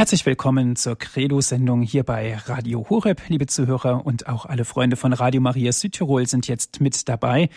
Herzlich 0.00 0.24
willkommen 0.24 0.76
zur 0.76 0.96
Credo-Sendung 0.96 1.82
hier 1.82 2.04
bei 2.04 2.34
Radio 2.34 2.88
Horeb. 2.88 3.20
Liebe 3.28 3.46
Zuhörer 3.46 4.06
und 4.06 4.28
auch 4.28 4.46
alle 4.46 4.64
Freunde 4.64 4.96
von 4.96 5.12
Radio 5.12 5.42
Maria 5.42 5.72
Südtirol 5.72 6.26
sind 6.26 6.48
jetzt 6.48 6.80
mit 6.80 7.06
dabei. 7.06 7.50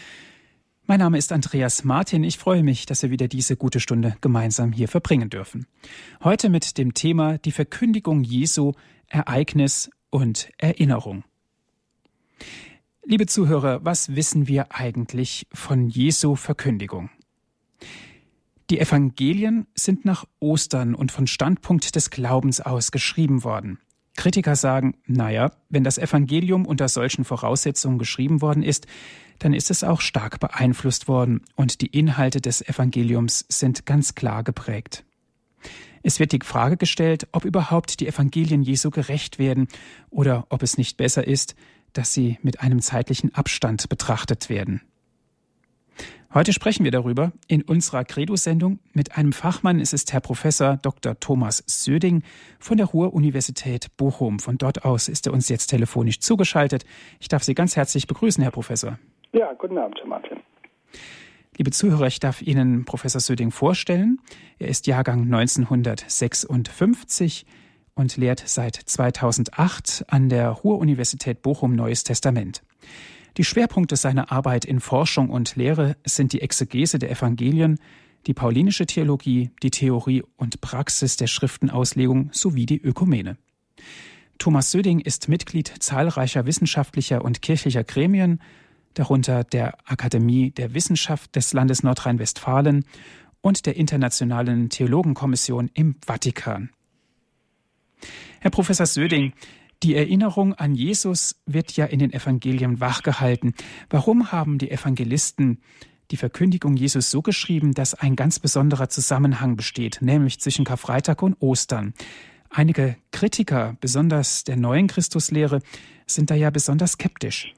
Mein 0.86 1.00
Name 1.00 1.18
ist 1.18 1.32
Andreas 1.32 1.86
Martin. 1.86 2.26
Ich 2.26 2.38
freue 2.38 2.62
mich, 2.62 2.86
dass 2.86 3.02
wir 3.02 3.12
wieder 3.12 3.30
diese 3.30 3.56
gute 3.56 3.80
Stunde 3.80 4.18
gemeinsam 4.20 4.74
hier 4.74 4.90
verbringen 4.90 5.30
dürfen. 5.30 5.68
Heute 6.22 6.50
mit 6.50 6.78
dem 6.78 6.94
Thema 6.94 7.38
die 7.38 7.54
Verkündigung 7.54 8.26
Jesu, 8.26 8.74
Ereignis 9.08 9.90
und 10.10 10.50
Erinnerung. 10.58 11.24
Liebe 13.06 13.26
Zuhörer, 13.26 13.86
was 13.86 14.18
wissen 14.18 14.50
wir 14.50 14.76
eigentlich 14.76 15.48
von 15.54 15.88
Jesu 15.88 16.36
Verkündigung? 16.36 17.10
Die 18.74 18.80
Evangelien 18.80 19.68
sind 19.76 20.04
nach 20.04 20.26
Ostern 20.40 20.96
und 20.96 21.12
von 21.12 21.28
Standpunkt 21.28 21.96
des 21.96 22.10
Glaubens 22.10 22.60
aus 22.60 22.90
geschrieben 22.90 23.44
worden. 23.44 23.78
Kritiker 24.16 24.56
sagen, 24.56 24.96
naja, 25.06 25.52
wenn 25.70 25.84
das 25.84 26.00
Evangelium 26.00 26.66
unter 26.66 26.88
solchen 26.88 27.24
Voraussetzungen 27.24 28.00
geschrieben 28.00 28.42
worden 28.42 28.64
ist, 28.64 28.88
dann 29.38 29.54
ist 29.54 29.70
es 29.70 29.84
auch 29.84 30.02
stark 30.02 30.40
beeinflusst 30.40 31.08
worden 31.08 31.42
und 31.56 31.82
die 31.82 31.86
Inhalte 31.86 32.42
des 32.42 32.68
Evangeliums 32.68 33.46
sind 33.48 33.86
ganz 33.86 34.16
klar 34.16 34.44
geprägt. 34.44 35.06
Es 36.02 36.20
wird 36.20 36.32
die 36.32 36.40
Frage 36.42 36.76
gestellt, 36.76 37.28
ob 37.32 37.46
überhaupt 37.46 38.00
die 38.00 38.08
Evangelien 38.08 38.64
Jesu 38.64 38.90
gerecht 38.90 39.38
werden 39.38 39.68
oder 40.10 40.48
ob 40.50 40.64
es 40.64 40.80
nicht 40.80 40.98
besser 40.98 41.28
ist, 41.28 41.54
dass 41.94 42.12
sie 42.12 42.40
mit 42.42 42.62
einem 42.62 42.82
zeitlichen 42.82 43.36
Abstand 43.36 43.88
betrachtet 43.88 44.50
werden. 44.50 44.82
Heute 46.34 46.52
sprechen 46.52 46.84
wir 46.84 46.92
darüber 46.92 47.32
in 47.48 47.62
unserer 47.62 48.04
Credo-Sendung 48.04 48.80
mit 48.94 49.18
einem 49.18 49.34
Fachmann. 49.34 49.80
Es 49.80 49.94
ist 49.94 50.14
Herr 50.14 50.22
Professor 50.22 50.78
Dr. 50.78 51.20
Thomas 51.20 51.64
Söding 51.68 52.24
von 52.60 52.78
der 52.78 52.88
Ruhr-Universität 52.88 53.96
Bochum. 53.98 54.40
Von 54.40 54.58
dort 54.58 54.84
aus 54.84 55.10
ist 55.10 55.28
er 55.28 55.34
uns 55.34 55.48
jetzt 55.50 55.68
telefonisch 55.68 56.22
zugeschaltet. 56.22 56.86
Ich 57.20 57.28
darf 57.28 57.44
Sie 57.44 57.54
ganz 57.54 57.76
herzlich 57.76 58.08
begrüßen, 58.08 58.42
Herr 58.42 58.52
Professor. 58.52 58.98
Ja, 59.32 59.54
guten 59.54 59.78
Abend, 59.78 60.00
Herr 60.00 60.08
Martin. 60.08 60.40
Liebe 61.58 61.70
Zuhörer, 61.70 62.08
ich 62.08 62.20
darf 62.20 62.42
Ihnen 62.42 62.84
Professor 62.84 63.22
Söding 63.22 63.52
vorstellen. 63.52 64.20
Er 64.58 64.70
ist 64.70 64.88
Jahrgang 64.88 65.32
1956 65.32 67.46
und 67.94 68.18
lehrt 68.18 68.42
seit 68.44 68.76
2008 68.76 70.06
an 70.08 70.30
der 70.30 70.50
Ruhr-Universität 70.50 71.44
Bochum 71.44 71.76
Neues 71.76 72.04
Testament. 72.04 72.64
Die 73.38 73.44
Schwerpunkte 73.44 73.96
seiner 73.96 74.32
Arbeit 74.32 74.64
in 74.64 74.80
Forschung 74.80 75.30
und 75.30 75.56
Lehre 75.56 75.98
sind 76.06 76.34
die 76.34 76.42
Exegese 76.42 77.00
der 77.00 77.10
Evangelien, 77.10 77.80
die 78.28 78.34
paulinische 78.34 78.86
Theologie, 78.86 79.52
die 79.64 79.72
Theorie 79.72 80.24
und 80.38 80.62
Praxis 80.62 81.18
der 81.18 81.28
Schriftenauslegung 81.28 82.30
sowie 82.32 82.66
die 82.66 82.80
Ökumene. 82.80 83.38
Thomas 84.38 84.72
Söding 84.72 85.00
ist 85.00 85.30
Mitglied 85.30 85.74
zahlreicher 85.80 86.46
wissenschaftlicher 86.46 87.24
und 87.24 87.42
kirchlicher 87.42 87.84
Gremien, 87.84 88.40
darunter 88.94 89.44
der 89.44 89.78
Akademie 89.86 90.52
der 90.52 90.74
Wissenschaft 90.74 91.36
des 91.36 91.54
Landes 91.54 91.82
Nordrhein-Westfalen 91.84 92.86
und 93.42 93.66
der 93.66 93.76
Internationalen 93.76 94.70
Theologenkommission 94.70 95.70
im 95.74 95.96
Vatikan. 96.06 96.70
Herr 98.40 98.52
Professor 98.52 98.86
Söding, 98.86 99.34
die 99.84 99.96
Erinnerung 99.96 100.54
an 100.54 100.76
Jesus 100.76 101.36
wird 101.46 101.76
ja 101.76 101.86
in 101.86 102.00
den 102.00 102.14
Evangelien 102.14 102.80
wachgehalten. 102.80 103.54
Warum 103.90 104.32
haben 104.32 104.58
die 104.58 104.72
Evangelisten 104.72 105.62
die 106.10 106.18
Verkündigung 106.18 106.76
Jesus 106.76 107.12
so 107.12 107.22
geschrieben, 107.22 107.74
dass 107.74 107.94
ein 107.94 108.16
ganz 108.16 108.40
besonderer 108.40 108.88
Zusammenhang 108.88 109.58
besteht, 109.58 110.00
nämlich 110.02 110.40
zwischen 110.40 110.64
Karfreitag 110.64 111.22
und 111.22 111.36
Ostern? 111.42 111.94
Einige 112.50 112.96
Kritiker, 113.12 113.76
besonders 113.82 114.44
der 114.44 114.56
neuen 114.56 114.88
Christuslehre, 114.88 115.60
sind 116.08 116.30
da 116.30 116.36
ja 116.36 116.50
besonders 116.50 116.94
skeptisch. 116.94 117.54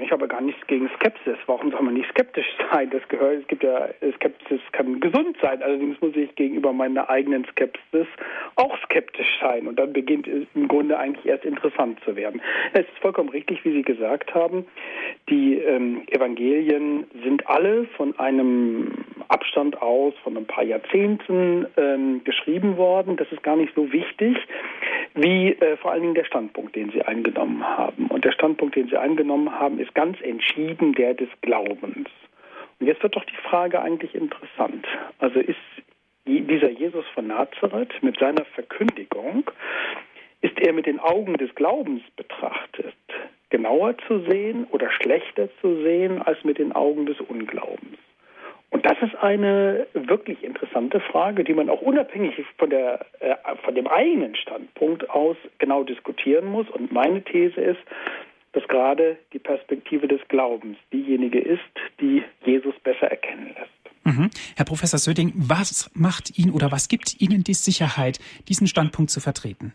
Ja, 0.00 0.06
ich 0.06 0.12
habe 0.12 0.28
gar 0.28 0.40
nichts 0.40 0.66
gegen 0.66 0.88
Skepsis. 0.96 1.36
Warum 1.46 1.70
soll 1.70 1.82
man 1.82 1.94
nicht 1.94 2.08
skeptisch 2.10 2.46
sein? 2.72 2.88
Das 2.90 3.06
gehört, 3.08 3.42
es 3.42 3.46
gibt 3.48 3.62
ja, 3.62 3.88
Skepsis 4.16 4.60
kann 4.72 4.98
gesund 5.00 5.36
sein. 5.42 5.62
Allerdings 5.62 6.00
muss 6.00 6.16
ich 6.16 6.34
gegenüber 6.36 6.72
meiner 6.72 7.10
eigenen 7.10 7.44
Skepsis 7.44 8.06
auch 8.56 8.76
skeptisch 8.84 9.38
sein. 9.42 9.66
Und 9.66 9.78
dann 9.78 9.92
beginnt 9.92 10.26
es 10.26 10.46
im 10.54 10.68
Grunde 10.68 10.98
eigentlich 10.98 11.26
erst 11.26 11.44
interessant 11.44 12.00
zu 12.04 12.16
werden. 12.16 12.40
Es 12.72 12.80
ist 12.80 12.98
vollkommen 13.00 13.28
richtig, 13.28 13.64
wie 13.64 13.72
Sie 13.72 13.82
gesagt 13.82 14.34
haben. 14.34 14.64
Die 15.28 15.56
ähm, 15.56 16.02
Evangelien 16.08 17.04
sind 17.22 17.46
alle 17.46 17.84
von 17.96 18.18
einem 18.18 19.04
Abstand 19.28 19.80
aus, 19.82 20.14
von 20.24 20.36
ein 20.36 20.46
paar 20.46 20.64
Jahrzehnten 20.64 21.66
ähm, 21.76 22.22
geschrieben 22.24 22.76
worden. 22.76 23.16
Das 23.16 23.30
ist 23.32 23.42
gar 23.42 23.56
nicht 23.56 23.74
so 23.74 23.92
wichtig 23.92 24.36
wie 25.14 25.52
äh, 25.52 25.76
vor 25.76 25.92
allen 25.92 26.02
Dingen 26.02 26.14
der 26.14 26.24
Standpunkt, 26.24 26.76
den 26.76 26.90
sie 26.90 27.02
eingenommen 27.02 27.64
haben. 27.64 28.06
Und 28.06 28.24
der 28.24 28.32
Standpunkt, 28.32 28.76
den 28.76 28.88
sie 28.88 28.96
eingenommen 28.96 29.58
haben, 29.58 29.78
ist 29.78 29.89
ganz 29.94 30.20
entschieden 30.20 30.92
der 30.94 31.14
des 31.14 31.28
Glaubens. 31.40 32.08
Und 32.78 32.86
jetzt 32.86 33.02
wird 33.02 33.16
doch 33.16 33.24
die 33.24 33.48
Frage 33.48 33.80
eigentlich 33.80 34.14
interessant. 34.14 34.86
Also 35.18 35.40
ist 35.40 35.58
dieser 36.26 36.70
Jesus 36.70 37.04
von 37.14 37.26
Nazareth 37.26 38.02
mit 38.02 38.18
seiner 38.18 38.44
Verkündigung, 38.44 39.50
ist 40.42 40.58
er 40.58 40.72
mit 40.72 40.86
den 40.86 40.98
Augen 40.98 41.34
des 41.34 41.54
Glaubens 41.54 42.02
betrachtet 42.16 42.94
genauer 43.50 43.96
zu 44.06 44.20
sehen 44.30 44.66
oder 44.70 44.90
schlechter 44.90 45.48
zu 45.60 45.82
sehen 45.82 46.22
als 46.22 46.42
mit 46.44 46.58
den 46.58 46.72
Augen 46.72 47.06
des 47.06 47.20
Unglaubens? 47.20 47.98
Und 48.70 48.86
das 48.86 48.96
ist 49.02 49.16
eine 49.16 49.88
wirklich 49.94 50.44
interessante 50.44 51.00
Frage, 51.00 51.42
die 51.42 51.54
man 51.54 51.68
auch 51.68 51.82
unabhängig 51.82 52.34
von, 52.56 52.70
der, 52.70 53.04
äh, 53.18 53.34
von 53.64 53.74
dem 53.74 53.88
eigenen 53.88 54.36
Standpunkt 54.36 55.10
aus 55.10 55.36
genau 55.58 55.82
diskutieren 55.82 56.46
muss. 56.46 56.70
Und 56.70 56.92
meine 56.92 57.20
These 57.22 57.60
ist, 57.60 57.80
dass 58.52 58.66
gerade 58.68 59.18
die 59.32 59.38
Perspektive 59.38 60.08
des 60.08 60.20
Glaubens 60.28 60.76
diejenige 60.92 61.38
ist, 61.38 61.60
die 62.00 62.22
Jesus 62.44 62.74
besser 62.82 63.10
erkennen 63.10 63.54
lässt. 63.54 63.80
Mhm. 64.04 64.30
Herr 64.56 64.64
Professor 64.64 64.98
Söding, 64.98 65.32
was 65.36 65.90
macht 65.94 66.38
Ihnen 66.38 66.52
oder 66.52 66.72
was 66.72 66.88
gibt 66.88 67.20
Ihnen 67.20 67.44
die 67.44 67.54
Sicherheit, 67.54 68.18
diesen 68.48 68.66
Standpunkt 68.66 69.10
zu 69.10 69.20
vertreten? 69.20 69.74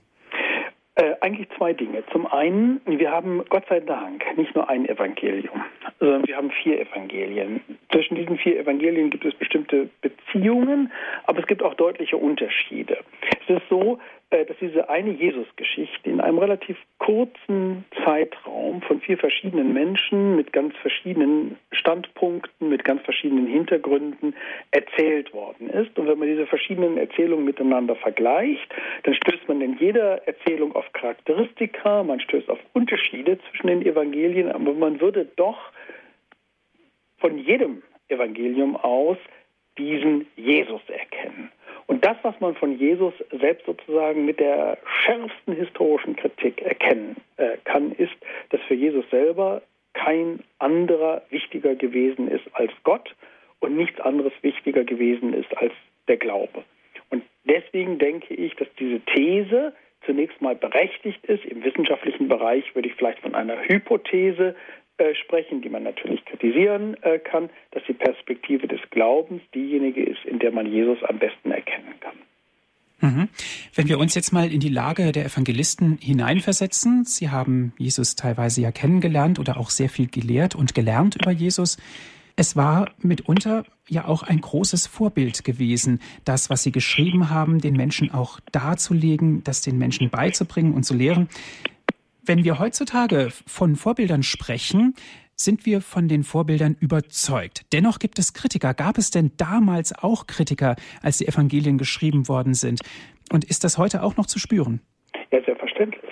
Äh, 0.98 1.16
eigentlich 1.20 1.50
zwei 1.58 1.74
Dinge. 1.74 2.04
Zum 2.14 2.26
einen, 2.26 2.80
wir 2.86 3.12
haben 3.12 3.44
Gott 3.50 3.66
sei 3.68 3.82
Dank 3.82 4.24
nicht 4.38 4.56
nur 4.56 4.70
ein 4.70 4.88
Evangelium, 4.88 5.62
sondern 6.00 6.26
wir 6.26 6.38
haben 6.38 6.52
vier 6.64 6.80
Evangelien. 6.80 7.60
Zwischen 7.92 8.16
diesen 8.16 8.38
vier 8.38 8.58
Evangelien 8.58 9.10
gibt 9.10 9.26
es 9.26 9.36
bestimmte 9.36 9.90
Beziehungen, 10.02 10.90
aber 11.26 11.40
es 11.40 11.48
gibt 11.48 11.64
auch 11.64 11.74
deutliche 11.74 12.16
Unterschiede. 12.16 13.00
Es 13.46 13.58
ist 13.58 13.68
so, 13.70 14.00
dass 14.32 14.58
diese 14.60 14.90
eine 14.90 15.12
Jesus-Geschichte 15.12 16.10
in 16.10 16.20
einem 16.20 16.40
relativ 16.40 16.78
kurzen 16.98 17.86
Zeitraum 18.04 18.82
von 18.82 19.00
vier 19.00 19.18
verschiedenen 19.18 19.74
Menschen 19.74 20.36
mit 20.36 20.52
ganz 20.52 20.76
verschiedenen 20.78 21.58
Standpunkten, 21.72 22.70
mit 22.70 22.84
ganz 22.84 23.02
verschiedenen 23.04 23.48
Hintergründen 23.48 24.36
erzählt 24.72 25.34
worden 25.34 25.70
ist. 25.70 25.98
Und 25.98 26.08
wenn 26.08 26.20
man 26.20 26.28
diese 26.28 26.48
verschiedenen 26.48 26.98
Erzählungen 26.98 27.46
miteinander 27.46 27.96
vergleicht, 27.96 28.68
dann 29.04 29.14
stößt 29.14 29.48
man 29.48 29.62
in 29.62 29.78
jeder 29.78 30.28
Erzählung 30.28 30.76
auf 30.76 30.92
Charakteristika, 30.94 32.04
man 32.04 32.20
stößt 32.20 32.50
auf 32.50 32.60
Unterschiede 32.74 33.38
zwischen 33.50 33.68
den 33.68 33.86
Evangelien, 33.86 34.52
aber 34.52 34.74
man 34.74 35.00
würde 35.00 35.26
doch 35.36 35.72
von 37.20 37.38
jedem 37.38 37.84
Evangelium 38.10 38.76
aus 38.76 39.18
diesen 39.78 40.28
Jesus 40.36 40.82
erkennen. 40.90 41.52
Und 41.88 42.04
das, 42.04 42.18
was 42.24 42.40
man 42.40 42.56
von 42.56 42.78
Jesus 42.78 43.14
selbst 43.40 43.66
sozusagen 43.66 44.26
mit 44.26 44.40
der 44.40 44.78
schärfsten 45.04 45.54
historischen 45.54 46.16
Kritik 46.16 46.62
erkennen 46.62 47.18
äh, 47.38 47.58
kann, 47.64 47.92
ist, 47.92 48.16
dass 48.50 48.62
für 48.62 48.74
Jesus 48.74 49.06
selber 49.12 49.62
kein 49.94 50.40
anderer 50.60 51.22
wichtiger 51.30 51.76
gewesen 51.76 52.30
ist 52.30 52.44
als 52.54 52.72
Gott 52.84 53.16
und 53.60 53.76
nichts 53.78 54.00
anderes 54.02 54.34
wichtiger 54.42 54.84
gewesen 54.84 55.34
ist 55.34 55.56
als 55.58 55.74
der 56.08 56.18
Glaube. 56.18 56.64
Und 57.10 57.24
deswegen 57.46 57.98
denke 58.00 58.34
ich, 58.34 58.56
dass 58.56 58.68
diese 58.80 59.00
These 59.02 59.74
zunächst 60.06 60.42
mal 60.42 60.56
berechtigt 60.56 61.24
ist. 61.26 61.46
Im 61.46 61.64
wissenschaftlichen 61.64 62.28
Bereich 62.28 62.76
würde 62.76 62.90
ich 62.90 62.96
vielleicht 62.96 63.20
von 63.20 63.36
einer 63.36 63.58
Hypothese 63.68 64.56
sprechen, 65.24 65.62
die 65.62 65.70
man 65.70 65.84
natürlich 65.84 66.24
kritisieren 66.26 66.96
äh, 67.04 67.20
kann, 67.20 67.50
dass 67.72 67.84
die 67.88 67.94
Perspektive 67.94 68.68
des 68.68 68.80
Glaubens 68.92 69.42
diejenige 69.54 70.04
ist, 70.04 70.24
in 70.26 70.40
der 70.40 70.52
man 70.52 70.72
Jesus 70.72 71.04
am 71.04 71.20
besten 71.20 71.52
erkennen 71.52 71.94
kann. 72.00 72.16
Mhm. 73.02 73.30
Wenn 73.74 73.90
wir 73.90 74.00
uns 74.00 74.16
jetzt 74.16 74.32
mal 74.32 74.52
in 74.52 74.60
die 74.60 74.70
Lage 74.70 75.12
der 75.12 75.26
Evangelisten 75.26 75.98
hineinversetzen, 76.02 77.04
Sie 77.04 77.30
haben 77.30 77.74
Jesus 77.78 78.16
teilweise 78.16 78.62
ja 78.62 78.72
kennengelernt 78.72 79.38
oder 79.38 79.58
auch 79.58 79.70
sehr 79.70 79.90
viel 79.90 80.08
gelehrt 80.08 80.56
und 80.56 80.74
gelernt 80.74 81.16
über 81.22 81.32
Jesus. 81.32 81.78
Es 82.38 82.56
war 82.56 82.92
mitunter 83.00 83.64
ja 83.88 84.08
auch 84.08 84.24
ein 84.24 84.42
großes 84.42 84.88
Vorbild 84.88 85.44
gewesen, 85.44 86.00
das, 86.26 86.50
was 86.50 86.64
Sie 86.64 86.72
geschrieben 86.72 87.30
haben, 87.30 87.60
den 87.60 87.76
Menschen 87.76 88.12
auch 88.12 88.40
darzulegen, 88.52 89.44
das 89.44 89.62
den 89.62 89.78
Menschen 89.78 90.10
beizubringen 90.10 90.74
und 90.74 90.84
zu 90.84 90.96
lehren. 90.96 91.30
Wenn 92.28 92.44
wir 92.44 92.58
heutzutage 92.58 93.30
von 93.46 93.76
Vorbildern 93.76 94.24
sprechen, 94.24 94.96
sind 95.36 95.68
wir 95.68 95.82
von 95.82 96.08
den 96.08 96.24
Vorbildern 96.24 96.76
überzeugt. 96.80 97.72
Dennoch 97.72 98.00
gibt 98.00 98.18
es 98.18 98.34
Kritiker. 98.34 98.74
Gab 98.74 98.98
es 98.98 99.12
denn 99.12 99.34
damals 99.38 99.94
auch 99.94 100.26
Kritiker, 100.26 100.76
als 101.04 101.20
die 101.20 101.28
Evangelien 101.28 101.78
geschrieben 101.78 102.28
worden 102.28 102.56
sind? 102.56 102.82
Und 103.32 103.46
ist 103.46 103.64
das 103.64 103.78
heute 103.78 104.02
auch 104.02 104.18
noch 104.18 104.26
zu 104.26 104.40
spüren? 104.40 104.82
Ja, 105.32 105.40
selbstverständlich. 105.44 106.12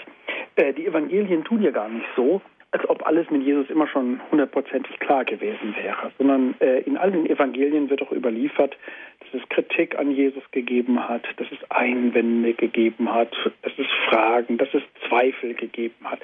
Äh, 0.56 0.74
die 0.74 0.86
Evangelien 0.86 1.44
tun 1.46 1.64
ja 1.64 1.72
gar 1.72 1.90
nicht 1.90 2.06
so, 2.16 2.42
als 2.74 2.90
ob 2.90 3.06
alles 3.06 3.30
mit 3.30 3.44
Jesus 3.44 3.70
immer 3.70 3.88
schon 3.88 4.20
hundertprozentig 4.32 5.00
klar 5.00 5.24
gewesen 5.26 5.76
wäre, 5.80 6.12
sondern 6.18 6.56
äh, 6.60 6.80
in 6.80 6.98
allen 6.98 7.28
Evangelien 7.28 7.90
wird 7.92 8.02
auch 8.02 8.12
überliefert, 8.12 8.76
dass 9.20 9.42
es 9.42 9.50
Kritik 9.50 9.98
an 10.00 10.10
Jesus 10.10 10.44
gegeben 10.50 11.08
hat, 11.08 11.24
dass 11.38 11.48
es 11.52 11.60
Einwände 11.70 12.54
gegeben 12.54 13.14
hat, 13.14 13.32
dass 13.62 13.74
es 13.78 13.86
Fragen, 14.10 14.58
dass 14.58 14.74
es 14.74 14.82
Zweifel 15.08 15.54
gegeben 15.54 16.04
hat. 16.04 16.20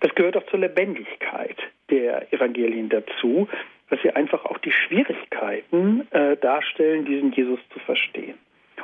Das 0.00 0.14
gehört 0.14 0.36
auch 0.36 0.46
zur 0.46 0.60
Lebendigkeit 0.60 1.56
der 1.88 2.30
Evangelien 2.34 2.90
dazu, 2.90 3.48
dass 3.88 4.00
sie 4.02 4.10
einfach 4.10 4.44
auch 4.44 4.58
die 4.58 4.72
Schwierigkeiten 4.72 6.06
äh, 6.10 6.36
darstellen, 6.36 7.06
diesen 7.06 7.32
Jesus 7.32 7.60
zu 7.72 7.78
verstehen. 7.80 8.34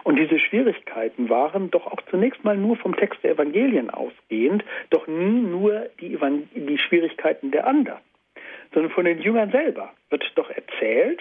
Und 0.05 0.17
diese 0.17 0.39
Schwierigkeiten 0.39 1.29
waren 1.29 1.71
doch 1.71 1.87
auch 1.87 2.01
zunächst 2.11 2.43
mal 2.45 2.57
nur 2.57 2.77
vom 2.77 2.97
Text 2.97 3.23
der 3.23 3.33
Evangelien 3.33 3.91
ausgehend, 3.91 4.65
doch 4.91 5.07
nie 5.07 5.41
nur 5.43 5.87
die, 6.01 6.19
die 6.55 6.79
Schwierigkeiten 6.79 7.51
der 7.51 7.67
anderen, 7.67 8.01
sondern 8.73 8.93
von 8.93 9.05
den 9.05 9.21
Jüngern 9.21 9.51
selber 9.51 9.93
wird 10.11 10.25
doch 10.35 10.51
erzählt, 10.51 11.21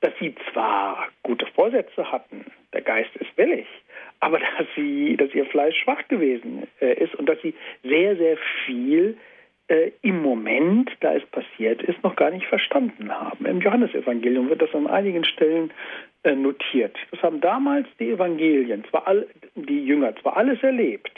dass 0.00 0.12
sie 0.20 0.34
zwar 0.52 1.08
gute 1.22 1.46
Vorsätze 1.46 2.10
hatten, 2.10 2.44
der 2.72 2.82
Geist 2.82 3.14
ist 3.16 3.36
willig, 3.36 3.66
aber 4.20 4.38
dass 4.58 4.66
sie, 4.74 5.16
dass 5.16 5.34
ihr 5.34 5.46
Fleisch 5.46 5.76
schwach 5.82 6.06
gewesen 6.08 6.66
äh, 6.80 6.94
ist 6.94 7.14
und 7.14 7.28
dass 7.28 7.40
sie 7.42 7.54
sehr, 7.82 8.16
sehr 8.16 8.36
viel 8.64 9.16
äh, 9.68 9.90
im 10.02 10.22
Moment, 10.22 10.90
da 11.00 11.14
es 11.14 11.26
passiert 11.26 11.82
ist, 11.82 12.02
noch 12.02 12.16
gar 12.16 12.30
nicht 12.30 12.46
verstanden 12.46 13.10
haben. 13.12 13.46
Im 13.46 13.60
Johannesevangelium 13.60 14.48
wird 14.48 14.62
das 14.62 14.74
an 14.74 14.86
einigen 14.86 15.24
Stellen 15.24 15.72
notiert. 16.34 16.96
Das 17.10 17.22
haben 17.22 17.40
damals 17.40 17.86
die 18.00 18.10
Evangelien, 18.10 18.84
zwar 18.90 19.06
all, 19.06 19.26
die 19.54 19.84
Jünger, 19.84 20.16
zwar 20.16 20.36
alles 20.36 20.62
erlebt, 20.62 21.16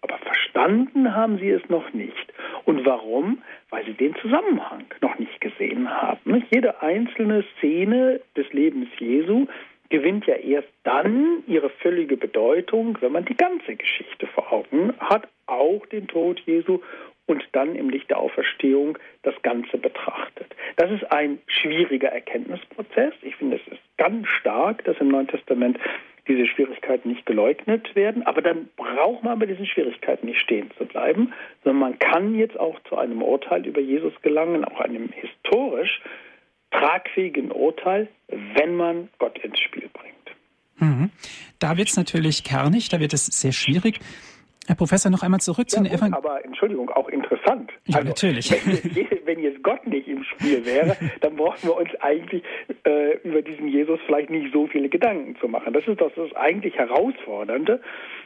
aber 0.00 0.18
verstanden 0.18 1.14
haben 1.14 1.38
sie 1.38 1.50
es 1.50 1.68
noch 1.68 1.92
nicht. 1.92 2.32
Und 2.64 2.84
warum? 2.86 3.42
Weil 3.70 3.84
sie 3.84 3.94
den 3.94 4.14
Zusammenhang 4.16 4.84
noch 5.00 5.18
nicht 5.18 5.40
gesehen 5.40 5.90
haben. 5.90 6.44
Jede 6.50 6.82
einzelne 6.82 7.44
Szene 7.56 8.20
des 8.36 8.52
Lebens 8.52 8.88
Jesu 8.98 9.46
gewinnt 9.90 10.26
ja 10.26 10.34
erst 10.34 10.68
dann 10.84 11.42
ihre 11.46 11.70
völlige 11.70 12.16
Bedeutung, 12.16 12.98
wenn 13.00 13.12
man 13.12 13.24
die 13.24 13.36
ganze 13.36 13.74
Geschichte 13.74 14.26
vor 14.26 14.52
Augen 14.52 14.92
hat, 15.00 15.28
auch 15.46 15.84
den 15.86 16.06
Tod 16.08 16.40
Jesu 16.40 16.80
und 17.26 17.46
dann 17.52 17.74
im 17.74 17.90
Licht 17.90 18.10
der 18.10 18.18
Auferstehung 18.18 18.98
das 19.22 19.34
Ganze 19.42 19.78
betrachtet. 19.78 20.54
Das 20.76 20.90
ist 20.90 21.10
ein 21.10 21.38
schwieriger 21.46 22.08
Erkenntnisprozess. 22.08 23.14
Ich 23.22 23.36
finde, 23.36 23.56
es 23.56 23.72
ist 23.72 23.82
ganz 23.98 24.26
stark, 24.40 24.84
dass 24.84 24.96
im 24.98 25.08
Neuen 25.08 25.28
Testament 25.28 25.78
diese 26.26 26.46
Schwierigkeiten 26.46 27.08
nicht 27.08 27.26
geleugnet 27.26 27.94
werden. 27.94 28.22
Aber 28.22 28.42
dann 28.42 28.68
braucht 28.76 29.24
man 29.24 29.38
bei 29.38 29.46
diesen 29.46 29.66
Schwierigkeiten 29.66 30.26
nicht 30.26 30.40
stehen 30.40 30.70
zu 30.76 30.84
bleiben, 30.84 31.32
sondern 31.64 31.80
man 31.80 31.98
kann 31.98 32.34
jetzt 32.34 32.58
auch 32.58 32.78
zu 32.88 32.96
einem 32.96 33.22
Urteil 33.22 33.66
über 33.66 33.80
Jesus 33.80 34.12
gelangen, 34.22 34.64
auch 34.64 34.80
einem 34.80 35.08
historisch 35.10 36.00
tragfähigen 36.70 37.50
Urteil, 37.50 38.08
wenn 38.28 38.76
man 38.76 39.08
Gott 39.18 39.38
ins 39.38 39.58
Spiel 39.58 39.88
bringt. 39.92 40.14
Mhm. 40.76 41.10
Da 41.58 41.76
wird 41.76 41.88
es 41.88 41.96
natürlich 41.96 42.44
kernig, 42.44 42.88
da 42.90 43.00
wird 43.00 43.14
es 43.14 43.26
sehr 43.26 43.52
schwierig. 43.52 43.98
Herr 44.68 44.76
Professor, 44.76 45.10
noch 45.10 45.22
einmal 45.22 45.40
zurück 45.40 45.68
ja, 45.70 45.78
zu 45.78 45.82
den 45.82 45.86
Evangelien. 45.86 46.12
Aber 46.12 46.44
Entschuldigung, 46.44 46.90
auch 46.90 47.08
interessant. 47.08 47.72
Ja, 47.86 47.96
also, 47.96 48.08
natürlich. 48.08 48.50
Wenn 48.52 48.74
jetzt, 48.74 49.26
wenn 49.26 49.38
jetzt, 49.40 49.62
Gott 49.62 49.86
nicht 49.86 50.06
im 50.06 50.22
Spiel 50.24 50.66
wäre, 50.66 50.94
dann 51.22 51.36
brauchen 51.36 51.62
wir 51.62 51.74
uns 51.74 51.88
eigentlich 52.00 52.42
äh, 52.84 53.16
über 53.22 53.40
diesen 53.40 53.68
Jesus 53.68 53.98
vielleicht 54.04 54.28
nicht 54.28 54.52
so 54.52 54.66
viele 54.66 54.90
Gedanken 54.90 55.36
zu 55.40 55.48
machen. 55.48 55.72
Das 55.72 55.88
ist 55.88 55.98
das, 55.98 56.12
das 56.14 56.36
eigentlich 56.36 56.74
Herausfordernde, 56.74 57.80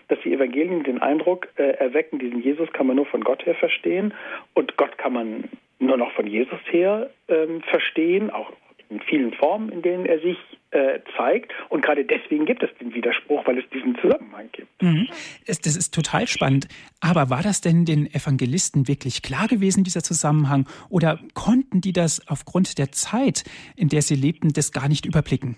dass 0.08 0.18
die 0.24 0.32
Evangelien 0.32 0.82
den 0.82 1.00
Eindruck 1.00 1.46
äh, 1.58 1.74
erwecken, 1.74 2.18
diesen 2.18 2.42
Jesus 2.42 2.72
kann 2.72 2.88
man 2.88 2.96
nur 2.96 3.06
von 3.06 3.22
Gott 3.22 3.46
her 3.46 3.54
verstehen 3.54 4.12
und 4.54 4.76
Gott 4.76 4.98
kann 4.98 5.12
man 5.12 5.44
nur 5.78 5.96
noch 5.96 6.10
von 6.12 6.26
Jesus 6.26 6.58
her 6.70 7.08
ähm, 7.28 7.62
verstehen, 7.70 8.30
auch 8.30 8.50
in 8.92 9.00
vielen 9.00 9.32
Formen, 9.32 9.70
in 9.70 9.82
denen 9.82 10.06
er 10.06 10.20
sich 10.20 10.36
äh, 10.70 11.00
zeigt. 11.16 11.52
Und 11.68 11.84
gerade 11.84 12.04
deswegen 12.04 12.46
gibt 12.46 12.62
es 12.62 12.70
den 12.80 12.94
Widerspruch, 12.94 13.46
weil 13.46 13.58
es 13.58 13.64
diesen 13.70 13.96
Zusammenhang 14.00 14.48
gibt. 14.52 14.82
Mhm. 14.82 15.08
Das 15.46 15.76
ist 15.76 15.94
total 15.94 16.26
spannend. 16.26 16.68
Aber 17.00 17.30
war 17.30 17.42
das 17.42 17.60
denn 17.60 17.84
den 17.84 18.06
Evangelisten 18.06 18.88
wirklich 18.88 19.22
klar 19.22 19.48
gewesen, 19.48 19.84
dieser 19.84 20.02
Zusammenhang? 20.02 20.66
Oder 20.88 21.18
konnten 21.34 21.80
die 21.80 21.92
das 21.92 22.26
aufgrund 22.28 22.78
der 22.78 22.92
Zeit, 22.92 23.44
in 23.76 23.88
der 23.88 24.02
sie 24.02 24.14
lebten, 24.14 24.52
das 24.52 24.72
gar 24.72 24.88
nicht 24.88 25.06
überblicken? 25.06 25.56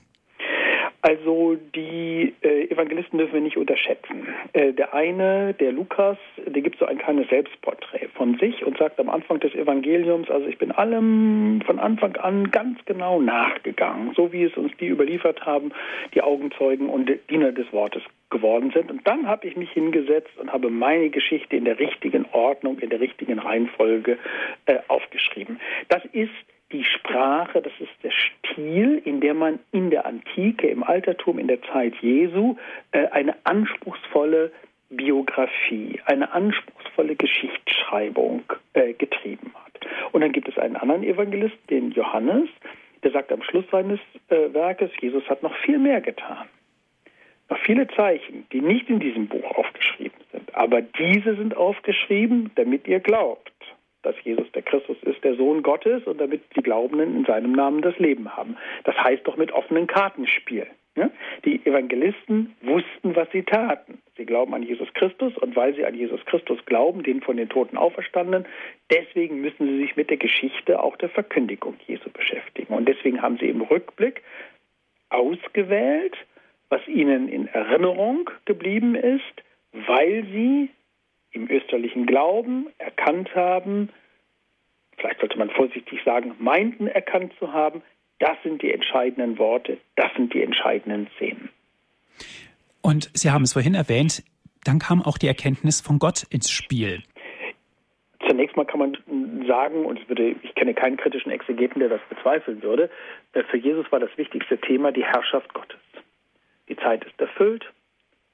Also 1.05 1.59
die 1.75 2.33
äh, 2.41 2.71
Evangelisten 2.71 3.19
dürfen 3.19 3.35
wir 3.35 3.41
nicht 3.43 3.59
unterschätzen. 3.59 4.27
Äh, 4.55 4.73
der 4.73 4.95
eine, 4.95 5.53
der 5.53 5.71
Lukas, 5.71 6.17
der 6.47 6.63
gibt 6.63 6.79
so 6.79 6.87
ein 6.87 6.97
kleines 6.97 7.29
Selbstporträt 7.29 8.09
von 8.15 8.39
sich 8.39 8.65
und 8.65 8.79
sagt 8.79 8.99
am 8.99 9.11
Anfang 9.11 9.39
des 9.39 9.55
Evangeliums, 9.55 10.31
also 10.31 10.47
ich 10.47 10.57
bin 10.57 10.73
allem 10.73 11.61
von 11.67 11.79
Anfang 11.79 12.17
an 12.17 12.51
ganz 12.51 12.83
genau 12.87 13.21
nachgegangen, 13.21 14.15
so 14.17 14.33
wie 14.33 14.45
es 14.45 14.57
uns 14.57 14.73
die 14.81 14.87
überliefert 14.87 15.45
haben, 15.45 15.73
die 16.15 16.23
Augenzeugen 16.23 16.89
und 16.89 17.13
Diener 17.29 17.53
des 17.53 17.71
Wortes 17.71 18.03
geworden 18.31 18.71
sind. 18.75 18.91
Und 18.91 19.07
dann 19.07 19.27
habe 19.29 19.47
ich 19.47 19.59
mich 19.59 19.71
hingesetzt 19.73 20.39
und 20.41 20.55
habe 20.55 20.71
meine 20.71 21.11
Geschichte 21.11 21.55
in 21.55 21.67
der 21.67 21.79
richtigen 21.79 22.25
Ordnung, 22.33 22.79
in 22.79 22.89
der 22.89 23.01
richtigen 23.01 23.39
Reihenfolge 23.39 24.17
äh, 24.65 24.79
aufgeschrieben. 24.89 25.61
Das 25.91 26.03
ist 26.13 26.33
die 26.73 26.85
Sprache, 26.85 27.63
das 27.63 27.73
ist 27.79 27.93
der 28.03 28.11
Stil, 28.11 29.01
in 29.05 29.21
der 29.21 29.35
man 29.35 29.59
in 29.73 29.91
der 29.91 30.07
Antike, 30.07 30.67
im 30.69 30.83
Altertum, 30.83 31.39
in 31.39 31.49
der 31.49 31.63
Zeit 31.63 31.95
Jesu 32.01 32.57
äh, 32.93 33.07
eine 33.09 33.35
anspruchsvolle 33.45 34.51
Biografie, 34.91 36.01
eine 36.07 36.33
anspruchsvolle 36.33 37.17
Geschichtsschreibung 37.17 38.45
äh, 38.73 38.93
getrieben 38.95 39.53
hat. 39.55 39.87
Und 40.13 40.23
dann 40.23 40.33
gibt 40.33 40.49
es 40.49 40.59
einen 40.59 40.77
anderen 40.77 41.03
Evangelist, 41.03 41.57
den 41.71 41.91
Johannes, 41.93 42.49
der 43.03 43.13
sagt 43.13 43.33
am 43.33 43.43
Schluss 43.43 43.65
seines 43.71 44.01
äh, 44.29 44.53
Werkes, 44.53 44.91
Jesus 45.01 45.29
hat 45.29 45.43
noch 45.43 45.55
viel 45.59 45.79
mehr 45.79 46.01
getan. 46.01 46.49
Noch 47.51 47.59
viele 47.59 47.87
Zeichen, 47.89 48.47
die 48.53 48.63
nicht 48.63 48.89
in 48.89 49.01
diesem 49.01 49.29
Buch 49.29 49.45
aufgeschrieben 49.59 50.19
sind. 50.33 50.55
Aber 50.55 50.81
diese 50.81 51.37
sind 51.37 51.57
aufgeschrieben, 51.57 52.51
damit 52.55 52.89
ihr 52.89 53.01
glaubt 53.01 53.53
dass 54.05 54.15
Jesus 54.23 54.51
der 54.53 54.63
Christus 54.63 54.97
ist, 55.03 55.23
der 55.25 55.35
Sohn 55.35 55.63
Gottes 55.63 56.05
und 56.05 56.21
damit 56.21 56.43
die 56.57 56.63
Glaubenden 56.63 57.17
in 57.17 57.25
seinem 57.25 57.53
Namen 57.53 57.83
das 57.83 57.99
Leben 57.99 58.37
haben. 58.37 58.57
Das 58.85 58.97
heißt 58.97 59.27
doch 59.27 59.37
mit 59.37 59.53
offenen 59.53 59.87
Karten 59.87 60.27
spielen. 60.27 60.69
Ja? 60.97 61.11
Die 61.45 61.65
Evangelisten 61.67 62.55
wussten, 62.63 63.17
was 63.17 63.29
sie 63.33 63.43
taten. 63.43 63.99
Sie 64.17 64.27
glauben 64.27 64.55
an 64.55 64.63
Jesus 64.63 64.93
Christus 64.95 65.37
und 65.39 65.57
weil 65.57 65.75
sie 65.75 65.85
an 65.85 65.95
Jesus 65.95 66.25
Christus 66.27 66.65
glauben, 66.67 67.03
den 67.03 67.21
von 67.21 67.37
den 67.37 67.49
Toten 67.49 67.77
auferstandenen, 67.77 68.47
deswegen 68.91 69.41
müssen 69.41 69.67
sie 69.67 69.79
sich 69.79 69.97
mit 69.97 70.11
der 70.11 70.19
Geschichte 70.19 70.81
auch 70.81 70.97
der 70.97 71.09
Verkündigung 71.09 71.77
Jesu 71.87 72.11
beschäftigen. 72.11 72.75
Und 72.75 72.89
deswegen 72.89 73.23
haben 73.23 73.39
sie 73.39 73.49
im 73.49 73.63
Rückblick 73.63 74.23
ausgewählt, 75.11 76.17
was 76.69 76.87
ihnen 76.87 77.29
in 77.29 77.49
Erinnerung 77.49 78.31
geblieben 78.45 78.95
ist, 78.95 79.43
weil 79.73 80.25
sie 80.33 80.71
im 81.35 81.51
österlichen 81.51 82.07
Glauben 82.07 82.69
erkannt 82.79 83.35
haben, 83.35 83.91
vielleicht 84.97 85.21
sollte 85.21 85.39
man 85.39 85.51
vorsichtig 85.51 86.01
sagen, 86.05 86.35
meinten 86.39 86.87
erkannt 86.87 87.33
zu 87.39 87.53
haben, 87.53 87.83
das 88.21 88.37
sind 88.43 88.63
die 88.63 88.73
entscheidenden 88.73 89.39
Worte, 89.39 89.79
das 89.97 90.13
sind 90.17 90.33
die 90.33 90.43
entscheidenden 90.43 91.09
Szenen. 91.17 91.51
Und 92.81 93.11
Sie 93.15 93.31
haben 93.31 93.43
es 93.43 93.53
vorhin 93.53 93.75
erwähnt, 93.75 94.23
dann 94.65 94.79
kam 94.79 95.03
auch 95.03 95.19
die 95.19 95.27
Erkenntnis 95.27 95.81
von 95.81 95.99
Gott 95.99 96.25
ins 96.31 96.51
Spiel. 96.51 97.03
Zunächst 98.27 98.57
mal 98.57 98.65
kann 98.65 98.79
man 98.79 99.47
sagen, 99.47 99.85
und 99.85 99.99
ich, 99.99 100.09
würde, 100.09 100.37
ich 100.43 100.55
kenne 100.55 100.75
keinen 100.75 100.97
kritischen 100.97 101.31
Exegeten, 101.31 101.81
der 101.81 101.89
das 101.89 102.01
bezweifeln 102.09 102.63
würde, 102.63 102.89
äh, 103.33 103.43
für 103.45 103.59
Jesus 103.59 103.91
war 103.93 104.01
das 104.01 104.17
wichtigste 104.17 104.59
Thema 104.59 104.93
die 104.93 105.05
Herrschaft 105.05 105.53
Gottes. 105.53 105.79
Die 106.69 106.77
Zeit 106.77 107.05
ist 107.05 107.21
erfüllt, 107.21 107.71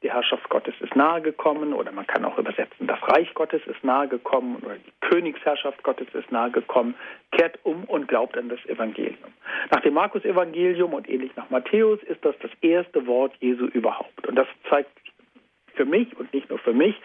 die 0.03 0.11
Herrschaft 0.11 0.49
Gottes 0.49 0.75
ist 0.81 0.97
nahegekommen 0.97 1.75
oder 1.75 1.93
man 1.93 2.07
kann 2.07 2.25
auch 2.25 2.39
übersetzen, 2.39 2.87
das 2.87 2.99
Reich 3.03 3.33
Gottes 3.35 3.61
ist 3.67 3.85
nahegekommen 3.85 4.57
oder 4.57 4.77
die 4.77 4.93
Königsherrschaft 5.01 5.83
Gottes 5.83 6.09
ist 6.15 6.33
nahegekommen, 6.33 6.95
kehrt 7.33 7.59
um 7.65 7.85
und 7.85 8.09
glaubt 8.09 8.37
an 8.39 8.49
das 8.49 8.65
Evangelium. 8.67 9.33
Nach 9.71 9.81
dem 9.81 9.95
Markus-Evangelium 9.95 10.95
und 10.95 11.09
ähnlich 11.09 11.35
nach 11.37 11.51
Matthäus 11.51 12.03
ist 12.05 12.25
das 12.25 12.35
das 12.41 12.51
erste 12.63 13.07
Wort 13.07 13.35
Jesu 13.41 13.67
überhaupt. 13.67 14.27
Und 14.27 14.37
das 14.37 14.47
zeigt 14.69 14.91
für 15.75 15.85
mich 15.85 16.17
und 16.19 16.33
nicht 16.33 16.49
nur 16.49 16.59
für 16.59 16.73
mich, 16.73 16.97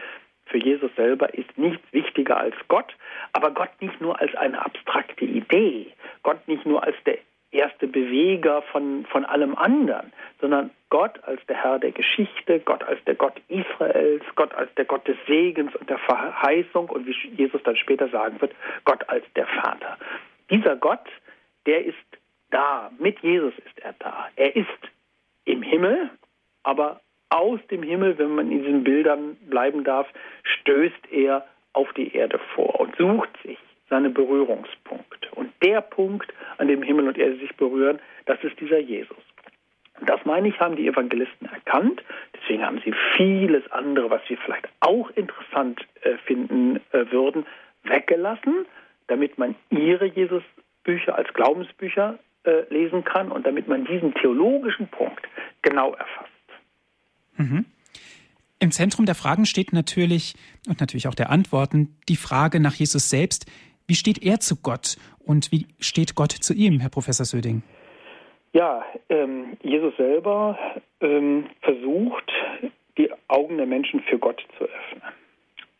für 0.45 0.57
Jesus 0.57 0.91
selber 0.95 1.33
ist 1.33 1.57
nichts 1.57 1.83
wichtiger 1.91 2.37
als 2.37 2.55
Gott, 2.67 2.95
aber 3.33 3.51
Gott 3.51 3.71
nicht 3.81 3.99
nur 3.99 4.19
als 4.21 4.33
eine 4.35 4.63
abstrakte 4.63 5.25
Idee, 5.25 5.87
Gott 6.23 6.47
nicht 6.47 6.65
nur 6.65 6.83
als 6.83 6.95
der 7.05 7.17
erste 7.51 7.87
Beweger 7.87 8.61
von, 8.71 9.05
von 9.09 9.25
allem 9.25 9.55
anderen, 9.55 10.13
sondern 10.39 10.71
Gott 10.89 11.23
als 11.23 11.43
der 11.47 11.63
Herr 11.63 11.79
der 11.79 11.91
Geschichte, 11.91 12.59
Gott 12.59 12.83
als 12.83 13.03
der 13.05 13.15
Gott 13.15 13.33
Israels, 13.47 14.23
Gott 14.35 14.53
als 14.53 14.73
der 14.75 14.85
Gott 14.85 15.07
des 15.07 15.17
Segens 15.27 15.75
und 15.75 15.89
der 15.89 15.97
Verheißung 15.97 16.89
und 16.89 17.07
wie 17.07 17.15
Jesus 17.35 17.61
dann 17.63 17.75
später 17.75 18.07
sagen 18.09 18.39
wird, 18.39 18.53
Gott 18.85 19.07
als 19.09 19.25
der 19.35 19.47
Vater. 19.47 19.97
Dieser 20.49 20.75
Gott, 20.75 21.05
der 21.65 21.85
ist 21.85 21.97
da, 22.51 22.91
mit 22.99 23.19
Jesus 23.19 23.53
ist 23.65 23.79
er 23.79 23.93
da. 23.99 24.29
Er 24.35 24.55
ist 24.55 24.67
im 25.45 25.61
Himmel, 25.61 26.09
aber 26.63 27.01
aus 27.29 27.59
dem 27.71 27.83
Himmel, 27.83 28.17
wenn 28.17 28.35
man 28.35 28.51
in 28.51 28.63
diesen 28.63 28.83
Bildern 28.83 29.35
bleiben 29.49 29.83
darf, 29.83 30.07
stößt 30.43 31.11
er 31.11 31.45
auf 31.73 31.91
die 31.93 32.15
Erde 32.15 32.39
vor 32.53 32.79
und 32.79 32.95
sucht 32.95 33.29
sich 33.43 33.57
seine 33.89 34.09
Berührungspunkte. 34.09 35.29
Und 35.31 35.51
der 35.61 35.81
Punkt, 35.81 36.31
an 36.57 36.67
dem 36.67 36.81
Himmel 36.81 37.07
und 37.07 37.17
Erde 37.17 37.37
sich 37.37 37.55
berühren, 37.55 37.99
das 38.25 38.41
ist 38.43 38.59
dieser 38.59 38.79
Jesus. 38.79 39.17
Das 40.01 40.25
meine 40.25 40.49
ich, 40.49 40.59
haben 40.59 40.75
die 40.75 40.87
Evangelisten 40.87 41.47
erkannt. 41.47 42.03
Deswegen 42.33 42.65
haben 42.65 42.81
sie 42.83 42.93
vieles 43.15 43.63
andere, 43.71 44.09
was 44.09 44.21
wir 44.27 44.37
vielleicht 44.37 44.67
auch 44.81 45.09
interessant 45.11 45.81
äh, 46.01 46.17
finden 46.25 46.77
äh, 46.91 47.09
würden, 47.11 47.45
weggelassen, 47.83 48.65
damit 49.07 49.37
man 49.37 49.55
ihre 49.69 50.05
Jesusbücher 50.05 51.15
als 51.15 51.33
Glaubensbücher 51.33 52.19
äh, 52.43 52.73
lesen 52.73 53.03
kann 53.03 53.31
und 53.31 53.45
damit 53.45 53.67
man 53.67 53.85
diesen 53.85 54.13
theologischen 54.15 54.87
Punkt 54.87 55.27
genau 55.61 55.93
erfasst. 55.93 56.31
Mhm. 57.37 57.65
Im 58.59 58.71
Zentrum 58.71 59.05
der 59.05 59.15
Fragen 59.15 59.45
steht 59.45 59.73
natürlich 59.73 60.35
und 60.67 60.79
natürlich 60.79 61.07
auch 61.07 61.15
der 61.15 61.29
Antworten 61.29 61.97
die 62.09 62.15
Frage 62.15 62.59
nach 62.59 62.73
Jesus 62.73 63.09
selbst. 63.09 63.45
Wie 63.87 63.95
steht 63.95 64.23
er 64.23 64.39
zu 64.39 64.55
Gott 64.55 64.97
und 65.19 65.51
wie 65.51 65.67
steht 65.79 66.15
Gott 66.15 66.31
zu 66.31 66.53
ihm, 66.53 66.79
Herr 66.79 66.89
Professor 66.89 67.25
Söding? 67.25 67.63
Ja, 68.55 68.85
ähm, 69.09 69.57
Jesus 69.63 69.97
selber 69.97 70.57
ähm, 71.01 71.47
versucht, 71.61 72.31
die 72.97 73.11
Augen 73.27 73.57
der 73.57 73.65
Menschen 73.65 73.99
für 74.03 74.17
Gott 74.17 74.41
zu 74.57 74.63
öffnen. 74.63 75.01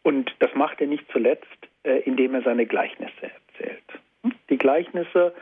Und 0.04 0.36
das 0.40 0.54
macht 0.56 0.82
er 0.82 0.88
nicht 0.88 1.06
zuletzt, 1.14 1.48
äh, 1.84 2.00
indem 2.00 2.36
er 2.36 2.42
seine 2.42 2.66
Gleichnisse 2.66 3.32
erzählt. 3.32 3.82
Die 4.50 4.58
Gleichnisse 4.58 5.34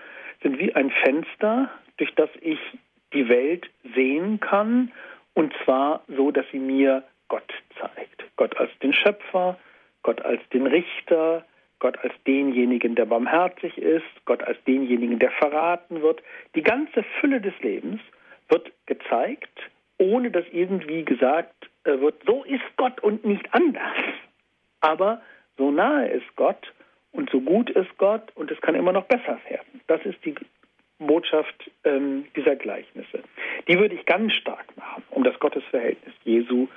sind 0.44 0.60
wie 0.60 0.76
ein 0.76 0.92
Fenster, 0.92 1.72
durch 1.98 2.14
das 2.14 2.30
ich 2.40 2.60
die 3.14 3.28
Welt 3.30 3.68
sehen 3.96 4.40
kann, 4.40 4.92
und 5.34 5.56
zwar 5.66 6.04
so, 6.16 6.30
dass 6.30 6.46
sie 6.52 6.60
mir 6.60 7.04
Gott 7.30 7.52
zeigt. 7.80 8.26
Gott 8.36 8.56
als 8.58 8.70
den 8.84 8.94
Schöpfer, 8.94 9.58
Gott 10.04 10.22
als 10.22 10.48
den 10.50 10.68
Richter, 10.68 11.44
Gott 11.84 12.00
als 12.02 12.14
denjenigen, 12.26 12.96
der 12.96 13.04
barmherzig 13.04 13.78
ist, 13.78 14.06
Gott 14.24 14.42
als 14.42 14.58
denjenigen, 14.64 15.20
der 15.20 15.32
verraten 15.32 16.02
wird. 16.02 16.24
Die 16.56 16.64
ganze 16.64 17.04
Fülle 17.20 17.42
des 17.42 17.54
Lebens 17.60 18.00
wird 18.48 18.72
gezeigt, 18.86 19.60
ohne 19.98 20.32
dass 20.32 20.46
irgendwie 20.54 21.04
gesagt 21.04 21.70
äh, 21.84 22.00
wird, 22.00 22.24
so 22.26 22.46
ist 22.46 22.64
Gott 22.78 23.02
und 23.02 23.26
nicht 23.26 23.54
anders. 23.54 23.98
Aber 24.80 25.22
so 25.58 25.72
nahe 25.72 26.08
ist 26.08 26.34
Gott 26.38 26.72
und 27.12 27.30
so 27.32 27.42
gut 27.42 27.70
ist 27.72 27.98
Gott 27.98 28.32
und 28.36 28.50
es 28.50 28.62
kann 28.62 28.76
immer 28.76 28.94
noch 28.94 29.06
besser 29.08 29.38
werden. 29.50 29.82
Das 29.88 30.00
ist 30.06 30.24
die 30.24 30.36
Botschaft 31.00 31.70
ähm, 31.84 32.28
dieser 32.34 32.56
Gleichnisse. 32.56 33.24
Die 33.68 33.78
würde 33.78 33.96
ich 33.96 34.06
ganz 34.06 34.32
stark 34.32 34.66
machen, 34.78 35.04
um 35.10 35.26
das 35.26 35.38
Gottesverhältnis 35.38 36.16
Jesu 36.24 36.68
zu 36.68 36.70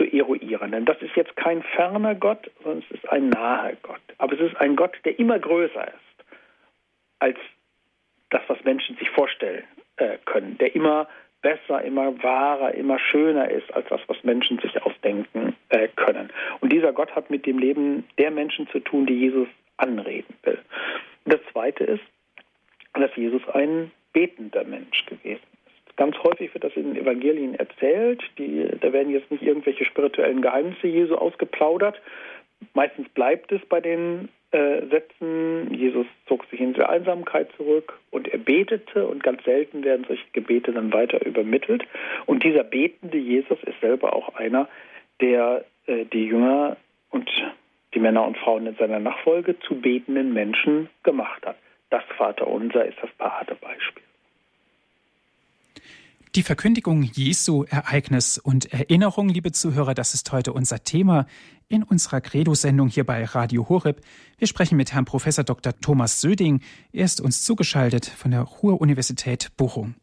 eruieren. 0.00 0.72
Denn 0.72 0.84
das 0.84 1.00
ist 1.02 1.14
jetzt 1.16 1.36
kein 1.36 1.62
ferner 1.62 2.14
Gott, 2.14 2.50
sondern 2.62 2.84
es 2.88 2.96
ist 2.96 3.08
ein 3.10 3.28
naher 3.28 3.76
Gott. 3.82 4.00
Aber 4.18 4.34
es 4.34 4.40
ist 4.40 4.56
ein 4.56 4.76
Gott, 4.76 4.96
der 5.04 5.18
immer 5.18 5.38
größer 5.38 5.86
ist 5.86 6.26
als 7.18 7.38
das, 8.30 8.42
was 8.48 8.62
Menschen 8.64 8.96
sich 8.96 9.10
vorstellen 9.10 9.64
äh, 9.96 10.18
können, 10.24 10.58
der 10.58 10.74
immer 10.74 11.08
besser, 11.42 11.82
immer 11.82 12.22
wahrer, 12.22 12.74
immer 12.74 12.98
schöner 12.98 13.50
ist 13.50 13.72
als 13.74 13.88
das, 13.88 14.00
was 14.06 14.22
Menschen 14.24 14.58
sich 14.58 14.80
ausdenken 14.82 15.56
äh, 15.68 15.88
können. 15.96 16.30
Und 16.60 16.72
dieser 16.72 16.92
Gott 16.92 17.14
hat 17.14 17.30
mit 17.30 17.46
dem 17.46 17.58
Leben 17.58 18.04
der 18.18 18.30
Menschen 18.30 18.68
zu 18.68 18.80
tun, 18.80 19.06
die 19.06 19.18
Jesus 19.18 19.48
anreden 19.76 20.34
will. 20.44 20.58
Und 21.24 21.34
das 21.34 21.40
Zweite 21.52 21.84
ist, 21.84 22.04
dass 22.94 23.14
Jesus 23.16 23.42
ein 23.52 23.90
betender 24.12 24.64
Mensch 24.64 25.04
gewesen 25.06 25.42
Ganz 25.96 26.16
häufig 26.22 26.52
wird 26.54 26.64
das 26.64 26.74
in 26.74 26.94
den 26.94 27.02
Evangelien 27.02 27.54
erzählt. 27.54 28.22
Die, 28.38 28.68
da 28.80 28.92
werden 28.92 29.12
jetzt 29.12 29.30
nicht 29.30 29.42
irgendwelche 29.42 29.84
spirituellen 29.84 30.42
Geheimnisse 30.42 30.86
Jesu 30.86 31.14
ausgeplaudert. 31.14 32.00
Meistens 32.74 33.08
bleibt 33.10 33.52
es 33.52 33.60
bei 33.68 33.80
den 33.80 34.28
äh, 34.52 34.86
Sätzen, 34.88 35.72
Jesus 35.72 36.06
zog 36.26 36.44
sich 36.46 36.60
in 36.60 36.74
die 36.74 36.82
Einsamkeit 36.82 37.50
zurück 37.56 37.98
und 38.10 38.28
er 38.28 38.38
betete 38.38 39.06
und 39.06 39.22
ganz 39.22 39.42
selten 39.44 39.82
werden 39.82 40.04
solche 40.06 40.24
Gebete 40.32 40.72
dann 40.72 40.92
weiter 40.92 41.24
übermittelt. 41.24 41.84
Und 42.26 42.44
dieser 42.44 42.62
betende 42.62 43.18
Jesus 43.18 43.58
ist 43.64 43.80
selber 43.80 44.14
auch 44.14 44.34
einer, 44.34 44.68
der 45.20 45.64
äh, 45.86 46.04
die 46.04 46.26
Jünger 46.26 46.76
und 47.10 47.30
die 47.94 48.00
Männer 48.00 48.26
und 48.26 48.38
Frauen 48.38 48.66
in 48.66 48.76
seiner 48.76 49.00
Nachfolge 49.00 49.58
zu 49.60 49.80
betenden 49.80 50.32
Menschen 50.32 50.88
gemacht 51.02 51.44
hat. 51.46 51.56
Das 51.90 52.04
Vaterunser 52.16 52.84
ist 52.84 52.98
das 53.02 53.10
Paradebeispiel. 53.18 54.02
Die 56.34 56.42
Verkündigung 56.42 57.02
Jesu, 57.02 57.64
Ereignis 57.64 58.38
und 58.38 58.72
Erinnerung, 58.72 59.28
liebe 59.28 59.52
Zuhörer, 59.52 59.92
das 59.92 60.14
ist 60.14 60.32
heute 60.32 60.54
unser 60.54 60.82
Thema 60.82 61.26
in 61.68 61.82
unserer 61.82 62.22
Credo-Sendung 62.22 62.88
hier 62.88 63.04
bei 63.04 63.22
Radio 63.22 63.68
Horeb. 63.68 64.00
Wir 64.38 64.48
sprechen 64.48 64.78
mit 64.78 64.94
Herrn 64.94 65.04
Professor 65.04 65.44
Dr. 65.44 65.78
Thomas 65.78 66.22
Söding. 66.22 66.62
Er 66.90 67.04
ist 67.04 67.20
uns 67.20 67.44
zugeschaltet 67.44 68.06
von 68.06 68.30
der 68.30 68.40
Ruhr-Universität 68.40 69.50
Bochum. 69.58 69.94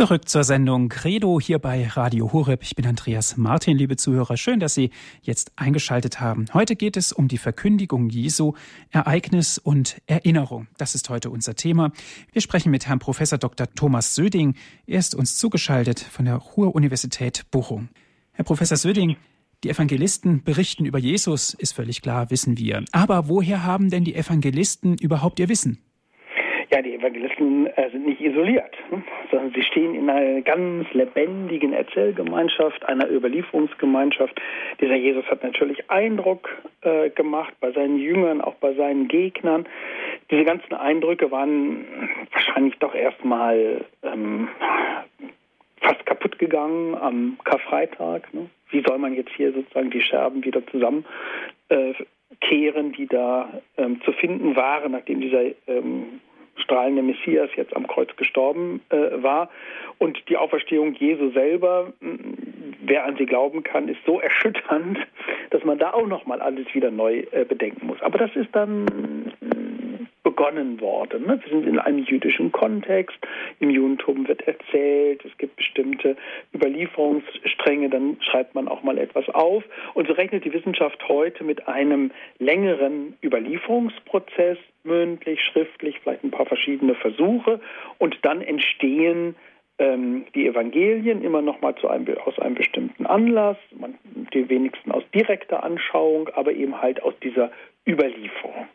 Zurück 0.00 0.30
zur 0.30 0.44
Sendung 0.44 0.88
Credo 0.88 1.38
hier 1.38 1.58
bei 1.58 1.86
Radio 1.86 2.32
Horeb. 2.32 2.62
Ich 2.62 2.74
bin 2.74 2.86
Andreas 2.86 3.36
Martin, 3.36 3.76
liebe 3.76 3.98
Zuhörer. 3.98 4.38
Schön, 4.38 4.58
dass 4.58 4.72
Sie 4.72 4.88
jetzt 5.20 5.52
eingeschaltet 5.56 6.20
haben. 6.20 6.46
Heute 6.54 6.74
geht 6.74 6.96
es 6.96 7.12
um 7.12 7.28
die 7.28 7.36
Verkündigung 7.36 8.08
Jesu, 8.08 8.54
Ereignis 8.88 9.58
und 9.58 10.00
Erinnerung. 10.06 10.68
Das 10.78 10.94
ist 10.94 11.10
heute 11.10 11.28
unser 11.28 11.54
Thema. 11.54 11.92
Wir 12.32 12.40
sprechen 12.40 12.70
mit 12.70 12.86
Herrn 12.86 12.98
Professor 12.98 13.36
Dr. 13.36 13.66
Thomas 13.74 14.14
Söding. 14.14 14.54
Er 14.86 15.00
ist 15.00 15.14
uns 15.14 15.36
zugeschaltet 15.36 16.00
von 16.00 16.24
der 16.24 16.36
Ruhr-Universität 16.36 17.44
Bochum. 17.50 17.90
Herr 18.32 18.46
Professor 18.46 18.78
Söding, 18.78 19.18
die 19.64 19.68
Evangelisten 19.68 20.42
berichten 20.42 20.86
über 20.86 20.98
Jesus, 20.98 21.52
ist 21.52 21.74
völlig 21.74 22.00
klar, 22.00 22.30
wissen 22.30 22.56
wir. 22.56 22.86
Aber 22.92 23.28
woher 23.28 23.64
haben 23.64 23.90
denn 23.90 24.04
die 24.04 24.14
Evangelisten 24.14 24.96
überhaupt 24.96 25.38
ihr 25.40 25.50
Wissen? 25.50 25.89
Ja, 26.72 26.82
die 26.82 26.94
Evangelisten 26.94 27.66
äh, 27.66 27.90
sind 27.90 28.06
nicht 28.06 28.20
isoliert, 28.20 28.76
hm? 28.90 29.02
sondern 29.32 29.52
sie 29.52 29.62
stehen 29.62 29.92
in 29.96 30.08
einer 30.08 30.40
ganz 30.42 30.86
lebendigen 30.92 31.72
Erzählgemeinschaft, 31.72 32.88
einer 32.88 33.10
Überlieferungsgemeinschaft. 33.10 34.40
Dieser 34.80 34.94
Jesus 34.94 35.24
hat 35.26 35.42
natürlich 35.42 35.90
Eindruck 35.90 36.48
äh, 36.82 37.10
gemacht 37.10 37.52
bei 37.60 37.72
seinen 37.72 37.98
Jüngern, 37.98 38.40
auch 38.40 38.54
bei 38.54 38.72
seinen 38.74 39.08
Gegnern. 39.08 39.66
Diese 40.30 40.44
ganzen 40.44 40.72
Eindrücke 40.74 41.32
waren 41.32 41.84
wahrscheinlich 42.32 42.78
doch 42.78 42.94
erstmal 42.94 43.84
ähm, 44.04 44.48
fast 45.80 46.06
kaputt 46.06 46.38
gegangen 46.38 46.94
am 46.94 47.36
Karfreitag. 47.42 48.32
Ne? 48.32 48.48
Wie 48.70 48.84
soll 48.86 48.98
man 48.98 49.14
jetzt 49.14 49.32
hier 49.36 49.52
sozusagen 49.52 49.90
die 49.90 50.02
Scherben 50.02 50.44
wieder 50.44 50.64
zusammen 50.68 51.04
äh, 51.68 51.94
kehren, 52.40 52.92
die 52.92 53.08
da 53.08 53.60
ähm, 53.76 54.00
zu 54.02 54.12
finden 54.12 54.54
waren, 54.54 54.92
nachdem 54.92 55.20
dieser 55.20 55.42
ähm, 55.66 56.20
strahlende 56.56 57.02
Messias 57.02 57.50
jetzt 57.56 57.74
am 57.74 57.86
Kreuz 57.86 58.14
gestorben 58.16 58.80
äh, 58.90 59.22
war. 59.22 59.50
Und 59.98 60.18
die 60.28 60.36
Auferstehung 60.36 60.94
Jesu 60.94 61.30
selber, 61.30 61.92
wer 62.80 63.04
an 63.04 63.16
sie 63.16 63.26
glauben 63.26 63.62
kann, 63.62 63.88
ist 63.88 64.00
so 64.06 64.20
erschütternd, 64.20 64.98
dass 65.50 65.64
man 65.64 65.78
da 65.78 65.92
auch 65.92 66.06
nochmal 66.06 66.40
alles 66.40 66.66
wieder 66.74 66.90
neu 66.90 67.24
äh, 67.30 67.44
bedenken 67.44 67.86
muss. 67.86 68.00
Aber 68.02 68.18
das 68.18 68.34
ist 68.36 68.54
dann 68.54 69.32
begonnen 70.22 70.80
worden. 70.80 71.26
Ne? 71.26 71.40
Wir 71.42 71.50
sind 71.50 71.66
in 71.66 71.78
einem 71.78 72.04
jüdischen 72.04 72.52
Kontext. 72.52 73.16
Im 73.58 73.70
Judentum 73.70 74.28
wird 74.28 74.46
erzählt, 74.46 75.24
es 75.24 75.36
gibt 75.38 75.56
bestimmte 75.56 76.16
Überlieferungsstränge, 76.54 77.88
dann 77.88 78.16
schreibt 78.20 78.54
man 78.54 78.68
auch 78.68 78.82
mal 78.82 78.98
etwas 78.98 79.28
auf. 79.30 79.64
Und 79.94 80.08
so 80.08 80.12
rechnet 80.14 80.44
die 80.44 80.52
Wissenschaft 80.52 81.08
heute 81.08 81.44
mit 81.44 81.68
einem 81.68 82.10
längeren 82.38 83.16
Überlieferungsprozess, 83.22 84.58
mündlich, 84.84 85.40
schriftlich, 85.42 86.00
vielleicht 86.02 86.24
ein 86.24 86.30
paar 86.30 86.46
verschiedene 86.46 86.94
Versuche. 86.94 87.60
Und 87.98 88.18
dann 88.22 88.42
entstehen 88.42 89.36
ähm, 89.78 90.26
die 90.34 90.46
Evangelien 90.46 91.22
immer 91.22 91.40
noch 91.40 91.60
mal 91.62 91.74
einem, 91.88 92.18
aus 92.18 92.38
einem 92.38 92.54
bestimmten 92.54 93.06
Anlass, 93.06 93.56
man, 93.78 93.94
die 94.34 94.48
wenigsten 94.48 94.92
aus 94.92 95.04
direkter 95.14 95.64
Anschauung, 95.64 96.28
aber 96.34 96.52
eben 96.52 96.80
halt 96.80 97.02
aus 97.02 97.14
dieser 97.22 97.50
Überlieferung 97.86 98.68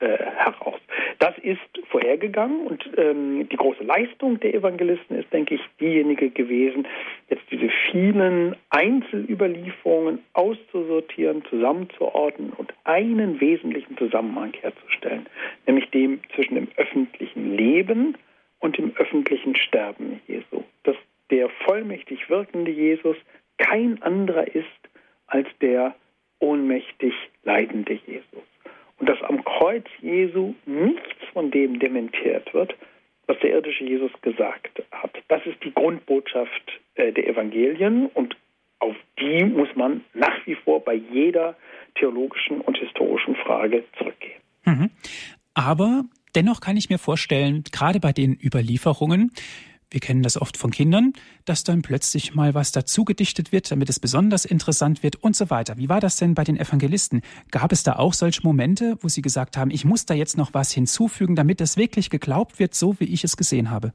äh, 0.00 0.18
heraus. 0.36 0.80
Das 1.18 1.36
ist 1.38 1.58
vorhergegangen 1.90 2.66
und 2.66 2.88
ähm, 2.96 3.48
die 3.48 3.56
große 3.56 3.84
Leistung 3.84 4.40
der 4.40 4.54
Evangelisten 4.54 5.18
ist, 5.18 5.32
denke 5.32 5.56
ich, 5.56 5.60
diejenige 5.78 6.30
gewesen, 6.30 6.86
jetzt 7.28 7.42
diese 7.50 7.68
vielen 7.90 8.56
Einzelüberlieferungen 8.70 10.20
auszusortieren, 10.32 11.44
zusammenzuordnen 11.50 12.52
und 12.54 12.72
einen 12.84 13.40
wesentlichen 13.40 13.96
Zusammenhang 13.98 14.52
herzustellen, 14.60 15.26
nämlich 15.66 15.90
dem 15.90 16.20
zwischen 16.34 16.54
dem 16.54 16.68
öffentlichen 16.76 17.56
Leben 17.56 18.16
und 18.60 18.78
dem 18.78 18.92
öffentlichen 18.96 19.54
Sterben 19.56 20.20
Jesu. 20.26 20.64
Das 20.84 20.96
der 21.30 21.48
vollmächtig 21.64 22.28
wirkende 22.28 22.70
Jesus 22.70 23.16
kein 23.58 24.02
anderer 24.02 24.46
ist 24.46 24.66
als 25.26 25.48
der 25.60 25.94
ohnmächtig 26.38 27.14
leidende 27.44 27.98
Jesus. 28.06 28.49
Und 29.00 29.08
dass 29.08 29.20
am 29.22 29.42
Kreuz 29.44 29.86
Jesu 30.00 30.54
nichts 30.66 31.24
von 31.32 31.50
dem 31.50 31.78
dementiert 31.78 32.52
wird, 32.54 32.74
was 33.26 33.38
der 33.40 33.50
irdische 33.50 33.84
Jesus 33.84 34.12
gesagt 34.22 34.82
hat. 34.92 35.10
Das 35.28 35.44
ist 35.46 35.62
die 35.64 35.72
Grundbotschaft 35.72 36.80
äh, 36.94 37.12
der 37.12 37.26
Evangelien 37.26 38.06
und 38.06 38.36
auf 38.78 38.96
die 39.18 39.44
muss 39.44 39.68
man 39.74 40.04
nach 40.14 40.46
wie 40.46 40.54
vor 40.54 40.84
bei 40.84 40.94
jeder 40.94 41.56
theologischen 41.94 42.60
und 42.60 42.78
historischen 42.78 43.36
Frage 43.36 43.84
zurückgehen. 43.98 44.40
Mhm. 44.64 44.90
Aber 45.54 46.04
dennoch 46.34 46.60
kann 46.60 46.76
ich 46.76 46.90
mir 46.90 46.98
vorstellen, 46.98 47.64
gerade 47.72 48.00
bei 48.00 48.12
den 48.12 48.38
Überlieferungen, 48.42 49.32
wir 49.90 50.00
kennen 50.00 50.22
das 50.22 50.40
oft 50.40 50.56
von 50.56 50.70
Kindern, 50.70 51.12
dass 51.46 51.64
dann 51.64 51.82
plötzlich 51.82 52.34
mal 52.34 52.54
was 52.54 52.70
dazu 52.70 53.04
gedichtet 53.04 53.52
wird, 53.52 53.70
damit 53.72 53.88
es 53.88 53.98
besonders 53.98 54.44
interessant 54.44 55.02
wird 55.02 55.16
und 55.22 55.34
so 55.34 55.50
weiter. 55.50 55.74
Wie 55.78 55.88
war 55.88 56.00
das 56.00 56.16
denn 56.16 56.34
bei 56.34 56.44
den 56.44 56.56
Evangelisten? 56.56 57.22
Gab 57.50 57.72
es 57.72 57.82
da 57.82 57.94
auch 57.94 58.12
solche 58.12 58.42
Momente, 58.44 58.96
wo 59.02 59.08
sie 59.08 59.22
gesagt 59.22 59.56
haben, 59.56 59.70
ich 59.70 59.84
muss 59.84 60.06
da 60.06 60.14
jetzt 60.14 60.38
noch 60.38 60.54
was 60.54 60.72
hinzufügen, 60.72 61.34
damit 61.34 61.60
es 61.60 61.76
wirklich 61.76 62.08
geglaubt 62.08 62.60
wird, 62.60 62.74
so 62.74 63.00
wie 63.00 63.12
ich 63.12 63.24
es 63.24 63.36
gesehen 63.36 63.70
habe? 63.70 63.92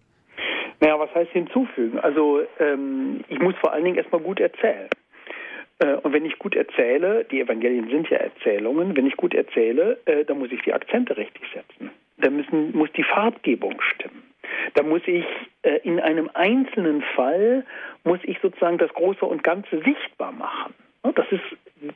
Naja, 0.82 1.00
was 1.00 1.14
heißt 1.16 1.32
hinzufügen? 1.32 2.00
Also 2.00 2.42
ähm, 2.60 3.24
ich 3.30 3.40
muss 3.40 3.56
vor 3.62 3.72
allen 3.72 3.86
Dingen 3.86 3.98
erstmal 3.98 4.22
gut 4.22 4.42
erzählen. 4.42 4.90
Äh, 5.80 5.96
und 5.96 6.14
wenn 6.14 6.26
ich 6.26 6.38
gut 6.40 6.56
erzähle, 6.56 7.26
die 7.32 7.40
Evangelien 7.40 7.90
sind 7.90 8.10
ja 8.10 8.18
Erzählungen, 8.18 8.96
wenn 8.96 9.08
ich 9.08 9.16
gut 9.16 9.34
erzähle, 9.34 10.00
äh, 10.06 10.26
dann 10.26 10.40
muss 10.40 10.52
ich 10.52 10.62
die 10.64 10.74
Akzente 10.74 11.16
richtig 11.16 11.44
setzen. 11.54 11.92
Da 12.18 12.30
müssen, 12.30 12.76
muss 12.76 12.92
die 12.94 13.04
Farbgebung 13.04 13.82
stimmen. 13.82 14.24
Da 14.74 14.84
muss 14.84 15.02
ich 15.06 15.26
in 15.84 16.00
einem 16.00 16.30
einzelnen 16.34 17.02
Fall 17.16 17.66
muss 18.04 18.20
ich 18.24 18.40
sozusagen 18.42 18.78
das 18.78 18.94
Große 18.94 19.26
und 19.26 19.44
Ganze 19.44 19.82
sichtbar 19.82 20.32
machen. 20.32 20.74
Das 21.04 21.26
ist, 21.32 21.44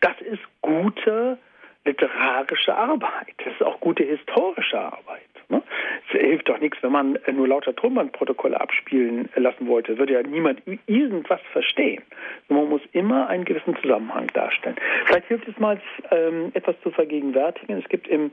das 0.01 0.19
ist 0.21 0.41
gute 0.61 1.37
literarische 1.85 2.75
Arbeit. 2.75 3.33
Das 3.37 3.53
ist 3.53 3.63
auch 3.63 3.79
gute 3.79 4.03
historische 4.03 4.79
Arbeit. 4.79 5.21
Ne? 5.49 5.63
Es 6.07 6.19
hilft 6.19 6.47
doch 6.49 6.59
nichts, 6.59 6.77
wenn 6.81 6.91
man 6.91 7.17
nur 7.31 7.47
lauter 7.47 7.75
Tonbandprotokolle 7.75 8.59
abspielen 8.59 9.29
lassen 9.35 9.67
wollte. 9.67 9.97
Würde 9.97 10.13
ja 10.13 10.23
niemand 10.23 10.61
irgendwas 10.85 11.41
verstehen. 11.51 12.03
Man 12.47 12.69
muss 12.69 12.81
immer 12.91 13.27
einen 13.27 13.45
gewissen 13.45 13.75
Zusammenhang 13.81 14.27
darstellen. 14.33 14.75
Vielleicht 15.05 15.27
hilft 15.27 15.47
es 15.47 15.57
mal, 15.57 15.79
ähm, 16.11 16.51
etwas 16.53 16.75
zu 16.81 16.91
vergegenwärtigen. 16.91 17.77
Es 17.79 17.89
gibt 17.89 18.07
im 18.07 18.31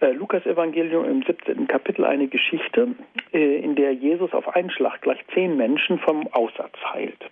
äh, 0.00 0.12
Lukas-Evangelium 0.12 1.04
im 1.04 1.22
17. 1.22 1.66
Kapitel 1.68 2.04
eine 2.04 2.28
Geschichte, 2.28 2.88
äh, 3.32 3.58
in 3.58 3.74
der 3.74 3.92
Jesus 3.92 4.32
auf 4.32 4.54
einen 4.54 4.70
Schlag 4.70 5.02
gleich 5.02 5.18
zehn 5.34 5.56
Menschen 5.56 5.98
vom 5.98 6.26
Aussatz 6.28 6.76
heilt. 6.92 7.24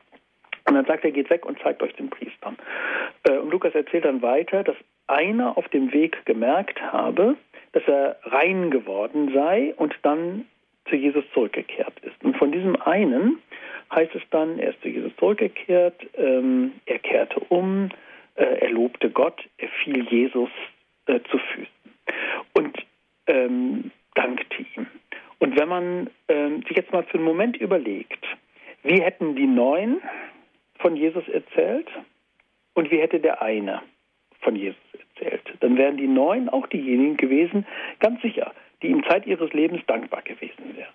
Und 0.69 0.75
dann 0.75 0.85
sagt 0.85 1.05
er, 1.05 1.13
geht 1.13 1.31
weg 1.31 1.47
und 1.47 1.59
zeigt 1.61 1.83
euch 1.83 1.95
den 1.95 2.11
Priestern. 2.11 2.57
Äh, 3.25 3.39
und 3.39 3.51
Lukas 3.51 3.75
erzählt 3.75 4.05
dann 4.05 4.23
weiter, 4.23 4.65
dass 4.65 4.77
einer 5.07 5.57
auf 5.57 5.69
dem 5.69 5.93
Weg 5.93 6.27
gemerkt 6.27 6.81
habe, 6.83 7.37
dass 7.73 7.85
er 7.87 8.17
rein 8.25 8.71
geworden 8.71 9.33
sei 9.33 9.75
und 9.77 9.95
dann 10.03 10.47
zu 10.89 10.97
Jesus 10.97 11.25
zurückgekehrt 11.35 11.95
ist. 12.03 12.23
Und 12.25 12.37
von 12.37 12.51
diesem 12.51 12.81
einen 12.83 13.39
heißt 13.95 14.15
es 14.15 14.23
dann, 14.31 14.59
er 14.59 14.71
ist 14.71 14.83
zu 14.83 14.89
Jesus 14.89 15.13
zurückgekehrt, 15.19 16.07
ähm, 16.17 16.73
er 16.87 16.99
kehrte 16.99 17.41
um, 17.49 17.91
äh, 18.35 18.45
er 18.45 18.71
lobte 18.71 19.11
Gott, 19.11 19.41
er 19.59 19.69
fiel 19.85 20.05
Jesus 20.09 20.51
äh, 21.07 21.21
zu 21.31 21.39
Füßen 21.39 21.76
ähm, 23.27 23.91
dankte 24.15 24.65
ihm. 24.77 24.87
Und 25.39 25.59
wenn 25.59 25.69
man 25.69 26.11
ähm, 26.29 26.63
sich 26.63 26.77
jetzt 26.77 26.93
mal 26.93 27.05
für 27.05 27.19
einen 27.19 27.25
Moment 27.25 27.57
überlegt, 27.57 28.25
wie 28.83 29.03
hätten 29.03 29.37
die 29.37 29.47
neun 29.47 30.01
von 30.79 30.97
Jesus 30.97 31.27
erzählt 31.29 31.89
und 32.75 32.91
wie 32.91 32.99
hätte 32.99 33.21
der 33.21 33.43
eine 33.43 33.83
von 34.41 34.57
Jesus 34.57 34.77
erzählt, 34.93 35.43
dann 35.61 35.77
wären 35.77 35.97
die 35.97 36.07
neun 36.07 36.49
auch 36.49 36.67
diejenigen 36.67 37.17
gewesen, 37.17 37.67
ganz 38.01 38.23
sicher, 38.23 38.53
die 38.83 38.89
ihm 38.89 39.05
Zeit 39.05 39.27
ihres 39.27 39.53
Lebens 39.53 39.83
dankbar 39.87 40.23
gewesen 40.23 40.77
wären. 40.77 40.93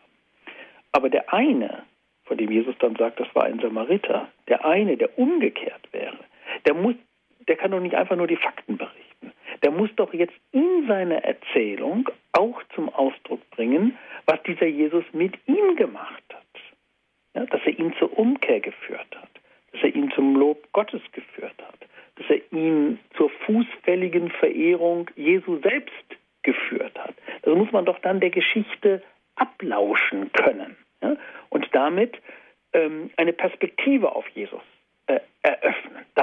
Aber 0.91 1.09
der 1.09 1.33
eine, 1.33 1.83
von 2.25 2.37
dem 2.37 2.51
Jesus 2.51 2.75
dann 2.79 2.95
sagt, 2.95 3.19
das 3.19 3.33
war 3.33 3.45
ein 3.45 3.59
Samariter, 3.59 4.29
der 4.47 4.65
eine, 4.65 4.97
der 4.97 5.17
umgekehrt 5.17 5.87
wäre, 5.91 6.17
der 6.65 6.73
muss, 6.73 6.95
der 7.47 7.55
kann 7.55 7.71
doch 7.71 7.79
nicht 7.79 7.95
einfach 7.95 8.15
nur 8.15 8.27
die 8.27 8.35
Fakten 8.35 8.77
berichten. 8.77 9.00
Der 9.63 9.71
muss 9.71 9.89
doch 9.95 10.13
jetzt 10.13 10.33
in 10.51 10.87
seiner 10.87 11.23
Erzählung 11.23 12.09
auch 12.33 12.61
zum 12.75 12.89
Ausdruck 12.89 13.47
bringen, 13.51 13.97
was 14.25 14.41
dieser 14.43 14.65
Jesus 14.65 15.05
mit 15.13 15.33
ihm 15.47 15.75
gemacht 15.75 16.23
hat. 16.33 16.41
Ja, 17.33 17.45
dass 17.45 17.61
er 17.65 17.77
ihn 17.79 17.93
zur 17.97 18.17
Umkehr 18.17 18.59
geführt 18.59 19.07
hat, 19.15 19.29
dass 19.71 19.83
er 19.83 19.95
ihn 19.95 20.11
zum 20.11 20.35
Lob 20.35 20.71
Gottes 20.73 21.01
geführt 21.13 21.55
hat, 21.59 21.87
dass 22.15 22.29
er 22.29 22.41
ihn 22.51 22.99
zur 23.15 23.29
fußfälligen 23.29 24.31
Verehrung 24.31 25.09
Jesu 25.15 25.59
selbst 25.61 25.93
geführt 26.43 26.97
hat. 26.99 27.15
Das 27.43 27.55
muss 27.55 27.71
man 27.71 27.85
doch 27.85 27.99
dann 27.99 28.19
der 28.19 28.31
Geschichte 28.31 29.01
ablauschen 29.35 30.31
können 30.33 30.75
ja? 31.01 31.15
und 31.49 31.67
damit 31.71 32.19
ähm, 32.73 33.11
eine 33.17 33.33
Perspektive 33.33 34.13
auf 34.13 34.27
Jesus. 34.29 34.61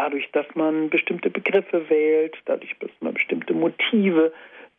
Dadurch, 0.09 0.31
dass 0.33 0.47
man 0.55 0.88
bestimmte 0.88 1.29
Begriffe 1.29 1.90
wählt, 1.90 2.35
dadurch, 2.47 2.75
dass 2.81 2.90
man 3.01 3.12
bestimmte 3.12 3.53
Motive 3.53 4.33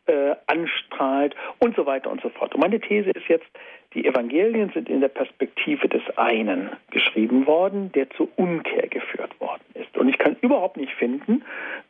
äh, 0.06 0.34
anstrahlt 0.48 1.36
und 1.60 1.76
so 1.76 1.86
weiter 1.86 2.10
und 2.10 2.20
so 2.20 2.30
fort. 2.30 2.52
Und 2.52 2.60
meine 2.60 2.80
These 2.80 3.10
ist 3.10 3.28
jetzt, 3.28 3.46
die 3.94 4.06
Evangelien 4.06 4.72
sind 4.74 4.88
in 4.88 5.00
der 5.00 5.08
Perspektive 5.08 5.88
des 5.88 6.02
einen 6.16 6.70
geschrieben 6.90 7.46
worden, 7.46 7.92
der 7.92 8.10
zur 8.10 8.26
Umkehr 8.34 8.88
geführt 8.88 9.40
worden 9.40 9.62
ist. 9.74 9.96
Und 9.96 10.08
ich 10.08 10.18
kann 10.18 10.34
überhaupt 10.40 10.76
nicht 10.76 10.94
finden, 10.94 11.44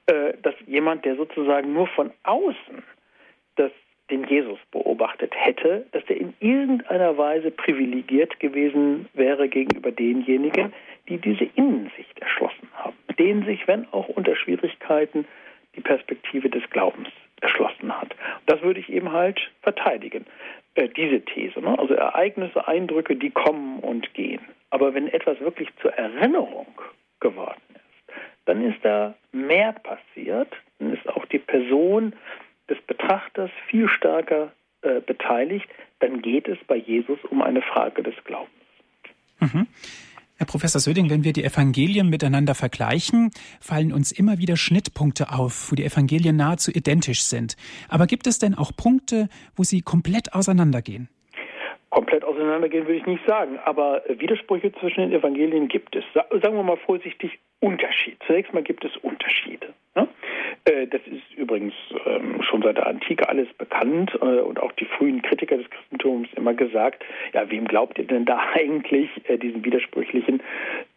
äh, 0.05 0.35
dass 0.42 0.55
jemand, 0.66 1.07
der 1.07 1.16
sozusagen 1.16 1.72
nur 1.72 1.87
von 1.87 2.11
außen 2.24 2.83
das, 3.57 3.72
den 4.11 4.24
Jesus 4.24 4.59
beobachtet 4.70 5.33
hätte, 5.35 5.87
dass 5.92 6.05
der 6.05 6.18
in 6.18 6.35
irgendeiner 6.40 7.16
Weise 7.16 7.50
privilegiert 7.50 8.38
gewesen 8.38 9.09
wäre 9.14 9.48
gegenüber 9.48 9.92
denjenigen, 9.92 10.74
die 11.09 11.18
diese 11.18 11.44
Innensicht 11.57 12.18
erschlossen 12.20 12.68
haben, 12.74 12.96
denen 13.20 13.44
sich, 13.44 13.68
wenn 13.68 13.87
auch 13.92 14.09
unter 14.09 14.35
Schwierigkeiten, 14.35 15.26
die 15.76 15.83
Perspektive 15.83 16.48
des 16.48 16.68
Glaubens 16.70 17.09
erschlossen 17.40 17.96
hat. 17.96 18.14
Das 18.46 18.61
würde 18.62 18.80
ich 18.80 18.88
eben 18.88 19.12
halt 19.12 19.38
verteidigen, 19.62 20.26
äh, 20.74 20.88
diese 20.88 21.20
These. 21.20 21.61
Ne? 21.61 21.78
Also 21.78 21.94
Ereignisse, 21.94 22.66
Eindrücke, 22.66 23.16
die 23.16 23.30
kommen 23.30 23.80
und 23.80 24.12
gehen. 24.14 24.40
Aber 24.70 24.94
wenn 24.94 25.09
etwas 25.09 25.38
wirklich 25.40 25.68
zur 25.80 25.92
Erinnerung 25.92 26.66
geworden 27.20 27.61
ist, 27.74 28.14
dann 28.46 28.64
ist 28.64 28.83
da 28.83 29.14
mehr 29.33 29.72
passiert, 29.72 30.52
dann 30.78 30.92
ist 30.92 31.09
auch 31.09 31.26
die 31.26 31.38
Person 31.38 32.14
des 32.68 32.80
Betrachters 32.83 33.50
viel 33.68 33.88
stärker 33.88 34.52
äh, 34.83 35.00
beteiligt, 35.00 35.68
dann 35.98 36.22
geht 36.22 36.48
es 36.48 36.59
bei 36.66 36.76
Jesus 36.76 37.18
um 37.28 37.42
eine 37.42 37.62
Frage 37.62 38.02
des 38.02 38.14
Glaubens. 38.24 38.50
Mhm. 39.40 39.66
Herr 40.40 40.46
Professor 40.46 40.81
Söding, 40.81 41.11
wenn 41.11 41.22
wir 41.22 41.35
die 41.35 41.44
Evangelien 41.44 42.09
miteinander 42.09 42.55
vergleichen, 42.55 43.31
fallen 43.61 43.92
uns 43.92 44.11
immer 44.11 44.38
wieder 44.38 44.57
Schnittpunkte 44.57 45.33
auf, 45.33 45.70
wo 45.70 45.74
die 45.74 45.85
Evangelien 45.85 46.35
nahezu 46.35 46.70
identisch 46.70 47.24
sind. 47.24 47.59
Aber 47.90 48.07
gibt 48.07 48.26
es 48.26 48.38
denn 48.38 48.55
auch 48.55 48.74
Punkte, 48.74 49.29
wo 49.55 49.64
sie 49.64 49.83
komplett 49.83 50.33
auseinandergehen? 50.33 51.11
Komplett 51.90 52.24
auseinandergehen 52.24 52.87
würde 52.87 52.98
ich 52.98 53.07
nicht 53.07 53.26
sagen, 53.26 53.59
aber 53.64 54.03
Widersprüche 54.09 54.72
zwischen 54.72 55.00
den 55.00 55.12
Evangelien 55.12 55.66
gibt 55.66 55.96
es. 55.96 56.05
Sagen 56.14 56.57
wir 56.57 56.62
mal 56.62 56.76
vorsichtig 56.76 57.40
Unterschied. 57.59 58.16
Zunächst 58.26 58.55
mal 58.55 58.62
gibt 58.62 58.85
es 58.85 58.96
Unterschiede. 58.98 59.74
Ne? 59.96 60.09
Äh, 60.64 60.87
das 60.87 61.00
ist 61.07 61.37
übrigens 61.37 61.74
ähm, 62.07 62.42
schon 62.42 62.62
seit 62.62 62.76
der 62.76 62.87
Antike 62.87 63.29
alles 63.29 63.48
bekannt 63.59 64.16
äh, 64.22 64.40
und 64.40 64.61
auch 64.61 64.72
die 64.72 64.85
frühen 64.85 65.20
Kritiker 65.20 65.57
des 65.57 65.68
Christentums 65.68 66.29
immer 66.37 66.55
gesagt, 66.55 67.05
ja, 67.33 67.50
wem 67.50 67.66
glaubt 67.66 67.98
ihr 67.98 68.07
denn 68.07 68.24
da 68.24 68.38
eigentlich 68.55 69.11
äh, 69.29 69.37
diesen 69.37 69.64
widersprüchlichen 69.64 70.42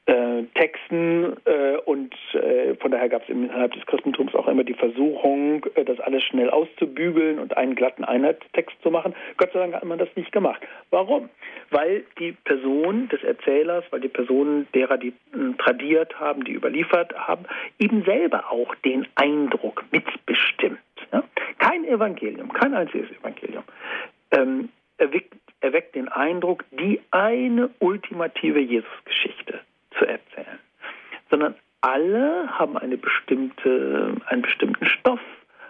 äh, 0.06 0.44
Texten 0.56 1.38
äh, 1.46 1.78
und 1.86 2.14
äh, 2.34 2.76
von 2.76 2.92
daher 2.92 3.08
gab 3.08 3.24
es 3.24 3.30
innerhalb 3.30 3.72
des 3.74 3.86
Christentums 3.86 4.36
auch 4.36 4.48
immer 4.48 4.64
die 4.64 4.74
Versuchung, 4.74 5.66
äh, 5.76 5.86
das 5.86 6.00
alles 6.02 6.24
schnell 6.24 6.50
auszubügeln 6.50 7.40
und 7.40 7.56
einen 7.56 7.76
glatten 7.76 8.04
Einheitstext 8.04 8.76
zu 8.82 8.92
machen. 8.92 9.16
Gott 9.38 9.52
sei 9.54 9.60
Dank 9.60 9.76
hat 9.76 9.86
man 9.86 10.00
das 10.00 10.10
nicht 10.16 10.32
gemacht. 10.32 10.62
Warum? 10.90 11.30
Weil 11.70 12.04
die 12.20 12.34
Person 12.34 13.08
des 13.10 13.24
Erzählers, 13.24 13.86
weil 13.92 14.02
die 14.02 14.10
Personen 14.10 14.68
derer, 14.74 14.98
die 14.98 15.10
äh, 15.34 15.54
tradiert 15.58 16.20
haben, 16.20 16.44
die 16.44 16.54
überliefert 16.54 17.14
haben, 17.16 17.46
eben 17.80 18.04
selber 18.04 18.52
auch 18.52 18.76
den 18.84 19.08
Eindruck 19.16 19.86
mitbestimmt. 19.92 20.80
Ja? 21.14 21.24
Kein 21.60 21.86
Evangelium, 21.86 22.52
kein 22.52 22.74
einziges 22.74 23.10
Evangelium 23.12 23.64
ähm, 24.32 24.70
erweckt, 24.98 25.34
erweckt 25.62 25.96
den 25.96 26.10
Eindruck, 26.10 26.66
die 26.72 27.00
eine 27.12 27.70
ultimative 27.80 28.60
Jesusgeschichte 28.60 29.62
zu 29.98 30.06
erzählen, 30.06 30.60
sondern 31.30 31.56
alle 31.82 32.48
haben 32.58 32.78
eine 32.78 32.98
bestimmte, 32.98 34.16
einen 34.28 34.42
bestimmten 34.42 34.86
Stoff, 34.86 35.20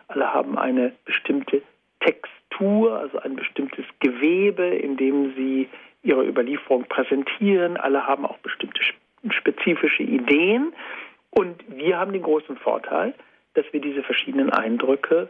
alle 0.07 0.33
haben 0.33 0.57
eine 0.57 0.93
bestimmte 1.05 1.61
Textur, 1.99 2.99
also 2.99 3.19
ein 3.19 3.35
bestimmtes 3.35 3.85
Gewebe, 3.99 4.65
in 4.65 4.97
dem 4.97 5.33
sie 5.35 5.69
ihre 6.03 6.25
Überlieferung 6.25 6.85
präsentieren. 6.85 7.77
Alle 7.77 8.05
haben 8.05 8.25
auch 8.25 8.37
bestimmte 8.39 8.81
spezifische 9.29 10.03
Ideen. 10.03 10.73
Und 11.31 11.63
wir 11.67 11.97
haben 11.97 12.13
den 12.13 12.21
großen 12.21 12.57
Vorteil, 12.57 13.15
dass 13.55 13.65
wir 13.71 13.81
diese 13.81 14.03
verschiedenen 14.03 14.51
Eindrücke 14.51 15.29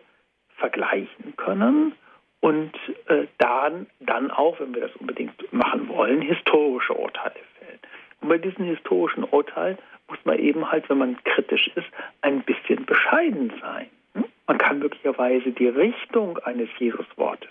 vergleichen 0.58 1.36
können 1.38 1.94
und 2.42 2.74
äh, 3.08 3.28
dann, 3.38 3.88
dann 4.02 4.32
auch, 4.32 4.60
wenn 4.60 4.74
wir 4.74 4.82
das 4.82 4.96
unbedingt 4.98 5.54
machen 5.54 5.88
wollen, 5.88 6.22
historische 6.22 6.94
Urteile 6.94 7.40
fällen. 7.58 7.80
Und 8.24 8.30
bei 8.30 8.38
diesen 8.38 8.64
historischen 8.64 9.26
Urteilen 9.26 9.78
muss 10.08 10.18
man 10.24 10.40
eben 10.40 10.72
halt, 10.72 10.90
wenn 10.90 10.98
man 10.98 11.22
kritisch 11.26 11.70
ist, 11.76 11.88
ein 12.22 12.42
bisschen 12.42 12.86
bescheiden 12.86 13.52
sein. 13.60 13.90
Hm? 14.14 14.24
Man 14.48 14.58
kann 14.58 14.80
möglicherweise 14.80 15.52
die 15.52 15.68
Richtung 15.68 16.38
eines 16.40 16.70
Jesuswortes 16.80 17.50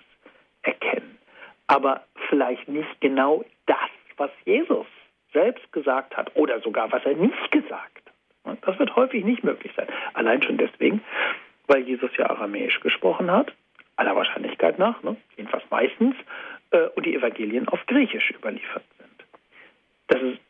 erkennen, 0.63 1.19
aber 1.67 2.05
vielleicht 2.31 2.69
nicht 2.69 3.01
genau 3.01 3.45
das, 3.67 3.77
was 4.17 4.31
Jesus 4.47 4.87
selbst 5.35 5.71
gesagt 5.73 6.17
hat 6.17 6.35
oder 6.37 6.61
sogar 6.61 6.91
was 6.91 7.05
er 7.05 7.17
nicht 7.17 7.51
gesagt 7.51 8.03
hat. 8.47 8.59
Das 8.63 8.79
wird 8.79 8.97
häufig 8.97 9.25
nicht 9.25 9.45
möglich 9.45 9.73
sein. 9.77 9.89
Allein 10.15 10.43
schon 10.43 10.57
deswegen, 10.57 11.03
weil 11.67 11.83
Jesus 11.83 12.11
ja 12.17 12.31
aramäisch 12.31 12.81
gesprochen 12.81 13.31
hat, 13.31 13.53
aller 13.97 14.17
Wahrscheinlichkeit 14.17 14.79
nach, 14.79 15.03
ne? 15.03 15.17
jedenfalls 15.37 15.65
meistens, 15.71 16.15
äh, 16.71 16.89
und 16.95 17.05
die 17.05 17.15
Evangelien 17.15 17.69
auf 17.69 17.85
Griechisch 17.87 18.31
überliefert 18.31 18.85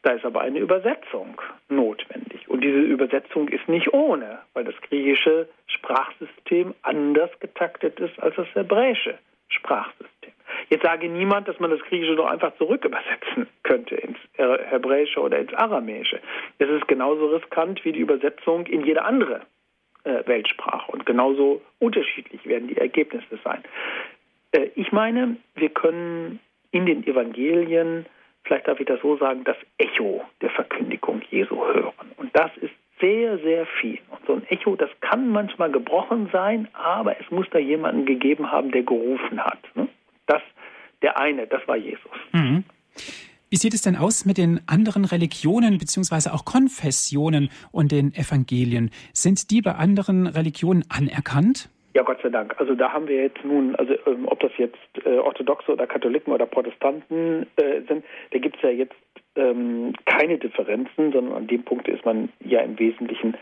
da 0.02 0.12
ist 0.12 0.24
aber 0.24 0.40
eine 0.40 0.58
Übersetzung 0.58 1.40
notwendig. 1.68 2.48
Und 2.48 2.62
diese 2.62 2.80
Übersetzung 2.80 3.48
ist 3.48 3.68
nicht 3.68 3.92
ohne, 3.92 4.40
weil 4.52 4.64
das 4.64 4.74
griechische 4.82 5.48
Sprachsystem 5.66 6.74
anders 6.82 7.30
getaktet 7.40 8.00
ist 8.00 8.18
als 8.20 8.36
das 8.36 8.48
hebräische 8.54 9.18
Sprachsystem. 9.48 10.32
Jetzt 10.68 10.82
sage 10.82 11.08
niemand, 11.08 11.48
dass 11.48 11.58
man 11.60 11.70
das 11.70 11.80
Griechische 11.80 12.16
doch 12.16 12.26
einfach 12.26 12.56
zurück 12.56 12.84
übersetzen 12.84 13.46
könnte 13.62 13.94
ins 13.94 14.18
Hebräische 14.34 15.20
oder 15.20 15.38
ins 15.38 15.54
Aramäische. 15.54 16.20
Es 16.58 16.68
ist 16.68 16.88
genauso 16.88 17.26
riskant 17.26 17.84
wie 17.84 17.92
die 17.92 18.00
Übersetzung 18.00 18.66
in 18.66 18.84
jede 18.84 19.04
andere 19.04 19.42
äh, 20.04 20.22
Weltsprache 20.26 20.90
und 20.90 21.06
genauso 21.06 21.62
unterschiedlich 21.78 22.44
werden 22.46 22.68
die 22.68 22.76
Ergebnisse 22.76 23.38
sein. 23.44 23.62
Äh, 24.52 24.70
ich 24.74 24.92
meine, 24.92 25.36
wir 25.54 25.68
können 25.68 26.40
in 26.70 26.86
den 26.86 27.06
Evangelien, 27.06 28.06
vielleicht 28.52 28.68
darf 28.68 28.80
ich 28.80 28.86
das 28.86 29.00
so 29.00 29.16
sagen, 29.16 29.44
das 29.44 29.56
Echo 29.78 30.22
der 30.42 30.50
Verkündigung 30.50 31.22
Jesu 31.30 31.56
hören. 31.56 31.94
Und 32.18 32.36
das 32.36 32.50
ist 32.60 32.74
sehr, 33.00 33.38
sehr 33.38 33.66
viel. 33.80 33.98
Und 34.10 34.26
so 34.26 34.34
ein 34.34 34.46
Echo, 34.48 34.76
das 34.76 34.90
kann 35.00 35.30
manchmal 35.30 35.72
gebrochen 35.72 36.28
sein, 36.30 36.68
aber 36.74 37.18
es 37.18 37.30
muss 37.30 37.46
da 37.50 37.58
jemanden 37.58 38.04
gegeben 38.04 38.52
haben, 38.52 38.70
der 38.70 38.82
gerufen 38.82 39.40
hat. 39.42 39.58
Ne? 39.74 39.88
Das, 40.26 40.42
der 41.00 41.18
eine, 41.18 41.46
das 41.46 41.66
war 41.66 41.76
Jesus. 41.76 42.12
Mhm. 42.32 42.64
Wie 43.48 43.56
sieht 43.56 43.72
es 43.72 43.80
denn 43.80 43.96
aus 43.96 44.26
mit 44.26 44.36
den 44.36 44.60
anderen 44.66 45.06
Religionen 45.06 45.78
beziehungsweise 45.78 46.34
auch 46.34 46.44
Konfessionen 46.44 47.48
und 47.70 47.90
den 47.90 48.12
Evangelien? 48.14 48.90
Sind 49.14 49.50
die 49.50 49.62
bei 49.62 49.76
anderen 49.76 50.26
Religionen 50.26 50.84
anerkannt? 50.90 51.70
Ja, 51.94 52.02
Gott 52.02 52.20
sei 52.22 52.30
Dank. 52.30 52.54
Also 52.58 52.74
da 52.74 52.92
haben 52.92 53.06
wir 53.06 53.22
jetzt 53.22 53.44
nun, 53.44 53.76
also 53.76 53.94
ähm, 54.06 54.26
ob 54.26 54.40
das 54.40 54.52
jetzt 54.56 54.78
äh, 55.04 55.18
Orthodoxe 55.18 55.72
oder 55.72 55.86
Katholiken 55.86 56.32
oder 56.32 56.46
Protestanten 56.46 57.46
äh, 57.56 57.82
sind, 57.86 58.04
da 58.30 58.38
gibt 58.38 58.56
es 58.56 58.62
ja 58.62 58.70
jetzt 58.70 58.94
ähm, 59.36 59.92
keine 60.06 60.38
Differenzen, 60.38 61.12
sondern 61.12 61.34
an 61.34 61.46
dem 61.46 61.64
Punkt 61.64 61.88
ist 61.88 62.04
man 62.04 62.30
ja 62.40 62.60
im 62.60 62.78
Wesentlichen 62.78 63.36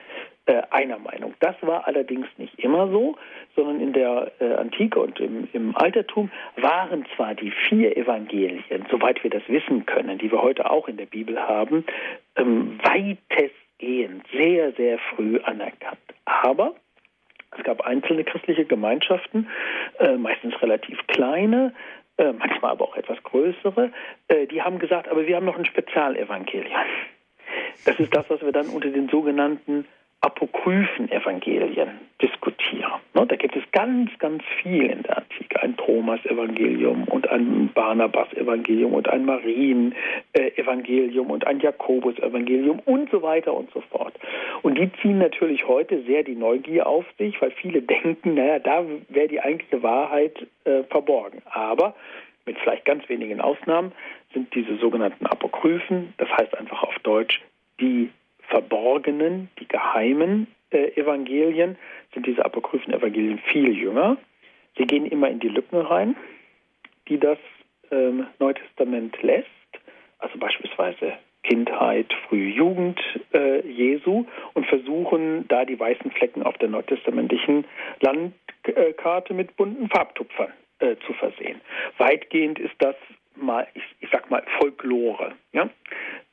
äh, 0.46 0.62
einer 0.70 0.98
Meinung. 0.98 1.34
Das 1.38 1.54
war 1.60 1.86
allerdings 1.86 2.26
nicht 2.38 2.58
immer 2.58 2.88
so, 2.88 3.16
sondern 3.54 3.80
in 3.80 3.92
der 3.92 4.32
äh, 4.40 4.54
Antike 4.54 4.98
und 4.98 5.20
im, 5.20 5.48
im, 5.52 5.76
Altertum 5.76 6.30
waren 6.56 7.06
zwar 7.14 7.34
die 7.34 7.52
vier 7.68 7.96
Evangelien, 7.96 8.64
soweit 8.90 9.22
wir 9.22 9.30
das 9.30 9.42
wissen 9.48 9.86
können, 9.86 10.18
die 10.18 10.30
wir 10.32 10.42
heute 10.42 10.68
auch 10.68 10.88
in 10.88 10.96
der 10.96 11.06
Bibel 11.06 11.38
haben, 11.38 11.84
ähm, 12.36 12.80
weitestgehend 12.82 14.24
sehr, 14.32 14.72
sehr 14.72 14.98
früh 15.14 15.38
anerkannt. 15.40 15.98
Aber 16.24 16.74
es 17.56 17.64
gab 17.64 17.80
einzelne 17.82 18.24
christliche 18.24 18.64
Gemeinschaften, 18.64 19.48
äh, 19.98 20.16
meistens 20.16 20.60
relativ 20.62 20.98
kleine, 21.08 21.74
äh, 22.16 22.32
manchmal 22.32 22.72
aber 22.72 22.84
auch 22.84 22.96
etwas 22.96 23.22
größere, 23.22 23.90
äh, 24.28 24.46
die 24.46 24.62
haben 24.62 24.78
gesagt, 24.78 25.08
aber 25.08 25.26
wir 25.26 25.36
haben 25.36 25.46
noch 25.46 25.58
ein 25.58 25.64
Spezialevangelium. 25.64 26.72
Das 27.84 27.98
ist 27.98 28.14
das, 28.14 28.28
was 28.28 28.42
wir 28.42 28.52
dann 28.52 28.68
unter 28.68 28.88
den 28.88 29.08
sogenannten 29.08 29.86
apokryphen 30.22 31.10
Evangelien 31.10 31.88
diskutieren. 32.20 33.00
Ne, 33.14 33.26
da 33.26 33.36
gibt 33.36 33.56
es 33.56 33.62
ganz, 33.72 34.10
ganz 34.18 34.42
viel 34.60 34.84
in 34.84 35.02
der 35.02 35.16
Antike. 35.18 35.62
Ein 35.62 35.78
Thomas-Evangelium 35.78 37.04
und 37.04 37.26
ein 37.30 37.70
Barnabas-Evangelium 37.72 38.92
und 38.92 39.08
ein 39.08 39.24
Marien-Evangelium 39.24 41.30
und 41.30 41.46
ein 41.46 41.60
Jakobus-Evangelium 41.60 42.80
und 42.80 43.10
so 43.10 43.22
weiter 43.22 43.54
und 43.54 43.70
so 43.72 43.80
fort. 43.80 44.12
Und 44.60 44.76
die 44.76 44.92
ziehen 45.00 45.16
natürlich 45.18 45.66
heute 45.66 46.02
sehr 46.02 46.22
die 46.22 46.36
Neugier 46.36 46.86
auf 46.86 47.06
sich, 47.16 47.40
weil 47.40 47.52
viele 47.52 47.80
denken, 47.80 48.34
naja, 48.34 48.58
da 48.58 48.84
wäre 49.08 49.28
die 49.28 49.40
eigentliche 49.40 49.82
Wahrheit 49.82 50.46
äh, 50.64 50.82
verborgen. 50.84 51.40
Aber 51.46 51.94
mit 52.44 52.58
vielleicht 52.58 52.84
ganz 52.84 53.08
wenigen 53.08 53.40
Ausnahmen 53.40 53.92
sind 54.34 54.54
diese 54.54 54.76
sogenannten 54.76 55.24
Apokryphen, 55.24 56.12
das 56.18 56.28
heißt 56.28 56.58
einfach 56.58 56.82
auf 56.82 56.98
Deutsch 57.02 57.40
die 57.80 58.10
verborgenen, 58.50 59.48
die 59.58 59.66
geheimen 59.66 60.48
äh, 60.70 60.92
Evangelien, 61.00 61.78
sind 62.12 62.26
diese 62.26 62.44
apokryphen 62.44 62.92
Evangelien 62.92 63.38
viel 63.38 63.76
jünger. 63.76 64.16
Sie 64.76 64.84
gehen 64.84 65.06
immer 65.06 65.28
in 65.28 65.40
die 65.40 65.48
Lücken 65.48 65.80
rein, 65.80 66.16
die 67.08 67.18
das 67.18 67.38
ähm, 67.90 68.26
Neue 68.38 68.54
Testament 68.54 69.20
lässt, 69.22 69.48
also 70.18 70.38
beispielsweise 70.38 71.14
Kindheit, 71.42 72.12
frühe 72.28 72.50
Jugend 72.50 73.00
äh, 73.32 73.66
Jesu 73.66 74.26
und 74.54 74.66
versuchen 74.66 75.48
da 75.48 75.64
die 75.64 75.78
weißen 75.78 76.10
Flecken 76.10 76.42
auf 76.42 76.58
der 76.58 76.68
neutestamentlichen 76.68 77.64
Landkarte 78.00 79.32
mit 79.32 79.56
bunten 79.56 79.88
Farbtupfern 79.88 80.52
äh, 80.80 80.96
zu 81.06 81.14
versehen. 81.14 81.60
Weitgehend 81.96 82.58
ist 82.58 82.74
das 82.78 82.94
mal, 83.36 83.66
ich, 83.74 83.82
ich 84.00 84.10
sag 84.10 84.30
mal, 84.30 84.42
Folklore. 84.58 85.32
Ja? 85.52 85.70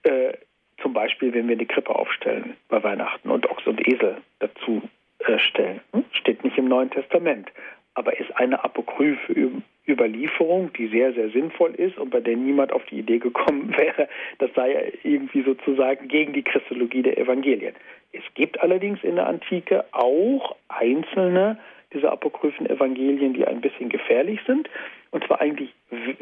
Äh, 0.04 0.34
zum 0.82 0.94
Beispiel, 0.94 1.34
wenn 1.34 1.48
wir 1.48 1.56
eine 1.56 1.66
Krippe 1.66 1.96
aufstellen 1.96 2.56
bei 2.70 2.84
Weihnachten 2.84 3.30
und 3.30 3.50
Ochs 3.50 3.66
und 3.66 3.86
Esel 3.88 4.18
dazu 4.40 4.82
äh, 5.20 5.40
stellen. 5.40 5.82
Hm? 5.94 6.06
Steht 6.12 6.44
nicht 6.44 6.58
im 6.58 6.68
Neuen 6.68 6.92
Testament, 6.92 7.52
aber 7.96 8.20
ist 8.20 8.36
eine 8.38 8.64
apokryphe 8.64 9.52
Überlieferung, 9.88 10.72
die 10.74 10.88
sehr, 10.88 11.14
sehr 11.14 11.30
sinnvoll 11.30 11.74
ist 11.76 11.98
und 11.98 12.12
bei 12.12 12.20
der 12.20 12.36
niemand 12.36 12.74
auf 12.74 12.86
die 12.86 13.00
Idee 13.00 13.20
gekommen 13.20 13.74
wäre, 13.78 14.08
das 14.40 14.54
sei 14.54 14.94
irgendwie 15.04 15.44
sozusagen 15.44 16.08
gegen 16.08 16.34
die 16.34 16.44
Christologie 16.44 17.02
der 17.02 17.18
Evangelien. 17.18 17.74
Es 18.12 18.24
gibt 18.36 18.60
allerdings 18.60 19.04
in 19.04 19.16
der 19.16 19.28
Antike 19.28 19.86
auch 19.92 20.56
einzelne 20.68 21.58
dieser 21.94 22.12
apokryphen 22.12 22.70
Evangelien, 22.70 23.34
die 23.34 23.46
ein 23.46 23.62
bisschen 23.62 23.90
gefährlich 23.90 24.40
sind, 24.46 24.70
und 25.12 25.24
zwar 25.26 25.40
eigentlich 25.40 25.74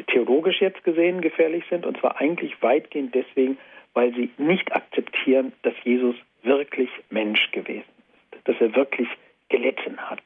theologisch 0.07 0.61
jetzt 0.61 0.83
gesehen 0.83 1.21
gefährlich 1.21 1.63
sind, 1.69 1.85
und 1.85 1.97
zwar 1.97 2.21
eigentlich 2.21 2.61
weitgehend 2.61 3.15
deswegen, 3.15 3.57
weil 3.95 4.13
sie 4.13 4.29
nicht 4.37 4.75
akzeptieren, 4.75 5.53
dass 5.63 5.73
Jesus 5.83 6.15
wirklich 6.43 6.89
Mensch 7.09 7.51
gewesen 7.51 7.83
ist, 8.31 8.47
dass 8.47 8.55
er 8.59 8.75
wirklich 8.75 9.07
gelitten 9.49 9.97
hat. 9.97 10.21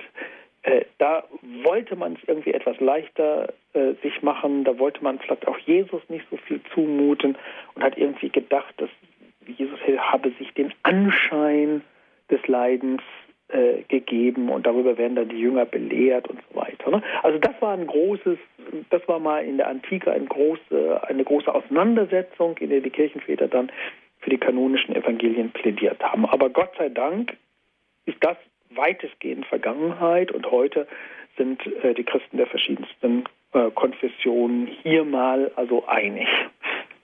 Äh, 0.64 0.84
da 0.98 1.24
wollte 1.64 1.96
man 1.96 2.14
es 2.14 2.20
irgendwie 2.28 2.52
etwas 2.52 2.78
leichter 2.82 3.54
äh, 3.74 3.94
sich 4.04 4.22
machen, 4.22 4.66
da 4.66 4.78
wollte 4.78 5.02
man 5.02 5.20
vielleicht 5.20 5.48
auch 5.48 5.58
Jesus 5.60 6.02
nicht 6.10 6.26
so 6.30 6.36
viel 6.36 6.60
zumuten 6.74 7.38
und 7.76 7.84
hat 7.84 7.98
irgendwie 7.98 8.30
gedacht, 8.30 8.74
dass 8.78 8.90
Jesus 9.48 9.80
habe 9.98 10.32
sich 10.38 10.54
den 10.54 10.74
Anschein 10.84 11.82
des 12.30 12.46
Leidens 12.48 13.02
äh, 13.50 13.84
gegeben 13.88 14.50
und 14.50 14.66
darüber 14.68 14.98
werden 14.98 15.16
dann 15.16 15.30
die 15.30 15.40
Jünger 15.40 15.66
belehrt 15.66 16.28
und 16.28 16.40
so 16.50 16.60
weiter. 16.60 16.92
Ne? 16.92 17.02
Also 17.24 17.40
das 17.40 17.60
war 17.62 17.74
ein 17.74 17.88
großes, 17.88 18.38
das 18.90 19.08
war 19.08 19.20
mal 19.20 19.44
in 19.44 19.58
der 19.58 19.68
Antike 19.68 20.12
ein 20.12 20.28
große, 20.28 21.02
eine 21.08 21.24
große 21.24 21.54
Auseinandersetzung, 21.54 22.58
in 22.60 22.70
der 22.70 22.82
die 22.82 22.90
Kirchenväter 22.90 23.48
dann 23.48 23.72
für 24.20 24.30
die 24.30 24.38
kanonischen 24.38 24.96
Evangelien 24.96 25.52
plädiert 25.52 26.02
haben. 26.04 26.26
Aber 26.26 26.50
Gott 26.50 26.72
sei 26.78 26.90
Dank 26.90 27.38
ist 28.06 28.18
das 28.22 28.38
weitestgehend 28.70 29.46
Vergangenheit 29.46 30.32
und 30.32 30.50
heute 30.52 30.88
sind 31.38 31.66
äh, 31.84 31.94
die 31.94 32.04
Christen 32.04 32.38
der 32.38 32.48
verschiedensten 32.48 33.24
äh, 33.54 33.72
Konfessionen 33.72 34.68
hier 34.84 35.04
mal 35.06 35.52
also 35.56 35.88
einig. 35.88 36.28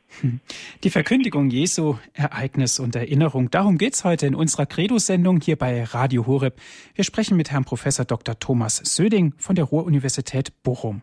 Die 0.83 0.89
Verkündigung 0.89 1.49
Jesu, 1.49 1.97
Ereignis 2.13 2.79
und 2.79 2.95
Erinnerung, 2.95 3.49
darum 3.49 3.77
geht 3.77 3.93
es 3.93 4.03
heute 4.03 4.27
in 4.27 4.35
unserer 4.35 4.65
Credo-Sendung 4.65 5.41
hier 5.41 5.57
bei 5.57 5.83
Radio 5.83 6.25
Horeb. 6.27 6.59
Wir 6.93 7.03
sprechen 7.03 7.37
mit 7.37 7.51
Herrn 7.51 7.65
Professor 7.65 8.05
Dr. 8.05 8.39
Thomas 8.39 8.77
Söding 8.77 9.33
von 9.37 9.55
der 9.55 9.65
Ruhr-Universität 9.65 10.51
Bochum. 10.63 11.01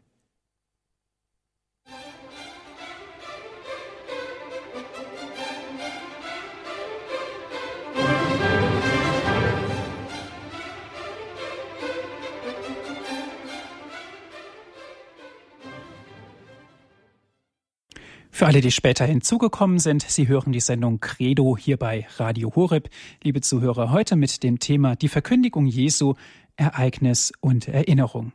Für 18.42 18.48
alle, 18.48 18.60
die 18.60 18.72
später 18.72 19.04
hinzugekommen 19.04 19.78
sind, 19.78 20.02
Sie 20.02 20.26
hören 20.26 20.50
die 20.50 20.58
Sendung 20.58 20.98
Credo 20.98 21.56
hier 21.56 21.76
bei 21.76 22.08
Radio 22.16 22.52
Horeb. 22.56 22.90
Liebe 23.22 23.40
Zuhörer, 23.40 23.92
heute 23.92 24.16
mit 24.16 24.42
dem 24.42 24.58
Thema 24.58 24.96
die 24.96 25.06
Verkündigung 25.06 25.66
Jesu, 25.66 26.14
Ereignis 26.56 27.32
und 27.38 27.68
Erinnerung. 27.68 28.32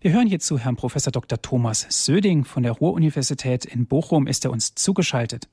Wir 0.00 0.12
hören 0.12 0.26
hierzu 0.26 0.58
Herrn 0.58 0.76
Professor 0.76 1.12
Dr. 1.12 1.42
Thomas 1.42 1.86
Söding 1.90 2.46
von 2.46 2.62
der 2.62 2.72
Ruhr-Universität 2.72 3.66
in 3.66 3.84
Bochum 3.84 4.26
ist 4.26 4.46
er 4.46 4.52
uns 4.52 4.74
zugeschaltet. 4.74 5.50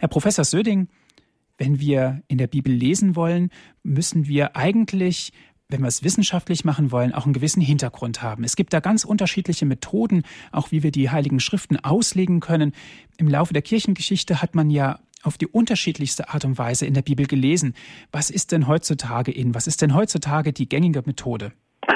Herr 0.00 0.08
Professor 0.08 0.44
Söding, 0.44 0.88
wenn 1.58 1.78
wir 1.78 2.24
in 2.26 2.36
der 2.36 2.48
Bibel 2.48 2.74
lesen 2.74 3.14
wollen, 3.14 3.50
müssen 3.84 4.26
wir 4.26 4.56
eigentlich 4.56 5.30
wenn 5.68 5.80
wir 5.80 5.88
es 5.88 6.04
wissenschaftlich 6.04 6.64
machen 6.64 6.92
wollen, 6.92 7.12
auch 7.12 7.24
einen 7.24 7.32
gewissen 7.32 7.60
Hintergrund 7.60 8.22
haben. 8.22 8.44
Es 8.44 8.56
gibt 8.56 8.72
da 8.72 8.80
ganz 8.80 9.04
unterschiedliche 9.04 9.66
Methoden, 9.66 10.22
auch 10.52 10.70
wie 10.70 10.82
wir 10.82 10.92
die 10.92 11.10
heiligen 11.10 11.40
Schriften 11.40 11.76
auslegen 11.76 12.40
können. 12.40 12.72
Im 13.18 13.28
Laufe 13.28 13.52
der 13.52 13.62
Kirchengeschichte 13.62 14.40
hat 14.42 14.54
man 14.54 14.70
ja 14.70 15.00
auf 15.24 15.38
die 15.38 15.48
unterschiedlichste 15.48 16.28
Art 16.28 16.44
und 16.44 16.56
Weise 16.58 16.86
in 16.86 16.94
der 16.94 17.02
Bibel 17.02 17.26
gelesen. 17.26 17.74
Was 18.12 18.30
ist 18.30 18.52
denn 18.52 18.68
heutzutage 18.68 19.32
in? 19.32 19.54
Was 19.54 19.66
ist 19.66 19.82
denn 19.82 19.94
heutzutage 19.94 20.52
die 20.52 20.68
gängige 20.68 21.02
Methode? 21.04 21.52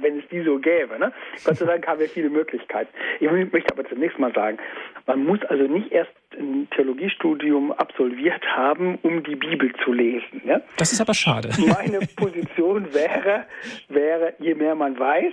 wenn 0.00 0.20
es 0.20 0.28
die 0.28 0.42
so 0.42 0.58
gäbe. 0.58 0.98
Ne? 0.98 1.12
Gott 1.44 1.56
sei 1.56 1.66
Dank 1.66 1.86
haben 1.86 1.98
wir 1.98 2.08
viele 2.08 2.30
Möglichkeiten. 2.30 2.90
Ich 3.20 3.28
möchte 3.30 3.72
aber 3.72 3.84
zunächst 3.88 4.18
mal 4.18 4.32
sagen, 4.32 4.58
man 5.06 5.24
muss 5.24 5.42
also 5.48 5.64
nicht 5.64 5.90
erst 5.90 6.12
ein 6.34 6.68
Theologiestudium 6.70 7.72
absolviert 7.72 8.44
haben, 8.46 8.98
um 9.02 9.22
die 9.22 9.36
Bibel 9.36 9.72
zu 9.84 9.92
lesen. 9.92 10.42
Ja? 10.44 10.60
Das 10.76 10.92
ist 10.92 11.00
aber 11.00 11.14
schade. 11.14 11.50
Meine 11.58 12.00
Position 12.16 12.92
wäre, 12.92 13.46
wäre, 13.88 14.34
je 14.38 14.54
mehr 14.54 14.74
man 14.74 14.98
weiß, 14.98 15.32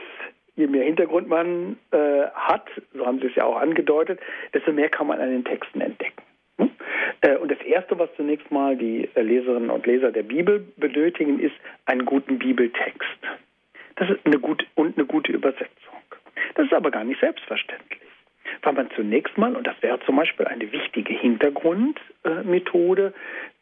je 0.55 0.67
mehr 0.67 0.83
Hintergrund 0.83 1.27
man 1.27 1.77
äh, 1.91 2.23
hat, 2.33 2.67
so 2.93 3.05
haben 3.05 3.19
Sie 3.19 3.27
es 3.27 3.35
ja 3.35 3.45
auch 3.45 3.57
angedeutet, 3.57 4.19
desto 4.53 4.71
mehr 4.71 4.89
kann 4.89 5.07
man 5.07 5.19
an 5.19 5.29
den 5.29 5.43
Texten 5.43 5.81
entdecken. 5.81 6.21
Hm? 6.57 6.71
Äh, 7.21 7.35
und 7.37 7.51
das 7.51 7.59
Erste, 7.61 7.99
was 7.99 8.09
zunächst 8.15 8.49
mal 8.51 8.77
die 8.77 9.09
Leserinnen 9.15 9.69
und 9.69 9.85
Leser 9.85 10.11
der 10.11 10.23
Bibel 10.23 10.65
benötigen, 10.77 11.39
ist 11.39 11.55
einen 11.85 12.05
guten 12.05 12.39
Bibeltext. 12.39 13.19
Das 13.97 14.09
ist 14.09 14.25
eine 14.25 14.39
gute 14.39 14.65
und 14.75 14.97
eine 14.97 15.05
gute 15.05 15.31
Übersetzung. 15.31 15.69
Das 16.55 16.65
ist 16.65 16.73
aber 16.73 16.91
gar 16.91 17.03
nicht 17.03 17.19
selbstverständlich. 17.19 18.04
Weil 18.61 18.73
man 18.73 18.89
zunächst 18.95 19.37
mal, 19.37 19.55
und 19.55 19.67
das 19.67 19.75
wäre 19.81 19.99
zum 20.05 20.15
Beispiel 20.15 20.47
eine 20.47 20.71
wichtige 20.71 21.13
Hintergrundmethode, 21.13 23.13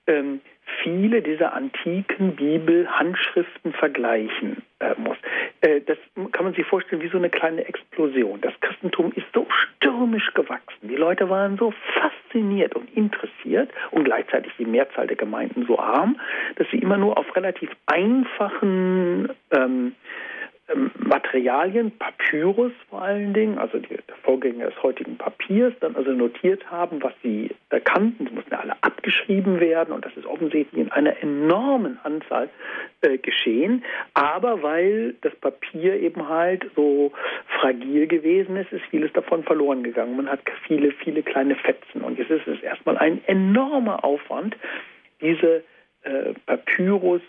ähm, 0.07 0.41
viele 0.81 1.21
dieser 1.21 1.53
antiken 1.53 2.35
Bibelhandschriften 2.35 3.73
vergleichen 3.73 4.63
äh, 4.79 4.95
muss. 4.97 5.17
Äh, 5.61 5.81
das 5.81 5.97
kann 6.31 6.45
man 6.45 6.53
sich 6.53 6.65
vorstellen 6.65 7.01
wie 7.01 7.09
so 7.09 7.17
eine 7.17 7.29
kleine 7.29 7.65
Explosion. 7.65 8.41
Das 8.41 8.53
Christentum 8.61 9.11
ist 9.15 9.27
so 9.33 9.45
stürmisch 9.49 10.33
gewachsen. 10.33 10.87
Die 10.87 10.95
Leute 10.95 11.29
waren 11.29 11.57
so 11.57 11.73
fasziniert 11.93 12.75
und 12.75 12.95
interessiert 12.95 13.69
und 13.91 14.05
gleichzeitig 14.05 14.53
die 14.57 14.65
Mehrzahl 14.65 15.07
der 15.07 15.17
Gemeinden 15.17 15.65
so 15.67 15.79
arm, 15.79 16.19
dass 16.55 16.67
sie 16.71 16.77
immer 16.77 16.97
nur 16.97 17.17
auf 17.17 17.35
relativ 17.35 17.69
einfachen 17.85 19.29
ähm, 19.51 19.95
Materialien, 20.97 21.91
Papyrus 21.97 22.71
vor 22.89 23.01
allen 23.01 23.33
Dingen, 23.33 23.57
also 23.57 23.79
die, 23.79 23.89
der 23.89 24.15
Vorgänger 24.23 24.67
des 24.67 24.81
heutigen 24.81 25.17
Papiers, 25.17 25.73
dann 25.81 25.95
also 25.95 26.11
notiert 26.11 26.71
haben, 26.71 27.03
was 27.03 27.13
sie 27.21 27.51
kannten. 27.83 28.27
Sie 28.27 28.33
mussten 28.33 28.53
alle 28.53 28.75
abgeschrieben 28.81 29.59
werden 29.59 29.93
und 29.93 30.05
das 30.05 30.15
ist 30.15 30.25
offensichtlich 30.25 30.81
in 30.81 30.91
einer 30.91 31.21
enormen 31.21 31.99
Anzahl 32.03 32.49
äh, 33.01 33.17
geschehen. 33.17 33.83
Aber 34.13 34.63
weil 34.63 35.15
das 35.21 35.35
Papier 35.35 35.99
eben 35.99 36.29
halt 36.29 36.65
so 36.75 37.11
fragil 37.59 38.07
gewesen 38.07 38.55
ist, 38.55 38.71
ist 38.71 38.85
vieles 38.89 39.11
davon 39.13 39.43
verloren 39.43 39.83
gegangen. 39.83 40.15
Man 40.15 40.29
hat 40.29 40.39
viele, 40.65 40.91
viele 40.91 41.23
kleine 41.23 41.55
Fetzen 41.55 42.01
und 42.01 42.17
jetzt 42.17 42.31
ist 42.31 42.47
es 42.47 42.61
erstmal 42.63 42.97
ein 42.97 43.21
enormer 43.27 44.05
Aufwand, 44.05 44.55
diese 45.21 45.63
äh, 46.03 46.33
Papyrus 46.45 47.21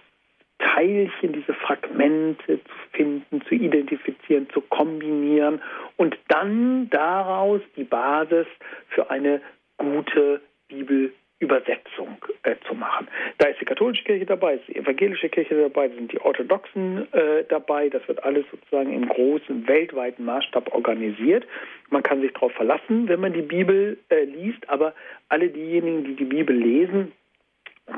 Teilchen, 0.59 1.33
diese 1.33 1.55
Fragmente 1.55 2.61
zu 2.63 2.75
finden, 2.93 3.43
zu 3.43 3.55
identifizieren, 3.55 4.49
zu 4.51 4.61
kombinieren 4.61 5.61
und 5.97 6.17
dann 6.29 6.89
daraus 6.91 7.61
die 7.77 7.85
Basis 7.85 8.47
für 8.89 9.11
eine 9.11 9.41
gute 9.77 10.41
Bibelübersetzung 10.69 12.17
äh, 12.45 12.55
zu 12.67 12.75
machen. 12.75 13.09
Da 13.39 13.49
ist 13.49 13.61
die 13.61 13.65
katholische 13.65 14.05
Kirche 14.05 14.27
dabei, 14.27 14.55
ist 14.55 14.69
die 14.69 14.77
evangelische 14.77 15.29
Kirche 15.29 15.61
dabei, 15.61 15.89
sind 15.89 16.13
die 16.13 16.21
Orthodoxen 16.21 17.13
äh, 17.13 17.45
dabei. 17.49 17.89
Das 17.89 18.07
wird 18.07 18.23
alles 18.23 18.45
sozusagen 18.51 18.93
im 18.93 19.09
großen 19.09 19.67
weltweiten 19.67 20.25
Maßstab 20.25 20.73
organisiert. 20.73 21.47
Man 21.91 22.03
kann 22.03 22.21
sich 22.21 22.33
darauf 22.33 22.53
verlassen, 22.53 23.09
wenn 23.09 23.21
man 23.21 23.33
die 23.33 23.43
Bibel 23.43 23.99
äh, 24.09 24.25
liest, 24.25 24.69
aber 24.69 24.95
alle 25.29 25.49
diejenigen, 25.49 26.05
die 26.05 26.15
die 26.15 26.25
Bibel 26.25 26.57
lesen, 26.57 27.13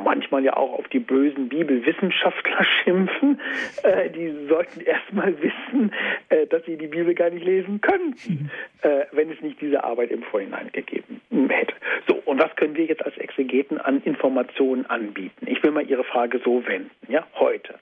manchmal 0.04 0.44
ja 0.44 0.56
auch 0.56 0.78
auf 0.78 0.88
die 0.88 0.98
bösen 0.98 1.48
Bibelwissenschaftler 1.48 2.64
schimpfen, 2.84 3.40
äh, 3.82 4.10
die 4.10 4.46
sollten 4.48 4.80
erstmal 4.80 5.34
wissen, 5.40 5.92
äh, 6.28 6.46
dass 6.46 6.64
sie 6.64 6.76
die 6.76 6.88
Bibel 6.88 7.14
gar 7.14 7.30
nicht 7.30 7.44
lesen 7.44 7.80
könnten, 7.80 8.32
mhm. 8.32 8.50
äh, 8.82 9.06
wenn 9.12 9.30
es 9.30 9.40
nicht 9.40 9.60
diese 9.60 9.84
Arbeit 9.84 10.10
im 10.10 10.22
Vorhinein 10.22 10.70
gegeben 10.72 11.20
hätte. 11.48 11.74
So, 12.08 12.14
und 12.24 12.40
was 12.40 12.54
können 12.56 12.76
wir 12.76 12.84
jetzt 12.84 13.04
als 13.04 13.16
Exegeten 13.18 13.78
an 13.78 14.02
Informationen 14.02 14.86
anbieten? 14.86 15.46
Ich 15.46 15.62
will 15.62 15.70
mal 15.70 15.86
Ihre 15.86 16.04
Frage 16.04 16.40
so 16.44 16.66
wenden, 16.66 16.90
ja, 17.08 17.26
heute. 17.34 17.78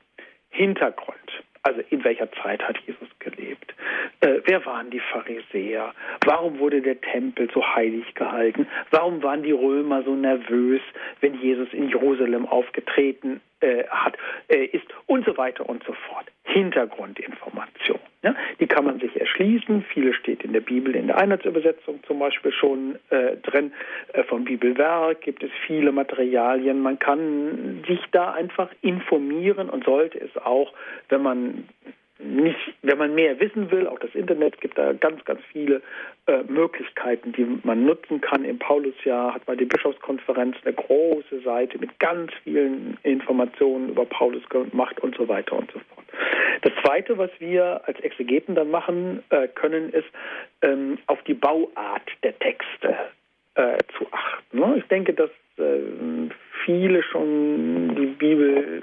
Hintergrund. 0.51 1.43
Also 1.63 1.81
in 1.91 2.05
welcher 2.05 2.31
Zeit 2.33 2.63
hat 2.63 2.79
Jesus 2.87 3.09
gelebt? 3.25 3.75
Äh, 4.21 4.41
wer 4.45 4.65
waren 4.67 4.91
die 4.91 5.01
Pharisäer? 5.01 5.93
Warum 6.25 6.59
wurde 6.59 6.81
der 6.83 7.01
Tempel 7.01 7.49
so 7.53 7.67
heilig 7.75 8.15
gehalten? 8.15 8.67
Warum 8.91 9.23
waren 9.23 9.43
die 9.43 9.53
Römer 9.53 10.03
so 10.03 10.15
nervös, 10.15 10.81
wenn 11.21 11.35
Jesus 11.41 11.73
in 11.73 11.89
Jerusalem 11.89 12.47
aufgetreten 12.47 13.41
äh, 13.65 13.85
hat, 13.89 14.19
äh, 14.49 14.67
ist 14.67 14.87
und 15.07 15.25
so 15.25 15.39
weiter 15.39 15.67
und 15.67 15.83
so 15.85 15.95
fort. 15.95 16.27
Hintergrundinformation. 16.43 17.99
Ja? 18.23 18.35
Die 18.61 18.67
kann 18.67 18.85
man 18.85 19.01
sich 19.01 19.19
erschließen. 19.19 19.85
Viele 19.89 20.13
steht 20.13 20.45
in 20.45 20.53
der 20.53 20.61
Bibel, 20.61 20.95
in 20.95 21.07
der 21.07 21.17
Einheitsübersetzung 21.17 22.05
zum 22.05 22.19
Beispiel 22.19 22.53
schon 22.53 22.99
äh, 23.09 23.37
drin. 23.39 23.73
Äh, 24.13 24.25
vom 24.25 24.45
Bibelwerk 24.45 25.23
gibt 25.23 25.43
es 25.43 25.51
viele 25.67 25.93
Materialien. 25.93 26.83
Man 26.83 26.99
kann 26.99 27.83
sich 27.89 28.01
da 28.13 28.33
einfach 28.33 28.69
informieren 28.83 29.71
und 29.71 29.85
sollte 29.85 30.21
es 30.21 30.37
auch, 30.37 30.75
wenn 31.09 31.23
man 31.23 31.69
nicht, 32.19 32.75
wenn 32.83 32.99
man 32.99 33.15
mehr 33.15 33.41
wissen 33.41 33.71
will, 33.71 33.89
auch 33.89 33.99
das 33.99 34.15
Internet 34.15 34.61
gibt 34.61 34.79
da 34.79 34.93
ganz, 34.93 35.25
ganz 35.25 35.41
viele 35.51 35.83
äh, 36.27 36.43
Möglichkeiten, 36.45 37.33
die 37.33 37.47
man 37.65 37.85
nutzen 37.85 38.21
kann. 38.21 38.45
Im 38.45 38.59
Paulusjahr 38.59 39.35
hat 39.35 39.47
man 39.49 39.59
die 39.59 39.65
Bischofskonferenz 39.65 40.57
eine 40.65 40.75
große 40.75 41.41
Seite 41.41 41.79
mit 41.79 41.99
ganz 41.99 42.33
vielen 42.45 42.97
Informationen 43.03 43.89
über 43.91 44.05
Paulus 44.05 44.49
gemacht 44.49 45.01
und 45.01 45.17
so 45.17 45.27
weiter 45.27 45.57
und 45.57 45.71
so 45.73 45.81
fort. 45.81 46.07
Das 46.63 46.73
Zweite, 46.85 47.19
was 47.19 47.31
wir 47.41 47.81
als 47.87 47.99
Exegeten 48.01 48.55
dann 48.55 48.71
machen 48.71 49.25
äh, 49.31 49.49
können, 49.49 49.91
ist 49.91 50.07
ähm, 50.63 50.99
auf 51.09 51.21
die 51.25 51.35
Bauart 51.35 52.11
der 52.23 52.39
Texte 52.39 52.97
äh, 53.57 53.79
zu 53.99 54.07
achten. 54.13 54.79
Ich 54.79 54.85
denke, 54.85 55.15
dass 55.15 55.31
äh, 55.59 55.81
viele 56.65 57.03
schon 57.03 57.95
die 57.97 58.07
Bibel 58.07 58.83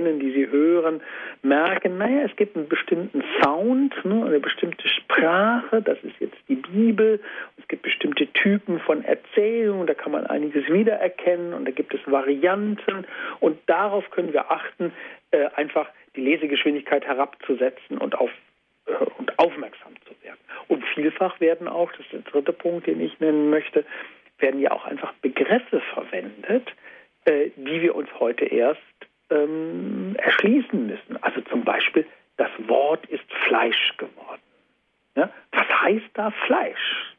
kennen, 0.00 0.18
die 0.18 0.32
sie 0.32 0.48
hören, 0.48 1.00
merken, 1.42 1.98
naja, 1.98 2.22
es 2.22 2.34
gibt 2.36 2.56
einen 2.56 2.68
bestimmten 2.68 3.22
Sound, 3.42 3.94
ne, 4.04 4.24
eine 4.24 4.40
bestimmte 4.40 4.88
Sprache, 4.88 5.82
das 5.82 5.98
ist 6.02 6.14
jetzt 6.20 6.36
die 6.48 6.56
Bibel, 6.56 7.20
es 7.58 7.68
gibt 7.68 7.82
bestimmte 7.82 8.26
Typen 8.28 8.80
von 8.80 9.04
Erzählungen, 9.04 9.86
da 9.86 9.94
kann 9.94 10.12
man 10.12 10.26
einiges 10.26 10.66
wiedererkennen 10.68 11.52
und 11.52 11.66
da 11.66 11.70
gibt 11.70 11.92
es 11.94 12.00
Varianten 12.06 13.06
und 13.40 13.58
darauf 13.66 14.10
können 14.10 14.32
wir 14.32 14.50
achten, 14.50 14.92
äh, 15.32 15.48
einfach 15.56 15.88
die 16.16 16.22
Lesegeschwindigkeit 16.22 17.06
herabzusetzen 17.06 17.98
und 17.98 18.18
auf 18.18 18.30
äh, 18.86 18.92
und 19.18 19.38
aufmerksam 19.38 19.92
zu 20.06 20.14
werden. 20.24 20.38
Und 20.68 20.84
vielfach 20.94 21.40
werden 21.40 21.68
auch, 21.68 21.90
das 21.92 22.00
ist 22.00 22.12
der 22.12 22.20
dritte 22.20 22.52
Punkt, 22.52 22.86
den 22.86 23.00
ich 23.00 23.20
nennen 23.20 23.50
möchte, 23.50 23.84
werden 24.38 24.60
ja 24.60 24.70
auch 24.70 24.86
einfach 24.86 25.12
Begriffe 25.20 25.80
verwendet, 25.92 26.66
äh, 27.26 27.50
die 27.56 27.82
wir 27.82 27.94
uns 27.94 28.08
heute 28.18 28.46
erst 28.46 28.80
ähm, 29.30 30.16
erschließen 30.18 30.86
müssen. 30.86 31.22
Also 31.22 31.40
zum 31.42 31.64
Beispiel, 31.64 32.06
das 32.36 32.50
Wort 32.66 33.04
ist 33.06 33.24
Fleisch 33.46 33.96
geworden. 33.96 34.40
Ja? 35.16 35.30
Was 35.52 35.66
heißt 35.82 36.10
da 36.14 36.30
Fleisch? 36.46 37.14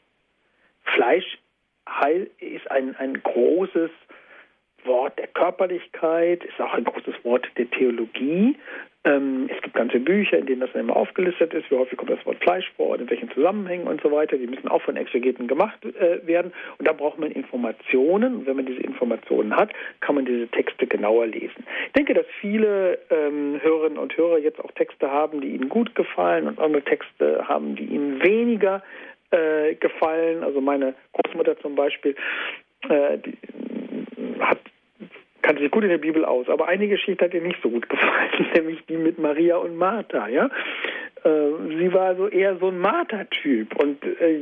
Fleisch 0.83 1.37
ist 2.39 2.71
ein, 2.71 2.95
ein 2.95 3.21
großes 3.21 3.91
Wort 4.83 5.19
der 5.19 5.27
Körperlichkeit, 5.27 6.43
ist 6.43 6.59
auch 6.59 6.73
ein 6.73 6.83
großes 6.83 7.23
Wort 7.23 7.47
der 7.57 7.69
Theologie. 7.69 8.57
Ähm, 9.03 9.49
es 9.49 9.59
gibt 9.63 9.75
ganze 9.75 9.99
Bücher, 9.99 10.37
in 10.37 10.45
denen 10.45 10.61
das 10.61 10.69
immer 10.75 10.95
aufgelistet 10.95 11.53
ist, 11.55 11.71
wie 11.71 11.75
häufig 11.75 11.97
kommt 11.97 12.11
das 12.11 12.23
Wort 12.25 12.37
Fleisch 12.43 12.71
vor 12.77 12.89
und 12.89 13.01
in 13.01 13.09
welchen 13.09 13.31
Zusammenhängen 13.31 13.87
und 13.87 13.99
so 14.01 14.11
weiter. 14.11 14.37
Die 14.37 14.45
müssen 14.45 14.67
auch 14.67 14.81
von 14.83 14.95
Exegeten 14.95 15.47
gemacht 15.47 15.79
äh, 15.83 16.25
werden. 16.27 16.53
Und 16.77 16.87
da 16.87 16.93
braucht 16.93 17.17
man 17.17 17.31
Informationen. 17.31 18.35
Und 18.35 18.45
wenn 18.45 18.57
man 18.57 18.67
diese 18.67 18.81
Informationen 18.81 19.55
hat, 19.55 19.71
kann 20.01 20.15
man 20.15 20.25
diese 20.25 20.47
Texte 20.49 20.85
genauer 20.85 21.25
lesen. 21.25 21.65
Ich 21.87 21.93
denke, 21.93 22.13
dass 22.13 22.27
viele 22.39 22.99
ähm, 23.09 23.59
Hörerinnen 23.61 23.97
und 23.97 24.15
Hörer 24.15 24.37
jetzt 24.37 24.59
auch 24.59 24.71
Texte 24.73 25.09
haben, 25.09 25.41
die 25.41 25.47
ihnen 25.47 25.69
gut 25.69 25.95
gefallen 25.95 26.47
und 26.47 26.59
andere 26.59 26.83
Texte 26.83 27.47
haben, 27.47 27.75
die 27.75 27.85
ihnen 27.85 28.23
weniger 28.23 28.83
äh, 29.31 29.73
gefallen. 29.75 30.43
Also 30.43 30.61
meine 30.61 30.93
Großmutter 31.13 31.57
zum 31.59 31.73
Beispiel 31.73 32.15
äh, 32.87 33.17
hat 34.39 34.59
kannte 35.41 35.61
sich 35.61 35.71
gut 35.71 35.83
in 35.83 35.89
der 35.89 35.97
Bibel 35.97 36.25
aus, 36.25 36.47
aber 36.49 36.67
eine 36.67 36.87
Geschichte 36.87 37.25
hat 37.25 37.33
ihr 37.33 37.41
nicht 37.41 37.61
so 37.61 37.69
gut 37.69 37.89
gefallen, 37.89 38.29
nämlich 38.55 38.85
die 38.87 38.97
mit 38.97 39.19
Maria 39.19 39.57
und 39.57 39.77
Martha, 39.77 40.27
ja. 40.27 40.49
Äh, 41.23 41.77
sie 41.77 41.93
war 41.93 42.15
so 42.15 42.27
eher 42.27 42.57
so 42.57 42.69
ein 42.69 42.79
Martha-Typ 42.79 43.75
und 43.75 44.03
äh, 44.03 44.39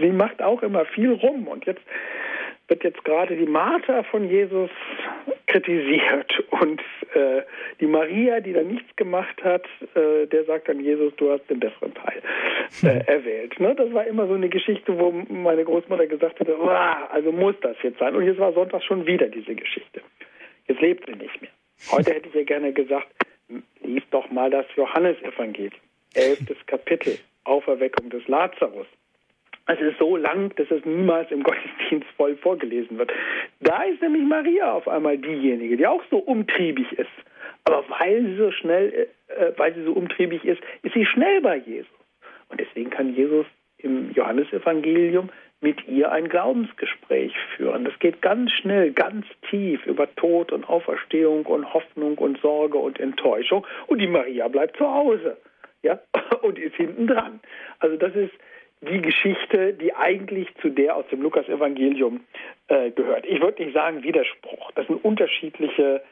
sie 0.00 0.10
macht 0.10 0.42
auch 0.42 0.62
immer 0.62 0.84
viel 0.86 1.12
rum 1.12 1.46
und 1.48 1.64
jetzt 1.66 1.82
wird 2.68 2.82
jetzt 2.82 3.04
gerade 3.04 3.36
die 3.36 3.46
Martha 3.46 4.02
von 4.04 4.28
Jesus 4.28 4.70
kritisiert 5.56 6.32
und 6.50 6.80
äh, 7.14 7.42
die 7.80 7.86
Maria, 7.86 8.40
die 8.40 8.52
da 8.52 8.62
nichts 8.62 8.94
gemacht 8.96 9.42
hat, 9.42 9.64
äh, 9.94 10.26
der 10.26 10.44
sagt 10.44 10.68
dann 10.68 10.80
Jesus, 10.80 11.14
du 11.16 11.30
hast 11.30 11.48
den 11.48 11.60
besseren 11.60 11.94
Teil 11.94 12.22
äh, 12.82 13.00
hm. 13.00 13.00
erwählt. 13.06 13.58
Ne? 13.60 13.74
Das 13.74 13.92
war 13.92 14.06
immer 14.06 14.26
so 14.26 14.34
eine 14.34 14.48
Geschichte, 14.48 14.98
wo 14.98 15.10
meine 15.10 15.64
Großmutter 15.64 16.06
gesagt 16.06 16.40
hätte, 16.40 16.56
also 16.58 17.32
muss 17.32 17.54
das 17.62 17.76
jetzt 17.82 17.98
sein. 17.98 18.14
Und 18.14 18.26
jetzt 18.26 18.38
war 18.38 18.52
Sonntag 18.52 18.82
schon 18.82 19.06
wieder 19.06 19.28
diese 19.28 19.54
Geschichte. 19.54 20.00
Jetzt 20.68 20.80
lebt 20.80 21.06
sie 21.06 21.16
nicht 21.16 21.40
mehr. 21.40 21.50
Heute 21.90 22.14
hätte 22.14 22.28
ich 22.28 22.34
ihr 22.34 22.44
gerne 22.44 22.72
gesagt, 22.72 23.08
lies 23.82 24.02
doch 24.10 24.30
mal 24.30 24.50
das 24.50 24.66
Johannesevangelium, 24.74 25.72
elftes 26.14 26.56
Kapitel, 26.66 27.18
Auferweckung 27.44 28.10
des 28.10 28.26
Lazarus. 28.28 28.86
Es 29.68 29.80
ist 29.80 29.98
so 29.98 30.16
lang, 30.16 30.54
dass 30.56 30.70
es 30.70 30.84
niemals 30.84 31.30
im 31.30 31.42
Gottesdienst 31.44 32.08
voll 32.16 32.36
vorgelesen 32.36 32.98
wird. 32.98 33.12
Da 33.60 33.82
ist 33.82 34.00
nämlich 34.00 34.22
Maria 34.22 34.72
auf 34.72 34.88
einmal 34.88 35.18
diejenige, 35.18 35.76
die 35.76 35.86
auch 35.86 36.02
so 36.10 36.18
umtriebig 36.18 36.92
ist. 36.92 37.10
Aber 37.64 37.84
weil 37.88 38.22
sie 38.22 38.36
so 38.36 38.50
schnell, 38.52 39.08
äh, 39.28 39.52
weil 39.56 39.74
sie 39.74 39.82
so 39.82 39.92
umtriebig 39.92 40.44
ist, 40.44 40.62
ist 40.82 40.94
sie 40.94 41.04
schnell 41.04 41.40
bei 41.40 41.56
Jesus. 41.56 41.90
Und 42.48 42.60
deswegen 42.60 42.90
kann 42.90 43.14
Jesus 43.14 43.46
im 43.78 44.12
Johannesevangelium 44.12 45.30
mit 45.60 45.86
ihr 45.88 46.12
ein 46.12 46.28
Glaubensgespräch 46.28 47.34
führen. 47.56 47.84
Das 47.84 47.98
geht 47.98 48.22
ganz 48.22 48.52
schnell, 48.52 48.92
ganz 48.92 49.26
tief 49.50 49.84
über 49.86 50.12
Tod 50.14 50.52
und 50.52 50.68
Auferstehung 50.68 51.46
und 51.46 51.72
Hoffnung 51.72 52.18
und 52.18 52.38
Sorge 52.40 52.78
und 52.78 53.00
Enttäuschung. 53.00 53.66
Und 53.86 53.98
die 53.98 54.06
Maria 54.06 54.48
bleibt 54.48 54.76
zu 54.76 54.86
Hause, 54.86 55.38
ja, 55.82 55.98
und 56.42 56.58
ist 56.58 56.76
hinten 56.76 57.06
dran. 57.06 57.40
Also 57.80 57.96
das 57.96 58.14
ist 58.14 58.32
die 58.82 59.00
Geschichte, 59.00 59.72
die 59.72 59.94
eigentlich 59.94 60.48
zu 60.60 60.68
der 60.68 60.96
aus 60.96 61.06
dem 61.10 61.22
Lukas-Evangelium 61.22 62.20
äh, 62.68 62.90
gehört. 62.90 63.24
Ich 63.26 63.40
würde 63.40 63.62
nicht 63.62 63.74
sagen 63.74 64.02
Widerspruch. 64.02 64.70
Das 64.74 64.86
sind 64.86 65.02
unterschiedliche, 65.04 66.02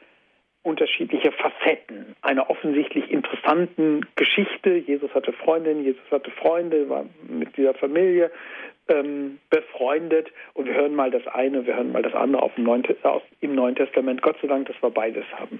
unterschiedliche 0.63 1.31
Facetten 1.31 2.15
einer 2.21 2.49
offensichtlich 2.49 3.11
interessanten 3.11 4.05
Geschichte. 4.15 4.77
Jesus 4.77 5.13
hatte 5.13 5.31
Freundinnen, 5.31 5.83
Jesus 5.83 6.03
hatte 6.09 6.31
Freunde, 6.31 6.89
war 6.89 7.05
mit 7.27 7.55
dieser 7.55 7.75
Familie 7.75 8.31
ähm, 8.87 9.39
befreundet. 9.49 10.31
Und 10.53 10.65
wir 10.65 10.73
hören 10.73 10.95
mal 10.95 11.11
das 11.11 11.25
eine, 11.27 11.65
wir 11.67 11.75
hören 11.75 11.91
mal 11.91 12.01
das 12.01 12.13
andere 12.13 12.49
dem 12.55 12.63
Neuen, 12.63 12.83
aus, 13.03 13.21
im 13.41 13.53
Neuen 13.53 13.75
Testament. 13.75 14.23
Gott 14.23 14.37
sei 14.41 14.47
Dank, 14.47 14.67
dass 14.67 14.81
wir 14.81 14.89
beides 14.89 15.25
haben. 15.33 15.59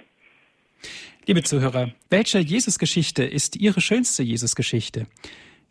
Liebe 1.27 1.41
Zuhörer, 1.43 1.89
welche 2.09 2.39
Jesusgeschichte 2.39 3.23
ist 3.23 3.59
Ihre 3.59 3.81
schönste 3.81 4.21
Jesusgeschichte? 4.23 5.07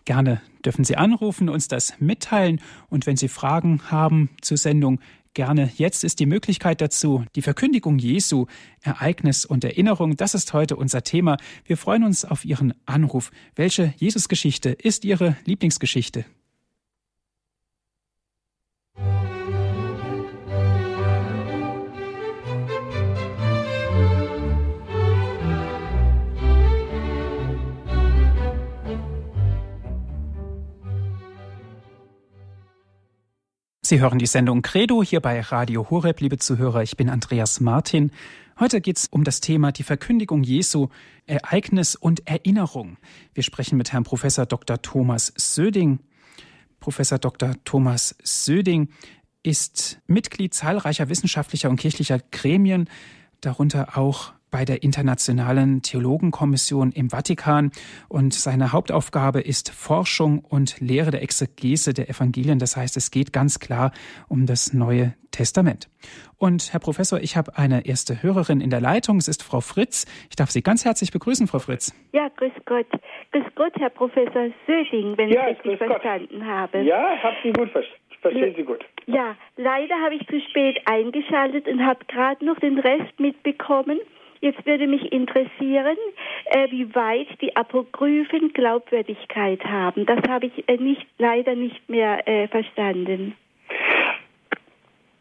Gerne 0.05 0.43
dürfen 0.64 0.85
Sie 0.85 0.97
anrufen, 0.97 1.49
uns 1.49 1.69
das 1.69 1.95
mitteilen 1.99 2.61
und 2.88 3.07
wenn 3.07 3.17
Sie 3.17 3.29
Fragen 3.29 3.90
haben 3.90 4.31
zur 4.43 4.57
Sendung, 4.57 5.01
gerne 5.33 5.71
jetzt 5.77 6.05
ist 6.05 6.21
die 6.21 6.27
Möglichkeit 6.27 6.81
dazu. 6.81 7.25
Die 7.35 7.43
Verkündigung 7.43 7.99
Jesu, 7.99 8.47
Ereignis 8.83 9.45
und 9.45 9.64
Erinnerung, 9.64 10.17
das 10.17 10.35
ist 10.35 10.53
heute 10.53 10.77
unser 10.77 11.03
Thema. 11.03 11.37
Wir 11.64 11.77
freuen 11.77 12.05
uns 12.05 12.25
auf 12.25 12.45
Ihren 12.45 12.75
Anruf. 12.87 13.31
Welche 13.57 13.95
Jesusgeschichte 13.97 14.71
ist 14.71 15.05
Ihre 15.05 15.37
Lieblingsgeschichte? 15.45 16.25
Sie 33.87 34.01
hören 34.01 34.18
die 34.18 34.25
Sendung 34.25 34.62
Credo 34.62 35.03
hier 35.03 35.20
bei 35.20 35.42
Radio 35.42 35.90
Horeb, 35.90 36.23
liebe 36.23 36.38
Zuhörer. 36.38 36.83
Ich 36.83 36.97
bin 36.97 37.11
Andreas 37.11 37.61
Martin. 37.61 38.12
Heute 38.59 38.81
geht 38.81 38.97
es 38.97 39.09
um 39.09 39.25
das 39.25 39.40
Thema 39.40 39.73
die 39.73 39.83
Verkündigung 39.83 40.42
Jesu, 40.42 40.88
Ereignis 41.27 41.94
und 41.94 42.27
Erinnerung. 42.27 42.97
Wir 43.35 43.42
sprechen 43.42 43.77
mit 43.77 43.92
Herrn 43.92 44.05
Professor 44.05 44.47
Dr. 44.47 44.81
Thomas 44.81 45.35
Söding. 45.37 45.99
Professor 46.81 47.18
Dr. 47.18 47.57
Thomas 47.66 48.16
Söding 48.23 48.88
ist 49.42 50.01
Mitglied 50.07 50.55
zahlreicher 50.55 51.11
wissenschaftlicher 51.11 51.68
und 51.68 51.77
kirchlicher 51.77 52.20
Gremien, 52.31 52.88
darunter 53.42 53.99
auch 53.99 54.33
bei 54.55 54.64
der 54.64 54.85
Internationalen 54.85 55.83
Theologenkommission 55.83 56.93
im 56.93 57.11
Vatikan 57.11 57.73
und 58.09 58.33
seine 58.33 58.71
Hauptaufgabe 58.71 59.40
ist 59.40 59.73
Forschung 59.73 60.45
und 60.49 60.79
Lehre 60.79 61.11
der 61.11 61.23
Exegese 61.23 61.93
der 61.93 62.09
Evangelien. 62.09 62.61
Das 62.61 62.77
heißt, 62.77 62.97
es 62.97 63.11
geht 63.11 63.33
ganz 63.33 63.59
klar 63.59 63.90
um 64.29 64.47
das 64.47 64.73
Neue 64.73 65.14
Testament. 65.33 65.88
Und 66.38 66.73
Herr 66.73 66.79
Professor, 66.79 67.19
ich 67.19 67.37
habe 67.37 67.59
eine 67.59 67.85
erste 67.85 68.23
Hörerin 68.23 68.61
in 68.61 68.71
der 68.71 68.81
Leitung. 68.81 69.17
Es 69.17 69.27
ist 69.27 69.43
Frau 69.43 69.61
Fritz. 69.61 70.07
Ich 70.31 70.37
darf 70.37 70.53
Sie 70.53 70.62
ganz 70.62 70.85
herzlich 70.85 71.11
begrüßen, 71.11 71.49
Frau 71.49 71.59
Fritz. 71.59 71.93
Ja, 72.12 72.29
grüß 72.37 72.53
Gott. 72.64 72.87
Grüß 73.33 73.47
Gott, 73.57 73.73
Herr 73.75 73.90
Professor 73.90 74.51
Söding, 74.69 75.19
wenn 75.19 75.31
ja, 75.31 75.49
ich 75.49 75.59
richtig 75.64 75.79
verstanden 75.79 76.38
Gott. 76.38 76.47
habe. 76.47 76.83
Ja, 76.83 77.12
ich 77.17 77.23
habe 77.25 77.37
Sie 77.43 77.51
gut 77.51 77.71
verstanden. 77.73 78.05
Verstehen 78.21 78.55
Sie 78.57 78.62
gut. 78.62 78.85
Ja, 79.07 79.35
leider 79.57 79.97
habe 79.97 80.14
ich 80.14 80.25
zu 80.29 80.40
spät 80.49 80.81
eingeschaltet 80.87 81.67
und 81.67 81.85
habe 81.85 82.05
gerade 82.07 82.43
noch 82.45 82.59
den 82.61 82.79
Rest 82.79 83.19
mitbekommen. 83.19 83.99
Jetzt 84.45 84.67
würde 84.67 84.87
mich 84.87 85.11
interessieren, 85.11 85.97
äh, 86.51 86.71
wie 86.71 86.95
weit 86.95 87.29
die 87.41 87.57
Apokryphen 87.57 88.53
Glaubwürdigkeit 88.53 89.65
haben. 89.65 90.05
Das 90.05 90.19
habe 90.29 90.45
ich 90.45 90.69
äh, 90.69 90.77
nicht, 90.77 91.07
leider 91.17 91.55
nicht 91.55 91.89
mehr 91.89 92.29
äh, 92.29 92.47
verstanden. 92.49 93.35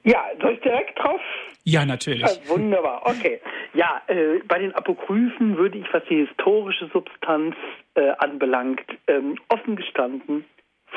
Ja, 0.03 0.25
soll 0.41 0.55
ich 0.55 0.59
direkt 0.59 0.99
drauf? 0.99 1.21
Ja, 1.63 1.85
natürlich. 1.85 2.25
Ah, 2.25 2.35
wunderbar, 2.49 3.03
okay. 3.05 3.39
Ja, 3.73 4.01
äh, 4.07 4.39
bei 4.45 4.59
den 4.59 4.75
Apokryphen 4.75 5.55
würde 5.55 5.77
ich, 5.77 5.85
was 5.93 6.03
die 6.09 6.25
historische 6.25 6.89
Substanz 6.91 7.55
äh, 7.95 8.09
anbelangt, 8.17 8.83
ähm, 9.07 9.37
offen 9.47 9.77
gestanden 9.77 10.43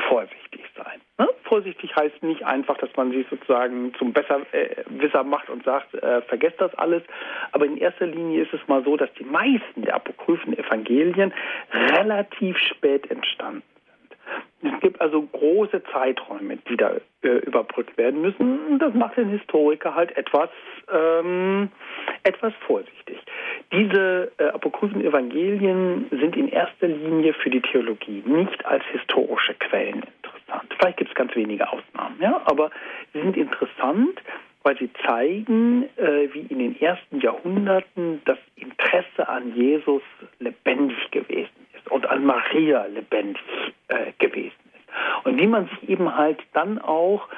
vorsichtig 0.09 0.63
sein. 0.77 1.01
Ne? 1.19 1.29
Vorsichtig 1.45 1.95
heißt 1.97 2.23
nicht 2.23 2.45
einfach, 2.45 2.77
dass 2.79 2.91
man 2.97 3.11
sich 3.11 3.27
sozusagen 3.29 3.95
zum 3.95 4.13
Besserwisser 4.13 5.21
äh, 5.21 5.25
macht 5.25 5.49
und 5.49 5.65
sagt, 5.65 5.95
äh, 5.95 6.23
vergesst 6.23 6.61
das 6.61 6.75
alles. 6.75 7.03
Aber 7.53 7.67
in 7.67 7.77
erster 7.77 8.07
Linie 8.07 8.43
ist 8.43 8.53
es 8.53 8.61
mal 8.69 8.85
so, 8.85 8.97
dass 8.97 9.13
die 9.15 9.25
meisten 9.25 9.83
der 9.83 9.95
apokryphen 9.95 10.57
Evangelien 10.59 11.33
relativ 11.73 12.59
spät 12.59 13.11
entstanden. 13.11 13.63
Es 14.63 14.81
gibt 14.81 15.01
also 15.01 15.23
große 15.23 15.83
Zeiträume, 15.93 16.57
die 16.69 16.77
da 16.77 16.93
äh, 17.23 17.29
überbrückt 17.29 17.99
werden 17.99 18.23
müssen. 18.23 18.79
Das 18.79 18.95
macht 18.95 19.17
den 19.17 19.29
Historiker 19.29 19.95
halt 19.95 20.17
etwas, 20.17 20.49
ähm, 20.91 21.69
etwas 22.23 22.55
vorsichtig. 22.67 23.19
Diese 23.73 24.33
äh, 24.39 24.45
apokryphen 24.49 25.05
Evangelien 25.05 26.07
sind 26.11 26.37
in 26.37 26.49
erster 26.49 26.89
Linie 26.89 27.35
für 27.35 27.51
die 27.51 27.61
Theologie, 27.61 28.23
nicht 28.25 28.65
als 28.65 28.85
historische 28.93 29.55
Quellen 29.55 30.03
interessant. 30.03 30.75
Vielleicht 30.79 30.99
gibt 30.99 31.11
es 31.11 31.17
ganz 31.17 31.35
wenige 31.37 31.71
Ausnahmen, 31.71 32.17
ja, 32.21 32.41
aber 32.47 32.71
sie 33.13 33.21
sind 33.21 33.37
interessant, 33.37 34.23
weil 34.67 34.77
sie 34.79 34.91
zeigen, 35.07 35.85
äh, 35.97 36.29
wie 36.33 36.41
in 36.41 36.59
den 36.59 36.81
ersten 36.81 37.21
Jahrhunderten 37.21 38.21
das 38.25 38.37
Interesse 38.57 39.29
an 39.29 39.55
Jesus 39.55 40.03
lebendig 40.41 40.99
gewesen 41.13 41.69
ist 41.73 41.89
und 41.89 42.05
an 42.11 42.25
Maria 42.25 42.85
lebendig 42.87 43.41
äh, 43.87 44.11
gewesen 44.19 44.57
ist. 44.75 45.25
Und 45.25 45.41
wie 45.41 45.47
man 45.47 45.69
sich 45.69 45.91
eben 45.91 46.17
halt 46.17 46.41
dann 46.53 46.81
auch 46.81 47.29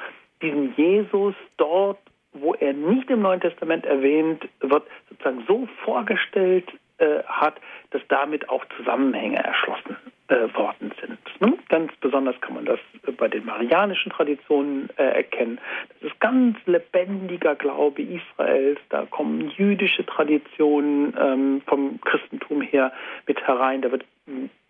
diesen 0.41 0.73
Jesus 0.75 1.35
dort 1.57 1.99
wo 2.33 2.53
er 2.53 2.73
nicht 2.73 3.09
im 3.09 3.23
Neuen 3.23 3.41
Testament 3.41 3.85
erwähnt 3.85 4.47
wird, 4.61 4.83
sozusagen 5.09 5.43
so 5.47 5.67
vorgestellt 5.83 6.71
äh, 6.99 7.23
hat, 7.23 7.55
dass 7.89 8.01
damit 8.07 8.49
auch 8.49 8.63
Zusammenhänge 8.77 9.43
erschlossen 9.43 9.97
äh, 10.29 10.53
worden 10.53 10.91
sind. 11.01 11.19
Ne? 11.41 11.57
Ganz 11.69 11.91
besonders 12.01 12.39
kann 12.41 12.53
man 12.53 12.65
das 12.65 12.79
bei 13.17 13.27
den 13.27 13.45
marianischen 13.45 14.11
Traditionen 14.11 14.89
äh, 14.97 15.03
erkennen. 15.03 15.59
Das 15.99 16.11
ist 16.11 16.19
ganz 16.19 16.57
lebendiger 16.65 17.55
Glaube 17.55 18.01
Israels. 18.03 18.79
Da 18.89 19.05
kommen 19.05 19.51
jüdische 19.57 20.05
Traditionen 20.05 21.15
ähm, 21.19 21.61
vom 21.65 21.99
Christentum 22.01 22.61
her 22.61 22.91
mit 23.27 23.41
herein. 23.47 23.81
Da 23.81 23.91
wird 23.91 24.05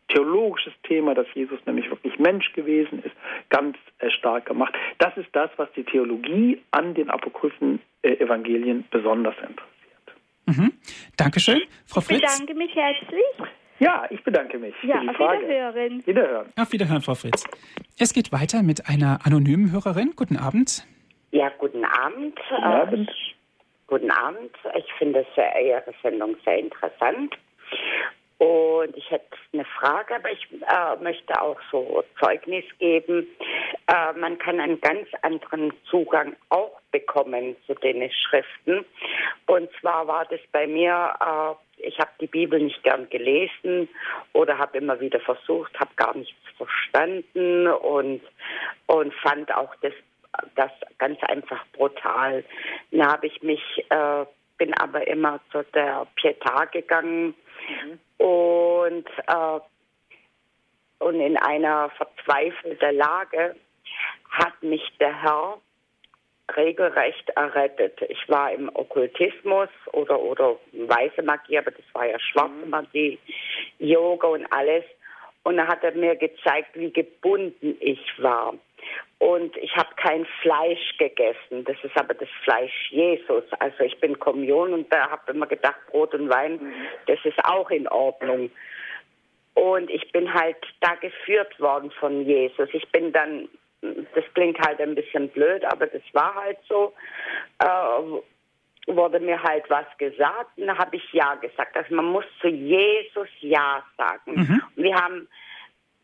theologisches 0.09 0.73
Thema, 0.83 1.13
dass 1.13 1.27
Jesus 1.33 1.59
nämlich 1.65 1.89
wirklich 1.89 2.17
Mensch 2.19 2.51
gewesen 2.53 3.03
ist, 3.03 3.15
ganz 3.49 3.77
äh, 3.99 4.09
stark 4.11 4.45
gemacht. 4.45 4.73
Das 4.97 5.15
ist 5.17 5.29
das, 5.33 5.49
was 5.57 5.69
die 5.75 5.83
Theologie 5.83 6.61
an 6.71 6.93
den 6.93 7.09
apokryphen 7.09 7.79
äh, 8.01 8.13
Evangelien 8.13 8.85
besonders 8.91 9.35
interessiert. 9.35 9.69
Mhm. 10.45 10.73
Dankeschön, 11.17 11.61
Frau 11.85 12.01
Fritz. 12.01 12.21
Ich 12.21 12.45
bedanke 12.45 12.53
mich 12.55 12.75
herzlich. 12.75 13.49
Ja, 13.79 14.05
ich 14.09 14.23
bedanke 14.23 14.59
mich 14.59 14.75
ja, 14.83 14.97
für 14.97 15.01
die 15.01 15.09
auf 15.09 15.15
Frage. 15.15 15.47
Wiederhören. 15.47 16.05
Wiederhören. 16.05 16.53
Auf 16.57 16.71
Wiederhören, 16.71 17.01
Frau 17.01 17.15
Fritz. 17.15 17.45
Es 17.97 18.13
geht 18.13 18.31
weiter 18.31 18.61
mit 18.61 18.87
einer 18.89 19.19
anonymen 19.25 19.71
Hörerin. 19.71 20.13
Guten 20.15 20.37
Abend. 20.37 20.85
Ja, 21.31 21.49
guten 21.57 21.85
Abend. 21.85 22.37
Guten 22.49 22.63
Abend. 22.63 23.09
Äh, 23.09 23.13
guten 23.87 24.11
Abend. 24.11 24.51
Ich 24.75 24.93
finde 24.97 25.25
sehr, 25.35 25.61
Ihre 25.61 25.93
Sendung 26.03 26.35
sehr 26.43 26.59
interessant. 26.59 27.35
Und 28.39 28.95
ich 28.95 29.11
hätte 29.11 29.35
eine 29.51 29.65
Frage, 29.65 30.15
aber 30.15 30.31
ich 30.31 30.47
äh, 30.51 31.03
möchte 31.03 31.41
auch 31.41 31.59
so 31.71 32.03
Zeugnis 32.19 32.63
geben. 32.79 33.27
Äh, 33.87 34.17
man 34.17 34.37
kann 34.37 34.61
einen 34.61 34.79
ganz 34.79 35.07
anderen 35.23 35.73
Zugang 35.89 36.37
auch 36.47 36.79
bekommen 36.91 37.57
zu 37.67 37.73
den 37.75 38.09
Schriften. 38.09 38.85
Und 39.47 39.69
zwar 39.81 40.07
war 40.07 40.25
das 40.25 40.39
bei 40.53 40.67
mir, 40.67 41.13
äh, 41.19 41.55
ich 41.79 41.99
habe 41.99 42.11
die 42.19 42.27
Bibel 42.27 42.59
nicht 42.59 42.83
gern 42.83 43.09
gelesen 43.09 43.89
oder 44.33 44.57
habe 44.57 44.77
immer 44.77 44.99
wieder 44.99 45.19
versucht, 45.19 45.77
habe 45.79 45.91
gar 45.95 46.15
nichts 46.15 46.37
verstanden 46.57 47.67
und, 47.67 48.21
und 48.87 49.13
fand 49.15 49.53
auch 49.53 49.73
das, 49.81 49.93
das 50.55 50.71
ganz 50.97 51.21
einfach 51.23 51.65
brutal. 51.73 52.43
Dann 52.91 53.07
habe 53.07 53.27
ich 53.27 53.41
mich, 53.41 53.61
äh, 53.89 54.25
bin 54.57 54.73
aber 54.75 55.07
immer 55.07 55.39
zu 55.51 55.63
der 55.73 56.05
Pietà 56.17 56.69
gegangen 56.71 57.33
und, 58.17 59.07
äh, 59.27 59.59
und 60.99 61.19
in 61.21 61.37
einer 61.37 61.89
verzweifelten 61.91 62.97
Lage 62.97 63.55
hat 64.29 64.61
mich 64.61 64.83
der 64.99 65.21
Herr 65.21 65.59
regelrecht 66.55 67.29
errettet. 67.35 68.01
Ich 68.09 68.27
war 68.29 68.51
im 68.51 68.69
Okkultismus 68.73 69.69
oder, 69.93 70.19
oder 70.19 70.57
weiße 70.73 71.21
Magie, 71.23 71.57
aber 71.57 71.71
das 71.71 71.85
war 71.93 72.05
ja 72.05 72.19
schwarze 72.19 72.65
Magie, 72.67 73.19
Yoga 73.79 74.27
und 74.27 74.45
alles. 74.51 74.83
Und 75.43 75.57
da 75.57 75.67
hat 75.67 75.83
er 75.83 75.93
mir 75.93 76.15
gezeigt, 76.15 76.69
wie 76.73 76.91
gebunden 76.91 77.77
ich 77.79 78.01
war. 78.17 78.53
Und 79.19 79.55
ich 79.57 79.75
habe 79.75 79.89
kein 79.97 80.25
Fleisch 80.41 80.97
gegessen. 80.97 81.65
Das 81.65 81.75
ist 81.83 81.97
aber 81.97 82.13
das 82.13 82.29
Fleisch 82.43 82.89
Jesus. 82.91 83.43
Also 83.59 83.83
ich 83.83 83.99
bin 83.99 84.17
Kommunion 84.17 84.73
und 84.73 84.91
da 84.93 85.09
habe 85.09 85.31
immer 85.33 85.45
gedacht, 85.45 85.79
Brot 85.91 86.13
und 86.13 86.29
Wein, 86.29 86.59
das 87.07 87.19
ist 87.25 87.37
auch 87.43 87.69
in 87.69 87.87
Ordnung. 87.89 88.49
Und 89.55 89.89
ich 89.89 90.09
bin 90.13 90.33
halt 90.33 90.55
da 90.79 90.95
geführt 90.95 91.59
worden 91.59 91.91
von 91.91 92.25
Jesus. 92.25 92.69
Ich 92.71 92.87
bin 92.91 93.11
dann, 93.11 93.49
das 93.81 94.23
klingt 94.33 94.59
halt 94.65 94.79
ein 94.81 94.95
bisschen 94.95 95.29
blöd, 95.29 95.63
aber 95.65 95.87
das 95.87 96.01
war 96.13 96.35
halt 96.35 96.57
so, 96.67 96.93
äh, 97.59 98.93
wurde 98.93 99.19
mir 99.19 99.41
halt 99.41 99.69
was 99.69 99.85
gesagt 99.97 100.57
und 100.57 100.67
da 100.67 100.77
habe 100.77 100.95
ich 100.95 101.13
Ja 101.13 101.35
gesagt. 101.35 101.75
Also 101.77 101.93
man 101.95 102.05
muss 102.05 102.25
zu 102.41 102.47
Jesus 102.47 103.29
Ja 103.39 103.83
sagen. 103.97 104.33
Mhm. 104.33 104.61
Und 104.75 104.83
wir 104.83 104.95
haben 104.95 105.27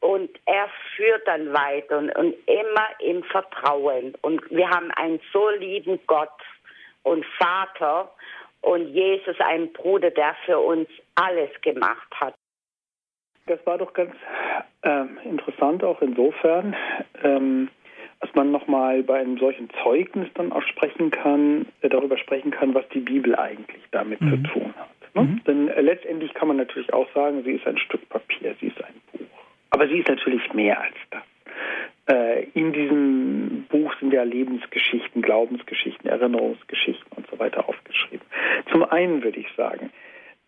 und 0.01 0.29
er 0.45 0.69
führt 0.95 1.27
dann 1.27 1.51
weiter 1.51 1.97
und, 1.97 2.15
und 2.15 2.35
immer 2.47 2.87
im 2.99 3.23
Vertrauen. 3.23 4.13
Und 4.21 4.41
wir 4.51 4.69
haben 4.69 4.91
einen 4.91 5.19
so 5.33 5.49
lieben 5.49 5.99
Gott 6.05 6.29
und 7.01 7.25
Vater 7.39 8.11
und 8.61 8.87
Jesus, 8.89 9.39
einen 9.39 9.73
Bruder, 9.73 10.11
der 10.11 10.35
für 10.45 10.59
uns 10.59 10.87
alles 11.15 11.49
gemacht 11.61 12.07
hat. 12.19 12.35
Das 13.47 13.63
war 13.65 13.77
doch 13.77 13.93
ganz 13.93 14.15
ähm, 14.83 15.17
interessant 15.23 15.83
auch 15.83 16.01
insofern, 16.01 16.75
ähm, 17.23 17.69
dass 18.21 18.33
man 18.33 18.51
nochmal 18.51 19.03
bei 19.03 19.19
einem 19.19 19.37
solchen 19.37 19.69
Zeugnis 19.83 20.27
dann 20.33 20.51
auch 20.51 20.63
sprechen 20.63 21.11
kann, 21.11 21.67
äh, 21.81 21.89
darüber 21.89 22.17
sprechen 22.17 22.49
kann, 22.51 22.73
was 22.73 22.87
die 22.89 23.01
Bibel 23.01 23.35
eigentlich 23.35 23.83
damit 23.91 24.21
Mhm. 24.21 24.45
zu 24.45 24.51
tun 24.51 24.73
hat. 24.77 25.15
Ne? 25.15 25.21
Mhm. 25.21 25.43
Denn 25.45 25.67
äh, 25.67 25.81
letztendlich 25.81 26.33
kann 26.33 26.47
man 26.47 26.57
natürlich 26.57 26.91
auch 26.93 27.07
sagen, 27.13 27.43
sie 27.43 27.51
ist 27.51 27.67
ein 27.67 27.77
Stück 27.77 28.07
Papier, 28.09 28.55
sie 28.59 28.67
ist 28.67 28.83
ein 28.83 28.95
Buch. 29.11 29.27
Aber 29.69 29.87
sie 29.87 29.99
ist 29.99 30.07
natürlich 30.07 30.51
mehr 30.53 30.81
als 30.81 30.95
das. 31.11 31.23
Äh, 32.07 32.47
in 32.53 32.73
diesem 32.73 33.65
Buch 33.69 33.93
sind 33.99 34.11
ja 34.13 34.23
Lebensgeschichten, 34.23 35.21
Glaubensgeschichten, 35.21 36.09
Erinnerungsgeschichten 36.09 37.11
und 37.15 37.27
so 37.29 37.37
weiter 37.39 37.67
aufgeschrieben. 37.69 38.25
Zum 38.71 38.83
einen 38.83 39.23
würde 39.23 39.39
ich 39.39 39.47
sagen, 39.55 39.91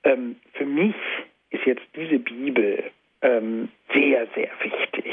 ähm, 0.04 0.38
für 0.54 0.66
mich 0.66 0.96
ist 1.50 1.66
jetzt 1.66 1.84
diese 1.96 2.20
Bibel 2.20 2.84
ähm, 3.22 3.70
sehr, 3.94 4.28
sehr 4.36 4.50
wichtig. 4.62 5.06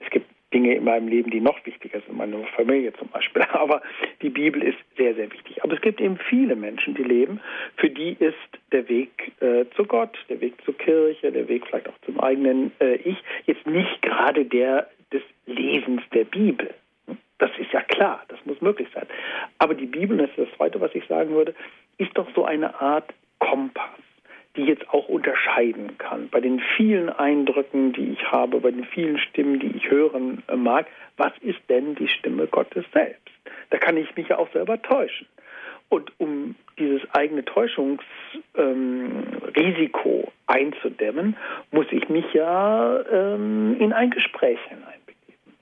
Es 0.00 0.10
gibt 0.10 0.26
Dinge 0.52 0.74
in 0.74 0.84
meinem 0.84 1.08
Leben, 1.08 1.30
die 1.30 1.40
noch 1.40 1.64
wichtiger 1.66 2.00
sind, 2.00 2.16
meine 2.16 2.44
Familie 2.56 2.92
zum 2.94 3.08
Beispiel. 3.08 3.42
Aber 3.52 3.82
die 4.22 4.30
Bibel 4.30 4.62
ist 4.62 4.78
sehr, 4.96 5.14
sehr 5.14 5.30
wichtig. 5.32 5.62
Aber 5.62 5.74
es 5.74 5.80
gibt 5.80 6.00
eben 6.00 6.18
viele 6.28 6.56
Menschen, 6.56 6.94
die 6.94 7.02
leben, 7.02 7.40
für 7.76 7.90
die 7.90 8.16
ist 8.18 8.34
der 8.72 8.88
Weg 8.88 9.32
äh, 9.40 9.64
zu 9.74 9.84
Gott, 9.84 10.16
der 10.28 10.40
Weg 10.40 10.54
zur 10.64 10.76
Kirche, 10.78 11.30
der 11.32 11.48
Weg 11.48 11.66
vielleicht 11.66 11.88
auch 11.88 11.98
zum 12.04 12.20
eigenen 12.20 12.72
äh, 12.80 12.96
Ich 12.96 13.16
jetzt 13.46 13.66
nicht 13.66 14.02
gerade 14.02 14.44
der 14.44 14.88
des 15.12 15.22
Lesens 15.46 16.02
der 16.12 16.24
Bibel. 16.24 16.74
Das 17.38 17.50
ist 17.58 17.72
ja 17.72 17.82
klar, 17.82 18.24
das 18.28 18.38
muss 18.44 18.60
möglich 18.60 18.88
sein. 18.94 19.06
Aber 19.58 19.74
die 19.74 19.86
Bibel, 19.86 20.16
das 20.16 20.30
ist 20.30 20.38
das 20.38 20.56
Zweite, 20.56 20.80
was 20.80 20.94
ich 20.94 21.04
sagen 21.06 21.30
würde, 21.30 21.54
ist 21.98 22.16
doch 22.16 22.26
so 22.34 22.44
eine 22.44 22.80
Art 22.80 23.12
Kompass, 23.38 24.00
die 24.56 24.64
jetzt 24.64 24.88
auch 24.90 25.08
unterscheiden 25.08 25.98
kann 25.98 26.28
bei 26.30 26.40
den 26.40 26.60
vielen 26.76 27.08
Eindrücken, 27.10 27.92
die 27.92 28.12
ich 28.12 28.30
habe, 28.30 28.60
bei 28.60 28.70
den 28.70 28.84
vielen 28.84 29.18
Stimmen, 29.18 29.60
die 29.60 29.76
ich 29.76 29.90
hören 29.90 30.42
äh, 30.48 30.56
mag. 30.56 30.86
Was 31.16 31.32
ist 31.40 31.60
denn 31.68 31.94
die 31.94 32.08
Stimme 32.08 32.46
Gottes 32.46 32.84
selbst? 32.92 33.30
Da 33.70 33.78
kann 33.78 33.96
ich 33.96 34.14
mich 34.16 34.28
ja 34.28 34.38
auch 34.38 34.50
selber 34.52 34.80
täuschen. 34.82 35.26
Und 35.88 36.12
um 36.18 36.56
dieses 36.78 37.02
eigene 37.14 37.44
Täuschungsrisiko 37.44 38.04
ähm, 38.58 40.32
einzudämmen, 40.46 41.36
muss 41.70 41.86
ich 41.90 42.08
mich 42.08 42.24
ja 42.32 43.00
ähm, 43.10 43.76
in 43.78 43.92
ein 43.92 44.10
Gespräch 44.10 44.58
hineinbegeben. 44.68 45.54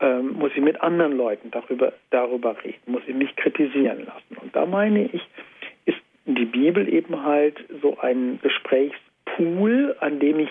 Ähm, 0.00 0.34
muss 0.34 0.52
ich 0.54 0.62
mit 0.62 0.80
anderen 0.80 1.16
Leuten 1.16 1.50
darüber, 1.50 1.92
darüber 2.10 2.56
reden, 2.62 2.92
muss 2.92 3.02
ich 3.06 3.14
mich 3.14 3.34
kritisieren 3.34 4.06
lassen. 4.06 4.36
Und 4.40 4.54
da 4.54 4.64
meine 4.64 5.06
ich, 5.06 5.22
die 6.26 6.44
Bibel 6.46 6.88
eben 6.92 7.22
halt 7.22 7.56
so 7.82 7.98
ein 7.98 8.38
Gesprächspool, 8.42 9.96
an 10.00 10.20
dem 10.20 10.40
ich 10.40 10.48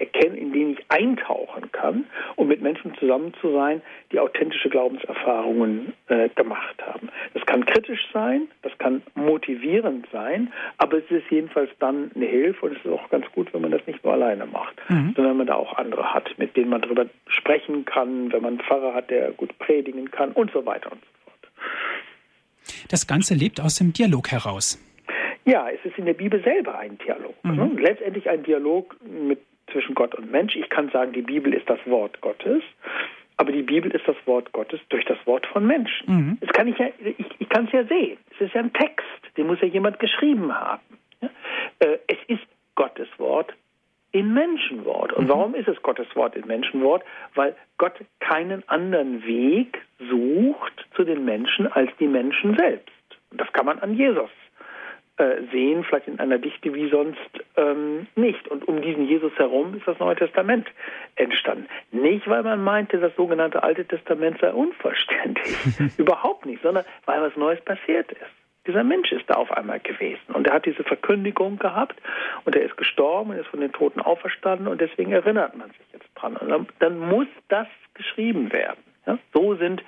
erkennen, 0.00 0.36
in 0.36 0.52
den 0.52 0.70
ich 0.72 0.78
eintauchen 0.88 1.70
kann, 1.72 2.06
um 2.36 2.48
mit 2.48 2.62
Menschen 2.62 2.94
zusammen 2.98 3.34
zu 3.40 3.52
sein, 3.52 3.82
die 4.12 4.18
authentische 4.18 4.70
Glaubenserfahrungen 4.70 5.92
äh, 6.08 6.30
gemacht 6.30 6.76
haben. 6.86 7.10
Das 7.34 7.44
kann 7.44 7.66
kritisch 7.66 8.00
sein, 8.12 8.48
das 8.62 8.72
kann 8.78 9.02
motivierend 9.14 10.06
sein, 10.10 10.52
aber 10.78 10.98
es 10.98 11.10
ist 11.10 11.30
jedenfalls 11.30 11.70
dann 11.78 12.10
eine 12.14 12.26
Hilfe 12.26 12.66
und 12.66 12.78
es 12.78 12.84
ist 12.84 12.90
auch 12.90 13.10
ganz 13.10 13.26
gut, 13.32 13.52
wenn 13.52 13.60
man 13.60 13.70
das 13.72 13.86
nicht 13.86 14.02
nur 14.02 14.14
alleine 14.14 14.46
macht, 14.46 14.74
Mhm. 14.88 15.12
sondern 15.14 15.32
wenn 15.32 15.36
man 15.38 15.46
da 15.46 15.54
auch 15.54 15.76
andere 15.76 16.14
hat, 16.14 16.30
mit 16.38 16.56
denen 16.56 16.70
man 16.70 16.80
darüber 16.80 17.06
sprechen 17.28 17.84
kann, 17.84 18.32
wenn 18.32 18.42
man 18.42 18.54
einen 18.54 18.62
Pfarrer 18.66 18.94
hat, 18.94 19.10
der 19.10 19.32
gut 19.32 19.56
predigen 19.58 20.10
kann 20.10 20.32
und 20.32 20.50
so 20.52 20.64
weiter 20.64 20.90
und 20.92 21.00
so 21.00 21.10
fort. 21.24 21.52
Das 22.88 23.06
Ganze 23.06 23.34
lebt 23.34 23.60
aus 23.60 23.76
dem 23.76 23.92
Dialog 23.92 24.30
heraus. 24.32 24.78
Ja, 25.44 25.68
es 25.68 25.84
ist 25.84 25.98
in 25.98 26.06
der 26.06 26.14
Bibel 26.14 26.42
selber 26.42 26.78
ein 26.78 26.98
Dialog. 26.98 27.34
Mhm. 27.44 27.54
Ne? 27.54 27.70
Letztendlich 27.80 28.28
ein 28.28 28.42
Dialog 28.42 28.96
mit, 29.02 29.40
zwischen 29.72 29.94
Gott 29.94 30.14
und 30.14 30.30
Mensch. 30.30 30.56
Ich 30.56 30.68
kann 30.68 30.90
sagen, 30.90 31.12
die 31.12 31.22
Bibel 31.22 31.54
ist 31.54 31.68
das 31.68 31.78
Wort 31.86 32.20
Gottes, 32.20 32.62
aber 33.36 33.52
die 33.52 33.62
Bibel 33.62 33.90
ist 33.90 34.06
das 34.06 34.16
Wort 34.26 34.52
Gottes 34.52 34.80
durch 34.90 35.04
das 35.06 35.18
Wort 35.26 35.46
von 35.46 35.66
Menschen. 35.66 36.14
Mhm. 36.14 36.38
Das 36.40 36.50
kann 36.50 36.68
ich 36.68 36.78
ja, 36.78 36.88
ich, 36.98 37.26
ich 37.38 37.48
kann 37.48 37.66
es 37.66 37.72
ja 37.72 37.84
sehen. 37.84 38.18
Es 38.34 38.40
ist 38.42 38.54
ja 38.54 38.60
ein 38.60 38.72
Text, 38.72 39.06
den 39.36 39.46
muss 39.46 39.60
ja 39.60 39.68
jemand 39.68 39.98
geschrieben 39.98 40.54
haben. 40.54 40.82
Ja? 41.20 41.30
Äh, 41.78 41.98
es 42.06 42.18
ist 42.28 42.46
Gottes 42.74 43.08
Wort 43.18 43.54
in 44.12 44.34
Menschenwort. 44.34 45.12
Und 45.12 45.28
warum 45.28 45.54
ist 45.54 45.68
es 45.68 45.80
Gottes 45.82 46.06
Wort 46.16 46.34
in 46.34 46.46
Menschenwort? 46.46 47.04
Weil 47.34 47.54
Gott 47.78 47.94
keinen 48.18 48.68
anderen 48.68 49.24
Weg 49.24 49.80
sucht 49.98 50.86
zu 50.94 51.04
den 51.04 51.24
Menschen 51.24 51.70
als 51.70 51.90
die 51.98 52.08
Menschen 52.08 52.56
selbst. 52.56 52.90
Und 53.30 53.40
das 53.40 53.52
kann 53.52 53.66
man 53.66 53.78
an 53.78 53.94
Jesus 53.94 54.30
sehen, 55.50 55.84
vielleicht 55.84 56.08
in 56.08 56.18
einer 56.18 56.38
Dichte 56.38 56.74
wie 56.74 56.88
sonst 56.88 57.18
ähm, 57.56 58.06
nicht. 58.16 58.48
Und 58.48 58.66
um 58.66 58.80
diesen 58.80 59.06
Jesus 59.06 59.32
herum 59.36 59.74
ist 59.74 59.86
das 59.86 59.98
Neue 59.98 60.16
Testament 60.16 60.66
entstanden. 61.16 61.66
Nicht, 61.92 62.28
weil 62.28 62.42
man 62.42 62.62
meinte, 62.62 62.98
das 62.98 63.14
sogenannte 63.16 63.62
Alte 63.62 63.84
Testament 63.84 64.38
sei 64.40 64.52
unvollständig. 64.52 65.56
Überhaupt 65.98 66.46
nicht, 66.46 66.62
sondern 66.62 66.84
weil 67.06 67.20
was 67.22 67.36
Neues 67.36 67.60
passiert 67.62 68.10
ist. 68.12 68.30
Dieser 68.66 68.84
Mensch 68.84 69.10
ist 69.10 69.28
da 69.28 69.34
auf 69.34 69.50
einmal 69.52 69.80
gewesen 69.80 70.34
und 70.34 70.46
er 70.46 70.54
hat 70.54 70.66
diese 70.66 70.84
Verkündigung 70.84 71.58
gehabt 71.58 71.96
und 72.44 72.54
er 72.54 72.62
ist 72.62 72.76
gestorben 72.76 73.30
und 73.30 73.38
ist 73.38 73.48
von 73.48 73.60
den 73.60 73.72
Toten 73.72 74.00
auferstanden 74.00 74.68
und 74.68 74.80
deswegen 74.80 75.12
erinnert 75.12 75.56
man 75.56 75.68
sich 75.70 75.92
jetzt 75.94 76.08
dran. 76.14 76.36
Und 76.36 76.50
dann, 76.50 76.66
dann 76.78 76.98
muss 76.98 77.26
das 77.48 77.66
geschrieben 77.94 78.52
werden. 78.52 78.82
Ja? 79.06 79.18
So 79.32 79.54
sind 79.54 79.82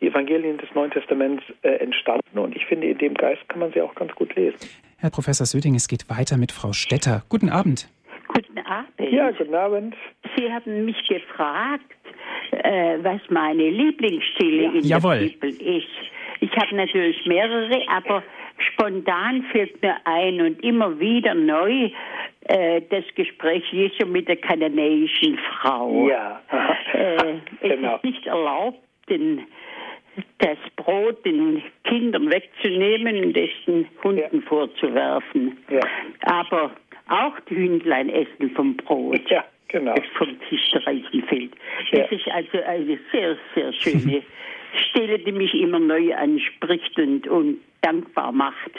die 0.00 0.06
Evangelien 0.08 0.58
des 0.58 0.68
Neuen 0.74 0.90
Testaments 0.90 1.42
äh, 1.62 1.68
entstanden 1.76 2.38
und 2.38 2.56
ich 2.56 2.64
finde, 2.66 2.88
in 2.88 2.98
dem 2.98 3.14
Geist 3.14 3.46
kann 3.48 3.60
man 3.60 3.72
sie 3.72 3.80
auch 3.80 3.94
ganz 3.94 4.14
gut 4.14 4.34
lesen. 4.34 4.58
Herr 4.98 5.10
Professor 5.10 5.46
Söding, 5.46 5.74
es 5.74 5.88
geht 5.88 6.08
weiter 6.10 6.36
mit 6.36 6.52
Frau 6.52 6.72
Stetter. 6.72 7.22
Guten 7.28 7.48
Abend. 7.48 7.88
Guten 8.28 8.58
Abend. 8.58 8.90
Ja, 8.98 9.30
guten 9.30 9.54
Abend. 9.54 9.94
Sie 10.36 10.50
haben 10.52 10.84
mich 10.84 11.02
gefragt, 11.08 11.84
äh, 12.52 12.98
was 13.02 13.20
meine 13.28 13.70
Lieblingsstille 13.70 14.78
in 14.78 14.84
Jawohl. 14.84 15.18
der 15.18 15.26
Bibel 15.26 15.50
ist. 15.50 15.88
Ich 16.40 16.50
habe 16.56 16.74
natürlich 16.74 17.24
mehrere, 17.26 17.82
aber 17.88 18.22
spontan 18.72 19.42
fällt 19.52 19.80
mir 19.82 19.96
ein 20.04 20.40
und 20.40 20.62
immer 20.62 20.98
wieder 20.98 21.34
neu 21.34 21.90
äh, 22.42 22.82
das 22.90 23.04
Gespräch 23.14 23.64
Jesu 23.72 24.06
mit 24.06 24.28
der 24.28 24.36
kananäischen 24.36 25.38
Frau. 25.38 26.08
Ja, 26.08 26.40
äh, 26.92 27.14
es 27.14 27.40
genau. 27.60 27.96
ist 27.96 28.04
nicht 28.04 28.26
erlaubt, 28.26 28.78
den, 29.08 29.46
das 30.38 30.58
Brot 30.76 31.24
den 31.24 31.62
Kindern 31.84 32.30
wegzunehmen 32.30 33.24
und 33.24 33.36
es 33.36 33.50
den 33.66 33.86
Hunden 34.02 34.36
Ja. 34.42 34.42
vorzuwerfen. 34.48 35.56
Ja. 35.70 35.80
Aber 36.22 36.70
auch 37.08 37.38
die 37.48 37.56
Hündlein 37.56 38.08
essen 38.08 38.50
vom 38.54 38.76
Brot. 38.76 39.28
Ja, 39.30 39.44
genau. 39.68 39.94
Das 39.94 40.04
vom 40.16 40.36
Tisch 40.48 40.70
Reichen 40.86 41.22
fällt. 41.24 41.52
Ja. 41.92 42.02
Das 42.02 42.12
ist 42.12 42.28
also 42.28 42.58
eine 42.66 42.98
sehr, 43.12 43.36
sehr 43.54 43.72
schöne 43.72 44.22
Stelle, 44.90 45.18
die 45.18 45.32
mich 45.32 45.54
immer 45.54 45.78
neu 45.80 46.14
anspricht 46.14 46.98
und, 46.98 47.26
und 47.28 47.58
dankbar 47.82 48.32
macht. 48.32 48.72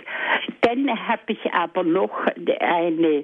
Dann 0.61 0.89
habe 1.07 1.21
ich 1.27 1.53
aber 1.53 1.83
noch 1.83 2.25
eine 2.59 3.23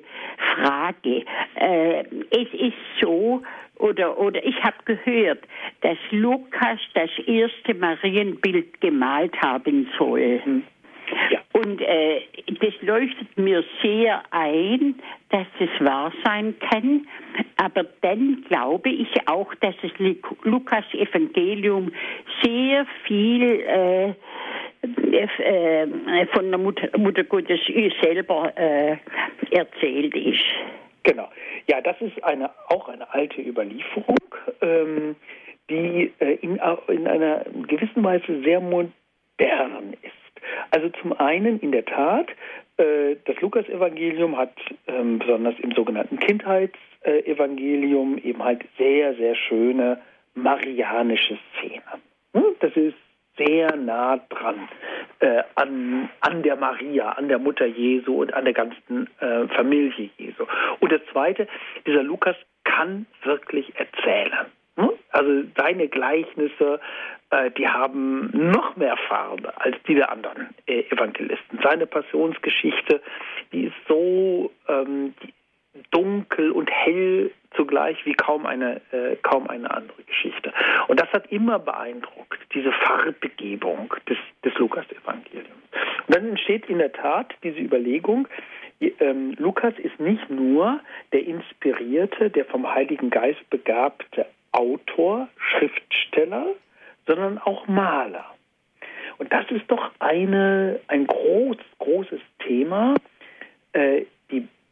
Frage. 0.55 1.23
Äh, 1.55 2.03
es 2.31 2.53
ist 2.53 2.77
so, 3.01 3.41
oder, 3.79 4.17
oder 4.17 4.43
ich 4.45 4.61
habe 4.63 4.77
gehört, 4.85 5.43
dass 5.81 5.97
Lukas 6.11 6.79
das 6.93 7.11
erste 7.25 7.73
Marienbild 7.73 8.81
gemalt 8.81 9.39
haben 9.41 9.89
soll. 9.97 10.41
Ja. 11.31 11.39
Und 11.53 11.81
äh, 11.81 12.21
das 12.59 12.73
leuchtet 12.81 13.37
mir 13.37 13.63
sehr 13.81 14.23
ein, 14.31 14.95
dass 15.29 15.47
es 15.59 15.69
wahr 15.85 16.11
sein 16.25 16.55
kann. 16.59 17.07
Aber 17.55 17.85
dann 18.01 18.43
glaube 18.49 18.89
ich 18.89 19.09
auch, 19.27 19.53
dass 19.55 19.75
das 19.81 19.91
Luk- 19.99 20.37
Lukas-Evangelium 20.43 21.91
sehr 22.43 22.85
viel 23.05 23.43
äh, 23.43 24.13
von 26.33 26.49
der 26.49 26.59
Mutter, 26.59 26.97
Mutter 26.97 27.23
Gottes 27.23 27.59
selber 28.01 28.53
äh, 28.55 28.97
erzählt 29.51 30.15
ist. 30.15 30.43
Genau. 31.03 31.29
Ja, 31.67 31.81
das 31.81 31.99
ist 32.01 32.23
eine, 32.23 32.49
auch 32.69 32.89
eine 32.89 33.13
alte 33.13 33.41
Überlieferung, 33.41 34.17
ähm, 34.61 35.15
die 35.69 36.11
äh, 36.19 36.33
in, 36.41 36.59
in 36.87 37.07
einer 37.07 37.45
gewissen 37.67 38.03
Weise 38.03 38.41
sehr 38.43 38.59
modern 38.59 39.93
ist. 40.01 40.11
Also 40.71 40.89
zum 41.01 41.13
einen 41.13 41.59
in 41.59 41.71
der 41.71 41.85
Tat, 41.85 42.27
äh, 42.77 43.15
das 43.25 43.39
Lukas-Evangelium 43.41 44.37
hat 44.37 44.53
ähm, 44.87 45.19
besonders 45.19 45.55
im 45.59 45.71
sogenannten 45.71 46.19
Kindheitsevangelium 46.19 48.17
eben 48.17 48.43
halt 48.43 48.65
sehr, 48.77 49.15
sehr 49.15 49.35
schöne 49.35 49.99
marianische 50.35 51.37
Szenen. 51.53 52.01
Hm? 52.33 52.55
Das 52.59 52.75
ist 52.75 52.95
sehr 53.37 53.75
nah 53.75 54.17
dran 54.29 54.67
äh, 55.19 55.43
an, 55.55 56.09
an 56.21 56.43
der 56.43 56.55
Maria, 56.55 57.09
an 57.11 57.27
der 57.27 57.39
Mutter 57.39 57.65
Jesu 57.65 58.21
und 58.21 58.33
an 58.33 58.45
der 58.45 58.53
ganzen 58.53 59.07
äh, 59.19 59.47
Familie 59.49 60.09
Jesu. 60.17 60.45
Und 60.79 60.91
das 60.91 61.01
Zweite, 61.11 61.47
dieser 61.85 62.03
Lukas 62.03 62.35
kann 62.63 63.05
wirklich 63.23 63.73
erzählen. 63.75 64.47
Hm? 64.75 64.91
Also 65.11 65.43
seine 65.57 65.87
Gleichnisse, 65.87 66.79
äh, 67.31 67.49
die 67.51 67.67
haben 67.67 68.29
noch 68.33 68.75
mehr 68.75 68.97
Farbe 69.07 69.51
als 69.59 69.75
die 69.87 69.95
der 69.95 70.11
anderen 70.11 70.49
äh, 70.67 70.81
Evangelisten. 70.91 71.59
Seine 71.63 71.87
Passionsgeschichte, 71.87 73.01
die 73.51 73.65
ist 73.65 73.75
so 73.87 74.51
ähm, 74.67 75.15
die, 75.23 75.33
dunkel 75.91 76.51
und 76.51 76.69
hell 76.71 77.31
zugleich 77.55 77.97
wie 78.05 78.13
kaum 78.13 78.45
eine 78.45 78.81
äh, 78.91 79.15
kaum 79.21 79.47
eine 79.47 79.71
andere 79.71 80.03
Geschichte. 80.03 80.53
Und 80.87 80.99
das 80.99 81.11
hat 81.11 81.31
immer 81.31 81.59
beeindruckt, 81.59 82.39
diese 82.53 82.71
Farbbegebung 82.71 83.93
des, 84.07 84.17
des 84.43 84.53
Lukas-Evangeliums. 84.55 85.47
Und 86.07 86.15
dann 86.15 86.29
entsteht 86.29 86.69
in 86.69 86.77
der 86.77 86.91
Tat 86.91 87.33
diese 87.43 87.59
Überlegung, 87.59 88.27
ähm, 88.99 89.33
Lukas 89.37 89.73
ist 89.79 89.99
nicht 89.99 90.29
nur 90.29 90.79
der 91.11 91.25
inspirierte, 91.25 92.29
der 92.29 92.45
vom 92.45 92.71
Heiligen 92.71 93.09
Geist 93.09 93.49
begabte 93.49 94.25
Autor, 94.51 95.27
Schriftsteller, 95.37 96.47
sondern 97.05 97.37
auch 97.39 97.67
Maler. 97.67 98.25
Und 99.17 99.33
das 99.33 99.49
ist 99.49 99.65
doch 99.67 99.91
eine, 99.99 100.79
ein 100.87 101.07
groß, 101.07 101.57
großes 101.79 102.21
Thema, 102.39 102.95
äh, 103.73 104.05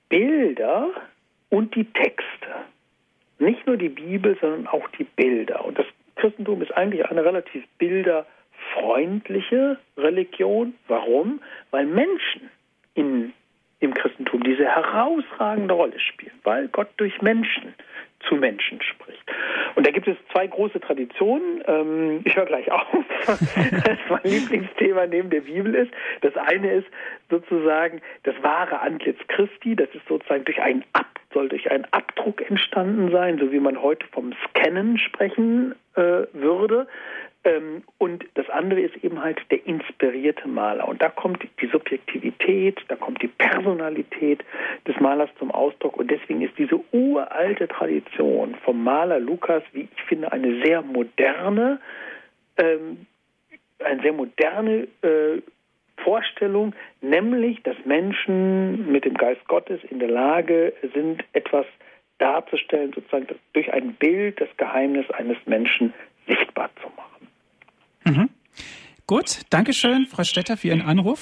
Bilder 0.10 0.89
und 1.49 1.76
die 1.76 1.86
Texte. 1.86 2.47
Nicht 3.39 3.66
nur 3.68 3.78
die 3.78 3.89
Bibel, 3.89 4.38
sondern 4.39 4.68
auch 4.68 4.88
die 4.97 5.03
Bilder. 5.03 5.66
Und 5.66 5.78
das 5.78 5.86
Christentum 6.16 6.62
ist 6.62 6.72
eigentlich 6.72 7.06
eine 7.06 7.24
relativ 7.24 7.64
bilderfreundliche 7.78 9.78
Religion. 9.97 10.74
Warum? 10.88 11.41
Weil 11.72 11.86
Menschen 11.86 12.49
in, 12.93 13.34
im 13.80 13.93
Christentum 13.93 14.43
diese 14.43 14.66
herausragende 14.66 15.74
Rolle 15.74 15.99
spielen, 15.99 16.39
weil 16.43 16.68
Gott 16.70 16.89
durch 16.97 17.22
Menschen 17.22 17.74
zu 18.28 18.36
Menschen 18.36 18.82
spricht. 18.82 19.23
Und 19.76 19.86
da 19.86 19.91
gibt 19.91 20.07
es 20.07 20.17
zwei 20.32 20.47
große 20.47 20.80
Traditionen. 20.80 21.63
Ähm, 21.67 22.21
ich 22.23 22.36
höre 22.36 22.45
gleich 22.45 22.71
auf, 22.71 22.86
was 23.26 23.39
mein 24.09 24.21
Lieblingsthema 24.23 25.07
neben 25.07 25.30
der 25.30 25.41
Bibel 25.41 25.76
ist. 25.76 25.91
Das 26.21 26.36
eine 26.38 26.71
ist 26.71 26.88
sozusagen 27.30 28.01
das 28.23 28.36
wahre 28.41 28.80
Antlitz 28.80 29.19
Christi. 29.28 29.76
Das 29.76 29.89
ist 29.93 30.07
sozusagen 30.07 30.45
durch 30.45 30.61
einen 30.61 30.84
Ab, 30.93 31.19
soll 31.34 31.49
durch 31.49 31.69
einen 31.71 31.86
Abdruck 31.91 32.47
entstanden 32.49 33.11
sein, 33.11 33.38
so 33.38 33.51
wie 33.51 33.59
man 33.59 33.82
heute 33.82 34.05
vom 34.07 34.34
Scannen 34.49 34.97
sprechen 34.97 35.76
äh, 35.95 36.23
würde. 36.34 36.88
Ähm, 37.46 37.84
und 38.00 38.26
das 38.34 38.50
andere 38.50 38.82
ist 38.82 38.96
eben 39.04 39.22
halt 39.22 39.39
der 39.52 39.66
inspirierte 39.66 40.48
Maler. 40.48 40.88
Und 40.88 41.02
da 41.02 41.10
kommt 41.10 41.46
die 41.62 41.68
Subjektivität, 41.68 42.80
da 42.88 42.96
kommt 42.96 43.22
die 43.22 43.28
Personalität 43.28 44.43
des 44.88 45.00
Malers 45.00 45.30
zum 45.38 45.52
Ausdruck. 45.52 45.96
Und 45.98 46.10
deswegen 46.10 46.41
ist 46.41 46.58
diese 46.58 46.80
uralte 46.91 47.68
Tradition 47.68 48.56
vom 48.66 48.84
Maler 48.84 49.20
Lukas, 49.20 49.64
wie 49.74 49.88
ich 49.96 50.04
finde, 50.04 50.32
eine 50.32 50.64
sehr 50.64 50.82
moderne, 50.82 51.80
ähm, 52.58 53.06
eine 53.80 54.02
sehr 54.02 54.14
moderne 54.14 54.88
äh, 55.04 55.41
Vorstellung, 55.98 56.74
nämlich, 57.02 57.62
dass 57.64 57.76
Menschen 57.86 58.91
mit 58.91 59.06
dem 59.06 59.14
Geist 59.14 59.48
Gottes 59.48 59.80
in 59.89 60.00
der 60.00 60.10
Lage 60.10 60.74
sind, 60.93 61.24
etwas 61.34 61.66
darzustellen, 62.18 62.91
sozusagen 62.93 63.28
durch 63.54 63.72
ein 63.72 63.93
Bild 63.96 64.41
das 64.41 64.50
Geheimnis 64.58 65.10
eines 65.12 65.38
Menschen 65.46 65.93
sichtbar 66.28 66.70
zu 66.82 66.88
machen. 66.96 67.05
Gut, 69.08 69.41
Dankeschön, 69.51 70.08
Frau 70.08 70.24
Stetter, 70.24 70.58
für 70.58 70.70
Ihren 70.70 70.82
Anruf. 70.82 71.22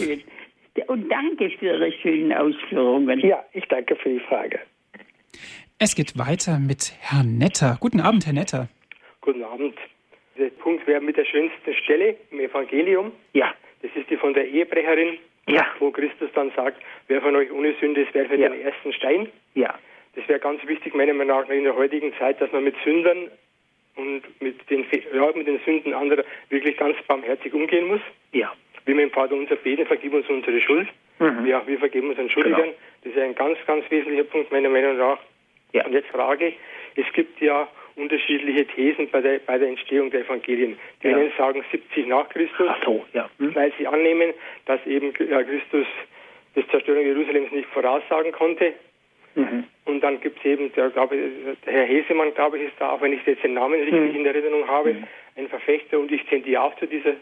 Und 0.88 1.10
danke 1.10 1.50
für 1.60 1.66
Ihre 1.66 1.92
schönen 2.02 2.34
Ausführungen. 2.34 3.20
Ja, 3.20 3.44
ich 3.54 3.66
danke 3.66 3.96
für 3.98 4.10
die 4.10 4.20
Frage. 4.22 4.60
Es 5.80 5.96
geht 5.96 6.18
weiter 6.18 6.60
mit 6.60 6.94
Herrn 7.02 7.38
Netter. 7.38 7.78
Guten 7.82 8.00
Abend, 8.00 8.26
Herr 8.26 8.34
Netter. 8.34 8.70
Guten 9.22 9.44
Abend. 9.44 9.76
Der 10.38 10.46
Punkt 10.50 10.88
wäre 10.88 11.02
mit 11.02 11.18
der 11.18 11.26
schönsten 11.26 11.74
Stelle 11.84 12.16
im 12.32 12.40
Evangelium. 12.40 13.12
Ja. 13.34 13.54
Das 13.82 13.92
ist 13.96 14.10
die 14.10 14.16
von 14.18 14.34
der 14.34 14.48
Ehebrecherin, 14.48 15.18
Ja. 15.48 15.66
wo 15.80 15.92
Christus 15.92 16.30
dann 16.34 16.52
sagt, 16.56 16.82
wer 17.08 17.22
von 17.22 17.36
euch 17.36 17.52
ohne 17.52 17.74
Sünde 17.82 18.02
ist, 18.04 18.14
werfe 18.14 18.36
Ja. 18.38 18.48
den 18.50 18.62
ersten 18.62 18.94
Stein. 18.94 19.28
Ja. 19.56 19.78
Das 20.16 20.28
wäre 20.30 20.40
ganz 20.40 20.66
wichtig, 20.68 20.94
meiner 20.96 21.14
Meinung 21.14 21.38
nach, 21.42 21.50
in 21.50 21.64
der 21.66 21.76
heutigen 21.76 22.14
Zeit, 22.18 22.40
dass 22.40 22.52
man 22.54 22.64
mit 22.64 22.76
Sündern 22.86 23.28
und 23.96 24.22
mit 24.42 24.70
den, 24.70 24.86
ja, 25.14 25.32
mit 25.36 25.48
den 25.48 25.60
Sünden 25.66 25.94
anderer 25.94 26.24
wirklich 26.50 26.78
ganz 26.78 26.98
barmherzig 27.08 27.54
umgehen 27.54 27.88
muss. 27.88 28.02
Ja. 28.32 28.54
Wie 28.86 28.96
wir 28.96 29.04
im 29.04 29.12
Vater 29.12 29.36
unser 29.36 29.56
beten, 29.56 29.86
vergib 29.86 30.14
uns 30.14 30.28
unsere 30.28 30.60
Schuld. 30.60 30.88
Mhm. 31.20 31.46
Ja, 31.46 31.66
wir 31.66 31.80
vergeben 31.80 32.10
unseren 32.10 32.30
Schuldigern. 32.30 32.62
Genau. 32.62 32.74
Das 33.04 33.14
ist 33.14 33.20
ein 33.20 33.36
ganz, 33.36 33.58
ganz 33.66 33.90
wesentlicher 33.90 34.26
Punkt 34.26 34.52
meiner 34.52 34.70
Meinung 34.70 34.98
nach. 34.98 35.20
Ja. 35.72 35.86
Und 35.86 35.94
jetzt 35.94 36.10
Frage, 36.10 36.54
es 36.96 37.06
gibt 37.14 37.40
ja 37.42 37.68
unterschiedliche 37.96 38.66
Thesen 38.66 39.10
bei 39.10 39.22
der, 39.22 39.40
bei 39.40 39.58
der 39.58 39.70
Entstehung 39.70 40.10
der 40.10 40.22
Evangelien. 40.22 40.78
Die 41.02 41.08
Ja. 41.08 41.18
einen 41.18 41.32
sagen 41.38 41.64
70 41.72 42.08
nach 42.08 42.28
Christus, 42.30 42.68
Ach 42.68 42.84
so, 42.84 43.06
ja. 43.14 43.30
Hm? 43.40 43.54
weil 43.56 43.72
sie 43.78 43.88
annehmen, 43.88 44.34
dass 44.66 44.86
eben 44.86 45.14
Christus 45.14 45.86
das 46.56 46.68
Zerstörung 46.70 47.04
Jerusalems 47.06 47.52
nicht 47.52 47.68
voraussagen 47.70 48.32
konnte. 48.32 48.74
Mhm. 49.36 49.64
Und 49.86 50.02
dann 50.02 50.22
gibt 50.22 50.40
es 50.40 50.46
eben, 50.46 50.72
der, 50.74 50.90
glaube 50.90 51.16
ich, 51.16 51.60
der 51.66 51.74
Herr 51.74 51.86
Hesemann, 51.86 52.34
glaube 52.34 52.58
ich, 52.58 52.66
ist 52.66 52.74
da, 52.80 52.92
auch 52.92 53.02
wenn 53.02 53.14
ich 53.14 53.26
jetzt 53.26 53.44
den 53.44 53.54
Namen 53.54 53.80
richtig 53.80 54.00
Mhm. 54.14 54.16
in 54.16 54.26
Erinnerung 54.26 54.68
habe, 54.68 54.96
ein 55.36 55.48
Verfechter 55.50 56.00
und 56.00 56.12
ich 56.12 56.24
tendiere 56.26 56.62
auch 56.62 56.76
zu 56.78 56.86
dieser, 56.86 57.14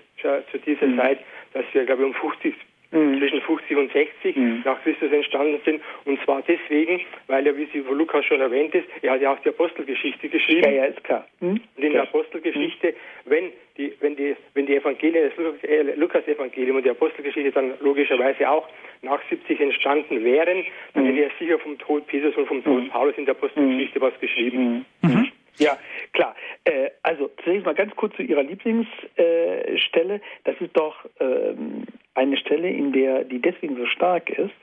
zu 0.51 0.57
dieser 0.59 0.87
Mhm. 0.87 0.97
Zeit, 0.97 1.19
dass 1.53 1.63
wir, 1.73 1.85
glaube 1.85 2.01
ich, 2.03 2.07
um 2.07 2.13
50, 2.13 2.53
Mhm. 2.91 3.19
zwischen 3.19 3.41
50 3.41 3.77
und 3.77 3.91
60 3.91 4.35
Mhm. 4.35 4.61
nach 4.65 4.81
Christus 4.83 5.11
entstanden 5.11 5.59
sind. 5.65 5.81
Und 6.05 6.21
zwar 6.23 6.41
deswegen, 6.47 7.01
weil 7.27 7.47
er, 7.47 7.55
wie 7.57 7.67
sie 7.71 7.81
von 7.81 7.97
Lukas 7.97 8.25
schon 8.25 8.41
erwähnt 8.41 8.75
ist, 8.75 8.85
er 9.01 9.13
hat 9.13 9.21
ja 9.21 9.33
auch 9.33 9.39
die 9.39 9.49
Apostelgeschichte 9.49 10.29
geschrieben. 10.29 10.63
Ja, 10.63 10.71
ja, 10.71 10.85
ist 10.85 11.03
klar. 11.03 11.25
Hm? 11.39 11.59
Und 11.75 11.83
in 11.83 11.93
der 11.93 12.03
Apostelgeschichte, 12.03 12.93
wenn 13.25 13.51
die, 13.77 13.93
wenn 14.01 14.15
die, 14.15 14.35
wenn 14.53 14.65
die 14.65 14.75
Evangelien, 14.75 15.31
das 15.35 15.63
äh, 15.63 15.95
Lukas-Evangelium 15.95 16.77
und 16.77 16.85
die 16.85 16.89
Apostelgeschichte 16.89 17.51
dann 17.51 17.73
logischerweise 17.79 18.49
auch 18.49 18.67
nach 19.01 19.21
70 19.29 19.59
entstanden 19.59 20.23
wären, 20.23 20.65
dann 20.93 21.05
hätte 21.05 21.21
er 21.21 21.31
sicher 21.39 21.59
vom 21.59 21.77
Tod 21.79 22.05
Petrus 22.07 22.35
und 22.35 22.47
vom 22.47 22.63
Tod 22.63 22.89
Paulus 22.89 23.17
in 23.17 23.25
der 23.25 23.35
Apostelgeschichte 23.35 24.01
was 24.01 24.13
geschrieben. 24.19 24.85
Mhm. 25.01 25.31
Ja, 25.57 25.77
klar. 26.13 26.35
Äh, 26.63 26.89
also 27.03 27.29
zunächst 27.43 27.65
mal 27.65 27.75
ganz 27.75 27.95
kurz 27.95 28.15
zu 28.15 28.23
Ihrer 28.23 28.43
Lieblingsstelle. 28.43 30.15
Äh, 30.15 30.19
das 30.43 30.55
ist 30.59 30.75
doch 30.75 30.95
ähm, 31.19 31.83
eine 32.21 32.37
Stelle, 32.37 32.69
in 32.69 32.93
der 32.93 33.23
die 33.23 33.39
deswegen 33.39 33.75
so 33.75 33.85
stark 33.87 34.29
ist, 34.29 34.53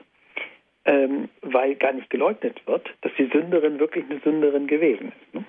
ähm, 0.85 1.29
weil 1.41 1.75
gar 1.75 1.91
nicht 1.91 2.09
geleugnet 2.09 2.65
wird, 2.65 2.89
dass 3.01 3.11
die 3.17 3.29
Sünderin 3.33 3.79
wirklich 3.79 4.05
eine 4.09 4.19
Sünderin 4.21 4.67
gewesen 4.67 5.09
ist. 5.09 5.33
Ne? 5.33 5.43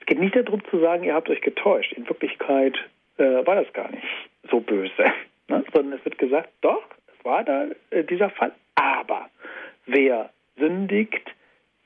Es 0.00 0.06
geht 0.06 0.18
nicht 0.18 0.34
darum 0.34 0.62
zu 0.70 0.80
sagen, 0.80 1.04
ihr 1.04 1.14
habt 1.14 1.30
euch 1.30 1.40
getäuscht. 1.40 1.92
In 1.92 2.08
Wirklichkeit 2.08 2.76
äh, 3.18 3.46
war 3.46 3.54
das 3.54 3.72
gar 3.72 3.90
nicht 3.90 4.06
so 4.50 4.60
böse, 4.60 5.04
ne? 5.48 5.64
sondern 5.72 5.98
es 5.98 6.04
wird 6.04 6.18
gesagt, 6.18 6.50
doch, 6.60 6.84
es 7.06 7.24
war 7.24 7.44
da 7.44 7.68
äh, 7.90 8.02
dieser 8.02 8.30
Fall, 8.30 8.52
aber 8.74 9.30
wer 9.86 10.30
sündigt, 10.56 11.34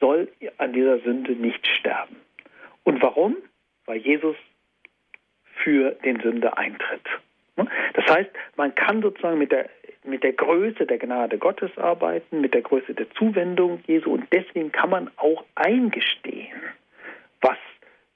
soll 0.00 0.28
an 0.58 0.72
dieser 0.72 0.98
Sünde 1.00 1.32
nicht 1.32 1.66
sterben. 1.66 2.16
Und 2.84 3.02
warum? 3.02 3.36
Weil 3.84 3.98
Jesus 3.98 4.36
für 5.62 5.92
den 6.04 6.20
Sünder 6.20 6.56
eintritt. 6.58 7.06
Ne? 7.56 7.66
Das 7.94 8.06
heißt, 8.06 8.30
man 8.56 8.74
kann 8.74 9.02
sozusagen 9.02 9.38
mit 9.38 9.52
der, 9.52 9.68
mit 10.04 10.22
der 10.22 10.32
Größe 10.32 10.86
der 10.86 10.98
Gnade 10.98 11.38
Gottes 11.38 11.76
arbeiten, 11.76 12.40
mit 12.40 12.54
der 12.54 12.62
Größe 12.62 12.94
der 12.94 13.10
Zuwendung 13.12 13.82
Jesu 13.86 14.12
und 14.12 14.26
deswegen 14.32 14.72
kann 14.72 14.90
man 14.90 15.10
auch 15.16 15.44
eingestehen, 15.54 16.60
was 17.40 17.58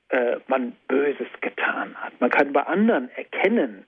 äh, 0.08 0.36
man 0.46 0.72
Böses 0.88 1.28
getan 1.40 1.94
hat. 1.96 2.20
Man 2.20 2.30
kann 2.30 2.52
bei 2.52 2.62
anderen 2.62 3.10
erkennen, 3.16 3.84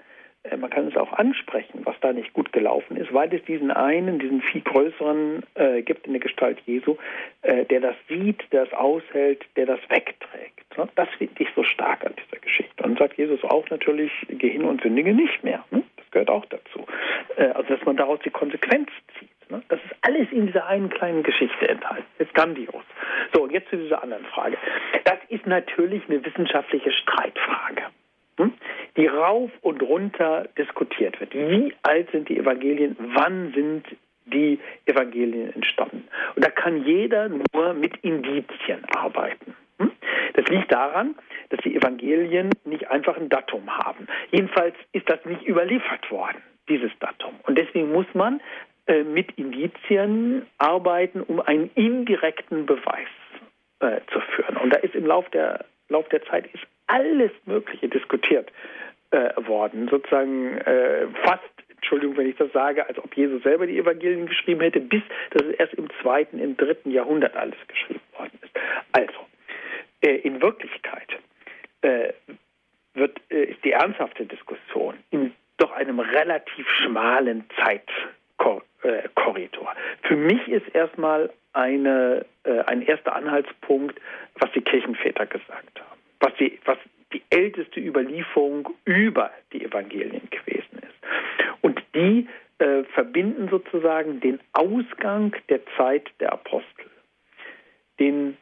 man 0.56 0.70
kann 0.70 0.88
es 0.88 0.96
auch 0.96 1.12
ansprechen, 1.12 1.80
was 1.84 1.96
da 2.00 2.12
nicht 2.12 2.32
gut 2.32 2.52
gelaufen 2.52 2.96
ist, 2.96 3.12
weil 3.12 3.32
es 3.34 3.44
diesen 3.44 3.70
einen, 3.70 4.18
diesen 4.18 4.40
viel 4.42 4.62
größeren 4.62 5.42
äh, 5.54 5.82
gibt 5.82 6.06
in 6.06 6.12
der 6.12 6.20
Gestalt 6.20 6.58
Jesu, 6.66 6.96
äh, 7.42 7.64
der 7.66 7.80
das 7.80 7.96
sieht, 8.08 8.40
der 8.52 8.64
das 8.64 8.74
aushält, 8.74 9.44
der 9.56 9.66
das 9.66 9.80
wegträgt. 9.88 10.64
Das 10.94 11.08
finde 11.18 11.42
ich 11.42 11.48
so 11.56 11.64
stark 11.64 12.04
an 12.06 12.14
dieser 12.16 12.40
Geschichte. 12.40 12.84
Und 12.84 12.98
sagt 12.98 13.18
Jesus 13.18 13.42
auch 13.44 13.68
natürlich, 13.70 14.12
geh 14.28 14.50
hin 14.50 14.64
und 14.64 14.80
sündige 14.82 15.12
nicht 15.12 15.42
mehr. 15.42 15.64
Ne? 15.70 15.82
Das 15.96 16.10
gehört 16.10 16.30
auch 16.30 16.46
dazu. 16.46 16.86
Äh, 17.36 17.48
also, 17.48 17.74
dass 17.74 17.84
man 17.84 17.96
daraus 17.96 18.20
die 18.24 18.30
Konsequenz 18.30 18.88
zieht. 19.18 19.50
Ne? 19.50 19.62
Das 19.68 19.80
ist 19.84 19.94
alles 20.02 20.30
in 20.30 20.46
dieser 20.46 20.66
einen 20.66 20.88
kleinen 20.90 21.22
Geschichte 21.22 21.68
enthalten. 21.68 22.06
Ist 22.18 22.32
grandios. 22.34 22.84
So, 23.32 23.42
und 23.42 23.52
jetzt 23.52 23.70
zu 23.70 23.76
dieser 23.76 24.02
anderen 24.02 24.24
Frage. 24.26 24.56
Das 25.04 25.18
ist 25.28 25.46
natürlich 25.46 26.02
eine 26.08 26.24
wissenschaftliche 26.24 26.92
Streitfrage. 26.92 27.82
Die 28.96 29.06
rauf 29.06 29.50
und 29.62 29.82
runter 29.82 30.48
diskutiert 30.56 31.18
wird. 31.20 31.34
Wie 31.34 31.74
alt 31.82 32.10
sind 32.10 32.28
die 32.28 32.38
Evangelien? 32.38 32.96
Wann 32.98 33.52
sind 33.54 33.84
die 34.26 34.58
Evangelien 34.86 35.54
entstanden? 35.54 36.08
Und 36.34 36.44
da 36.44 36.50
kann 36.50 36.84
jeder 36.84 37.28
nur 37.28 37.74
mit 37.74 37.96
Indizien 37.98 38.84
arbeiten. 38.94 39.54
Hm? 39.78 39.92
Das 40.34 40.46
liegt 40.46 40.72
daran, 40.72 41.14
dass 41.50 41.60
die 41.60 41.74
Evangelien 41.74 42.50
nicht 42.64 42.90
einfach 42.90 43.16
ein 43.16 43.28
Datum 43.28 43.76
haben. 43.76 44.06
Jedenfalls 44.30 44.74
ist 44.92 45.08
das 45.08 45.24
nicht 45.24 45.46
überliefert 45.46 46.10
worden, 46.10 46.42
dieses 46.68 46.90
Datum. 47.00 47.34
Und 47.44 47.56
deswegen 47.56 47.92
muss 47.92 48.06
man 48.14 48.40
äh, 48.86 49.02
mit 49.02 49.32
Indizien 49.38 50.46
arbeiten, 50.58 51.22
um 51.22 51.40
einen 51.40 51.70
indirekten 51.74 52.66
Beweis 52.66 53.08
äh, 53.80 54.00
zu 54.12 54.20
führen. 54.20 54.56
Und 54.56 54.74
da 54.74 54.78
ist 54.78 54.94
im 54.94 55.06
Lauf 55.06 55.28
der, 55.30 55.64
Lauf 55.88 56.08
der 56.08 56.22
Zeit 56.24 56.46
ist 56.52 56.66
alles 56.88 57.30
Mögliche 57.46 57.88
diskutiert 57.88 58.50
äh, 59.10 59.30
worden. 59.46 59.88
Sozusagen 59.88 60.58
äh, 60.58 61.06
fast, 61.22 61.42
Entschuldigung, 61.76 62.16
wenn 62.16 62.28
ich 62.28 62.36
das 62.36 62.52
sage, 62.52 62.86
als 62.86 62.98
ob 62.98 63.16
Jesus 63.16 63.42
selber 63.42 63.66
die 63.66 63.78
Evangelien 63.78 64.26
geschrieben 64.26 64.60
hätte, 64.60 64.80
bis 64.80 65.02
das 65.30 65.44
erst 65.58 65.74
im 65.74 65.88
zweiten, 66.02 66.38
im 66.38 66.56
dritten 66.56 66.90
Jahrhundert 66.90 67.36
alles 67.36 67.56
geschrieben 67.68 68.00
worden 68.16 68.38
ist. 68.42 68.50
Also, 68.92 69.26
äh, 70.02 70.16
in 70.16 70.42
Wirklichkeit 70.42 71.08
äh, 71.82 72.12
wird, 72.94 73.20
äh, 73.30 73.44
ist 73.44 73.64
die 73.64 73.72
ernsthafte 73.72 74.26
Diskussion 74.26 74.94
in 75.10 75.32
doch 75.58 75.72
einem 75.72 76.00
relativ 76.00 76.68
schmalen 76.68 77.44
Zeitkorridor. 77.62 78.62
Äh, 78.84 80.06
Für 80.06 80.16
mich 80.16 80.46
ist 80.48 80.68
erstmal 80.74 81.30
eine, 81.52 82.24
ein 82.44 82.82
erster 82.82 83.16
Anhaltspunkt, 83.16 84.00
was 84.36 84.52
die 84.52 84.60
Kirchenväter 84.60 85.26
gesagt 85.26 85.80
haben 85.80 85.97
was 86.20 86.34
die, 86.38 86.58
was 86.64 86.78
die 87.12 87.22
älteste 87.30 87.80
Überlieferung 87.80 88.68
über 88.84 89.30
die 89.52 89.64
Evangelien 89.64 90.28
gewesen 90.30 90.78
ist. 90.78 91.58
Und 91.62 91.82
die 91.94 92.26
äh, 92.58 92.84
verbinden 92.94 93.48
sozusagen 93.48 94.20
den 94.20 94.40
Ausgang 94.52 95.34
der 95.48 95.60
Zeit 95.76 96.08
der 96.20 96.32
Apostel, 96.32 96.86
den, 97.98 98.36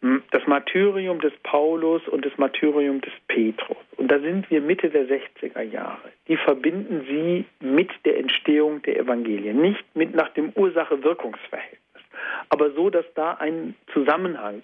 hm, 0.00 0.22
das 0.30 0.46
Martyrium 0.46 1.20
des 1.20 1.32
Paulus 1.42 2.06
und 2.08 2.24
das 2.24 2.36
Martyrium 2.38 3.00
des 3.00 3.12
Petrus. 3.26 3.76
Und 3.96 4.08
da 4.08 4.20
sind 4.20 4.50
wir 4.50 4.60
Mitte 4.60 4.90
der 4.90 5.06
60er 5.08 5.62
Jahre. 5.62 6.12
Die 6.28 6.36
verbinden 6.36 7.04
sie 7.08 7.44
mit 7.60 7.90
der 8.04 8.18
Entstehung 8.18 8.82
der 8.82 8.98
Evangelien, 8.98 9.60
nicht 9.60 9.84
mit 9.94 10.14
nach 10.14 10.28
dem 10.34 10.52
Ursache-Wirkungsverhältnis, 10.54 11.80
aber 12.50 12.70
so, 12.72 12.90
dass 12.90 13.06
da 13.14 13.32
ein 13.34 13.74
Zusammenhang 13.92 14.62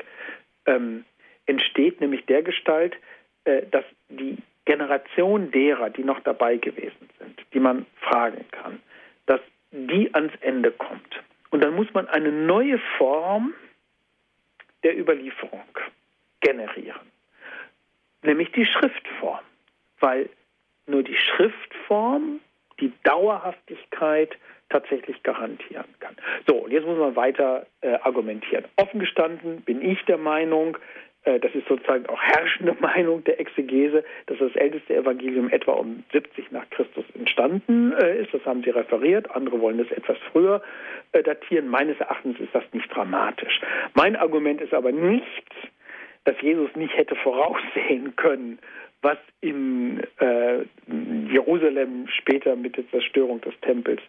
ähm, 0.66 1.04
entsteht, 1.50 2.00
nämlich 2.00 2.24
der 2.26 2.42
Gestalt, 2.42 2.96
äh, 3.44 3.62
dass 3.70 3.84
die 4.08 4.38
Generation 4.64 5.50
derer, 5.50 5.90
die 5.90 6.04
noch 6.04 6.20
dabei 6.20 6.56
gewesen 6.56 7.08
sind, 7.18 7.40
die 7.52 7.60
man 7.60 7.86
fragen 8.00 8.44
kann, 8.52 8.80
dass 9.26 9.40
die 9.72 10.14
ans 10.14 10.32
Ende 10.40 10.70
kommt. 10.70 11.22
Und 11.50 11.62
dann 11.64 11.74
muss 11.74 11.92
man 11.92 12.08
eine 12.08 12.30
neue 12.30 12.78
Form 12.96 13.52
der 14.84 14.98
Überlieferung 14.98 15.66
generieren, 16.40 17.10
nämlich 18.22 18.52
die 18.52 18.64
Schriftform, 18.64 19.40
weil 19.98 20.30
nur 20.86 21.02
die 21.02 21.16
Schriftform 21.16 22.40
die 22.78 22.92
Dauerhaftigkeit 23.02 24.38
tatsächlich 24.70 25.22
garantieren 25.22 25.92
kann. 25.98 26.16
So, 26.46 26.54
und 26.54 26.70
jetzt 26.70 26.86
muss 26.86 26.98
man 26.98 27.16
weiter 27.16 27.66
äh, 27.80 27.94
argumentieren. 28.02 28.64
Offen 28.76 29.00
gestanden 29.00 29.62
bin 29.62 29.82
ich 29.82 30.02
der 30.04 30.16
Meinung, 30.16 30.78
das 31.24 31.54
ist 31.54 31.68
sozusagen 31.68 32.06
auch 32.06 32.20
herrschende 32.20 32.76
Meinung 32.80 33.22
der 33.24 33.40
Exegese, 33.40 34.04
dass 34.26 34.38
das 34.38 34.54
älteste 34.56 34.96
Evangelium 34.96 35.50
etwa 35.50 35.72
um 35.72 36.02
70 36.12 36.50
nach 36.50 36.68
Christus 36.70 37.04
entstanden 37.14 37.92
äh, 37.92 38.22
ist. 38.22 38.32
Das 38.32 38.44
haben 38.44 38.62
sie 38.62 38.70
referiert. 38.70 39.30
Andere 39.30 39.60
wollen 39.60 39.78
das 39.78 39.90
etwas 39.90 40.16
früher 40.32 40.62
äh, 41.12 41.22
datieren. 41.22 41.68
Meines 41.68 41.98
Erachtens 42.00 42.40
ist 42.40 42.54
das 42.54 42.64
nicht 42.72 42.94
dramatisch. 42.94 43.60
Mein 43.94 44.16
Argument 44.16 44.60
ist 44.60 44.72
aber 44.72 44.92
nicht, 44.92 45.54
dass 46.24 46.40
Jesus 46.40 46.74
nicht 46.76 46.96
hätte 46.96 47.16
voraussehen 47.16 48.14
können, 48.16 48.58
was 49.02 49.18
in 49.40 50.02
äh, 50.18 50.64
Jerusalem 51.30 52.06
später 52.08 52.56
mit 52.56 52.76
der 52.76 52.88
Zerstörung 52.90 53.40
des 53.40 53.54
Tempels 53.62 54.02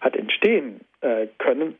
hat 0.00 0.16
entstehen 0.16 0.80
äh, 1.02 1.26
können, 1.38 1.76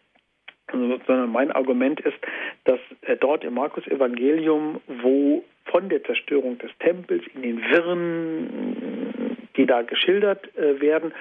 sondern 0.71 1.31
mein 1.31 1.51
Argument 1.53 2.01
ist, 2.01 2.19
dass 2.65 2.81
äh, 3.03 3.17
dort 3.17 3.45
im 3.45 3.55
Markus 3.55 3.87
Evangelium, 3.87 4.81
wo 4.87 5.45
von 5.67 5.89
der 5.89 6.03
Zerstörung 6.05 6.59
des 6.59 6.71
Tempels 6.79 7.25
in 7.35 7.43
den 7.43 7.61
Wirren, 7.71 9.37
die 9.57 9.67
da 9.67 9.83
geschildert 9.83 10.57
äh, 10.57 10.81
werden, 10.81 11.13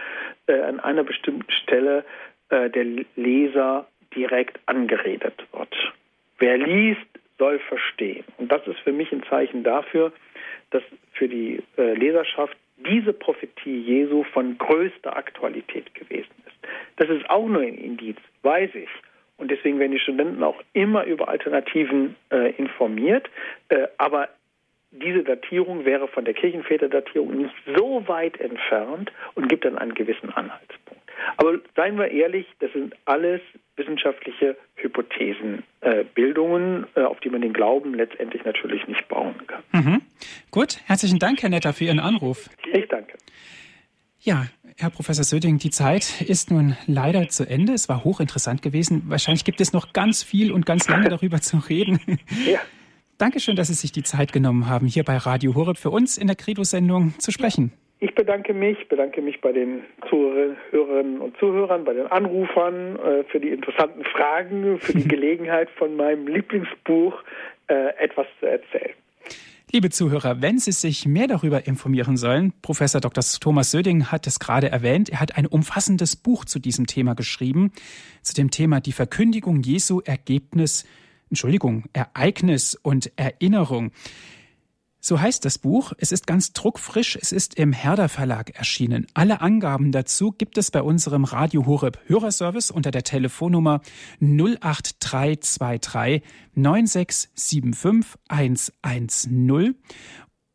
äh, 0.47 0.59
an 0.61 0.79
einer 0.79 1.03
bestimmten 1.03 1.51
Stelle 1.51 2.05
der 2.49 2.85
Leser 3.17 3.87
direkt 4.15 4.57
angeredet 4.67 5.33
wird. 5.51 5.93
Wer 6.39 6.57
liest, 6.57 7.01
soll 7.37 7.59
verstehen. 7.59 8.23
Und 8.37 8.49
das 8.49 8.65
ist 8.67 8.79
für 8.79 8.93
mich 8.93 9.11
ein 9.11 9.21
Zeichen 9.23 9.63
dafür, 9.63 10.13
dass 10.69 10.81
für 11.11 11.27
die 11.27 11.61
Leserschaft 11.75 12.55
diese 12.77 13.11
Prophetie 13.11 13.81
Jesu 13.81 14.23
von 14.23 14.57
größter 14.57 15.17
Aktualität 15.17 15.93
gewesen 15.93 16.31
ist. 16.45 16.55
Das 16.95 17.09
ist 17.09 17.29
auch 17.29 17.47
nur 17.47 17.63
ein 17.63 17.77
Indiz, 17.77 18.17
weiß 18.43 18.75
ich. 18.75 18.89
Und 19.37 19.51
deswegen 19.51 19.79
werden 19.79 19.91
die 19.91 19.99
Studenten 19.99 20.43
auch 20.43 20.61
immer 20.73 21.05
über 21.05 21.27
Alternativen 21.27 22.15
äh, 22.31 22.51
informiert. 22.53 23.29
Äh, 23.69 23.87
aber 23.97 24.29
diese 24.91 25.23
Datierung 25.23 25.85
wäre 25.85 26.07
von 26.07 26.25
der 26.25 26.33
Kirchenväterdatierung 26.33 27.37
nicht 27.37 27.53
so 27.75 28.07
weit 28.07 28.39
entfernt 28.39 29.11
und 29.35 29.49
gibt 29.49 29.65
dann 29.65 29.77
einen 29.77 29.93
gewissen 29.93 30.31
Anhaltspunkt. 30.31 31.03
Aber 31.37 31.59
seien 31.75 31.97
wir 31.97 32.09
ehrlich, 32.09 32.47
das 32.59 32.71
sind 32.73 32.95
alles 33.05 33.41
wissenschaftliche 33.75 34.55
Hypothesenbildungen, 34.75 36.87
äh, 36.95 37.01
äh, 37.01 37.03
auf 37.03 37.19
die 37.19 37.29
man 37.29 37.41
den 37.41 37.53
Glauben 37.53 37.93
letztendlich 37.93 38.43
natürlich 38.45 38.87
nicht 38.87 39.07
bauen 39.07 39.35
kann. 39.47 39.61
Mhm. 39.71 40.01
Gut, 40.51 40.79
herzlichen 40.85 41.19
Dank, 41.19 41.43
Herr 41.43 41.49
Netter, 41.49 41.73
für 41.73 41.83
Ihren 41.85 41.99
Anruf. 41.99 42.49
Ich 42.71 42.87
danke. 42.87 43.17
Ja, 44.27 44.47
Herr 44.77 44.89
Professor 44.89 45.23
Söding, 45.23 45.57
die 45.57 45.69
Zeit 45.69 46.19
ist 46.19 46.51
nun 46.51 46.75
leider 46.85 47.29
zu 47.29 47.49
Ende. 47.49 47.71
Es 47.71 47.87
war 47.87 48.03
hochinteressant 48.03 48.61
gewesen. 48.61 49.03
Wahrscheinlich 49.07 49.45
gibt 49.45 49.61
es 49.61 49.71
noch 49.71 49.93
ganz 49.93 50.21
viel 50.21 50.51
und 50.51 50.65
ganz 50.65 50.89
lange 50.89 51.07
darüber 51.07 51.39
zu 51.39 51.59
reden. 51.59 52.01
Ja. 52.45 52.59
Dankeschön, 53.17 53.55
dass 53.55 53.69
Sie 53.69 53.73
sich 53.73 53.93
die 53.93 54.03
Zeit 54.03 54.33
genommen 54.33 54.67
haben, 54.69 54.85
hier 54.85 55.05
bei 55.05 55.15
Radio 55.15 55.55
Horeb 55.55 55.77
für 55.77 55.91
uns 55.91 56.17
in 56.17 56.27
der 56.27 56.35
Credo-Sendung 56.35 57.13
zu 57.19 57.31
sprechen. 57.31 57.71
Ich 58.01 58.13
bedanke 58.15 58.53
mich, 58.53 58.89
bedanke 58.89 59.21
mich 59.21 59.39
bei 59.39 59.53
den 59.53 59.83
Zuhörerinnen 60.09 61.21
und 61.21 61.37
Zuhörern, 61.37 61.85
bei 61.85 61.93
den 61.93 62.07
Anrufern 62.07 62.99
äh, 62.99 63.23
für 63.31 63.39
die 63.39 63.51
interessanten 63.51 64.03
Fragen, 64.03 64.77
für 64.81 64.91
die 64.91 65.07
Gelegenheit 65.07 65.69
von 65.77 65.95
meinem 65.95 66.27
Lieblingsbuch 66.27 67.23
äh, 67.69 67.95
etwas 67.97 68.27
zu 68.41 68.45
erzählen. 68.45 68.93
Liebe 69.69 69.89
Zuhörer, 69.89 70.41
wenn 70.41 70.59
Sie 70.59 70.71
sich 70.71 71.05
mehr 71.05 71.27
darüber 71.27 71.67
informieren 71.67 72.15
sollen, 72.15 72.53
Professor 72.61 73.01
Dr. 73.01 73.21
Thomas 73.41 73.69
Söding 73.69 74.05
hat 74.05 74.25
es 74.25 74.39
gerade 74.39 74.71
erwähnt, 74.71 75.09
er 75.09 75.19
hat 75.19 75.35
ein 75.35 75.45
umfassendes 75.45 76.15
Buch 76.15 76.45
zu 76.45 76.59
diesem 76.59 76.87
Thema 76.87 77.15
geschrieben, 77.15 77.73
zu 78.21 78.33
dem 78.33 78.49
Thema 78.49 78.79
die 78.79 78.93
Verkündigung 78.93 79.61
Jesu 79.61 79.99
Ergebnis, 79.99 80.85
Entschuldigung, 81.29 81.83
Ereignis 81.91 82.75
und 82.81 83.11
Erinnerung. 83.17 83.91
So 85.07 85.21
heißt 85.21 85.45
das 85.45 85.57
Buch. 85.57 85.93
Es 85.99 86.11
ist 86.11 86.27
ganz 86.27 86.51
druckfrisch. 86.51 87.15
Es 87.15 87.31
ist 87.31 87.55
im 87.55 87.71
Herder 87.71 88.09
Verlag 88.09 88.49
erschienen. 88.57 89.07
Alle 89.13 89.39
Angaben 89.39 89.93
dazu 89.93 90.33
gibt 90.33 90.57
es 90.57 90.69
bei 90.69 90.81
unserem 90.81 91.23
Radio 91.23 91.65
Horeb 91.65 91.97
Hörerservice 92.07 92.71
unter 92.71 92.91
der 92.91 93.03
Telefonnummer 93.03 93.79
08323 94.19 96.23
9675 96.55 98.19
110 98.27 99.75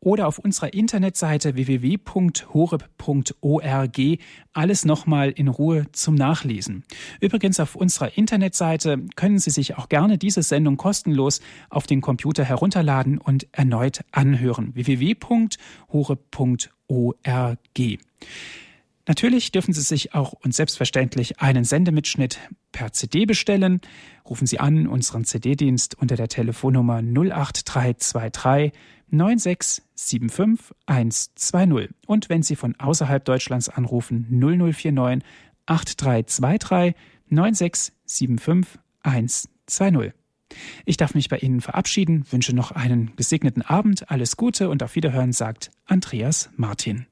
oder 0.02 0.26
auf 0.26 0.38
unserer 0.38 0.74
Internetseite 0.74 1.54
www.horeb.org 1.54 2.18
alles 4.52 4.84
nochmal 4.84 5.30
in 5.30 5.48
Ruhe 5.48 5.86
zum 5.92 6.16
Nachlesen. 6.16 6.84
Übrigens 7.20 7.58
auf 7.60 7.76
unserer 7.76 8.18
Internetseite 8.18 8.98
können 9.16 9.38
Sie 9.38 9.50
sich 9.50 9.78
auch 9.78 9.88
gerne 9.88 10.18
diese 10.18 10.42
Sendung 10.42 10.76
kostenlos 10.76 11.40
auf 11.70 11.86
den 11.86 12.00
Computer 12.00 12.44
herunterladen 12.44 13.18
und 13.18 13.46
erneut 13.52 14.00
anhören. 14.10 14.74
www.horeb.org. 14.74 15.58
Natürlich 19.08 19.50
dürfen 19.50 19.74
Sie 19.74 19.80
sich 19.80 20.14
auch 20.14 20.32
und 20.32 20.54
selbstverständlich 20.54 21.40
einen 21.40 21.64
Sendemitschnitt 21.64 22.38
per 22.70 22.92
CD 22.92 23.26
bestellen. 23.26 23.80
Rufen 24.28 24.46
Sie 24.46 24.60
an 24.60 24.86
unseren 24.86 25.24
CD-Dienst 25.24 25.96
unter 25.96 26.14
der 26.14 26.28
Telefonnummer 26.28 27.02
08323 27.02 28.72
9675 29.12 30.74
120. 30.86 31.90
Und 32.06 32.28
wenn 32.28 32.42
Sie 32.42 32.56
von 32.56 32.74
außerhalb 32.78 33.24
Deutschlands 33.24 33.68
anrufen, 33.68 34.26
0049 34.30 35.22
8323 35.66 36.94
9675 37.28 38.80
120. 39.02 40.12
Ich 40.84 40.96
darf 40.96 41.14
mich 41.14 41.28
bei 41.28 41.38
Ihnen 41.38 41.60
verabschieden, 41.60 42.24
wünsche 42.30 42.54
noch 42.54 42.72
einen 42.72 43.14
gesegneten 43.16 43.62
Abend, 43.62 44.10
alles 44.10 44.36
Gute 44.36 44.68
und 44.68 44.82
auf 44.82 44.96
Wiederhören, 44.96 45.32
sagt 45.32 45.70
Andreas 45.86 46.50
Martin. 46.56 47.06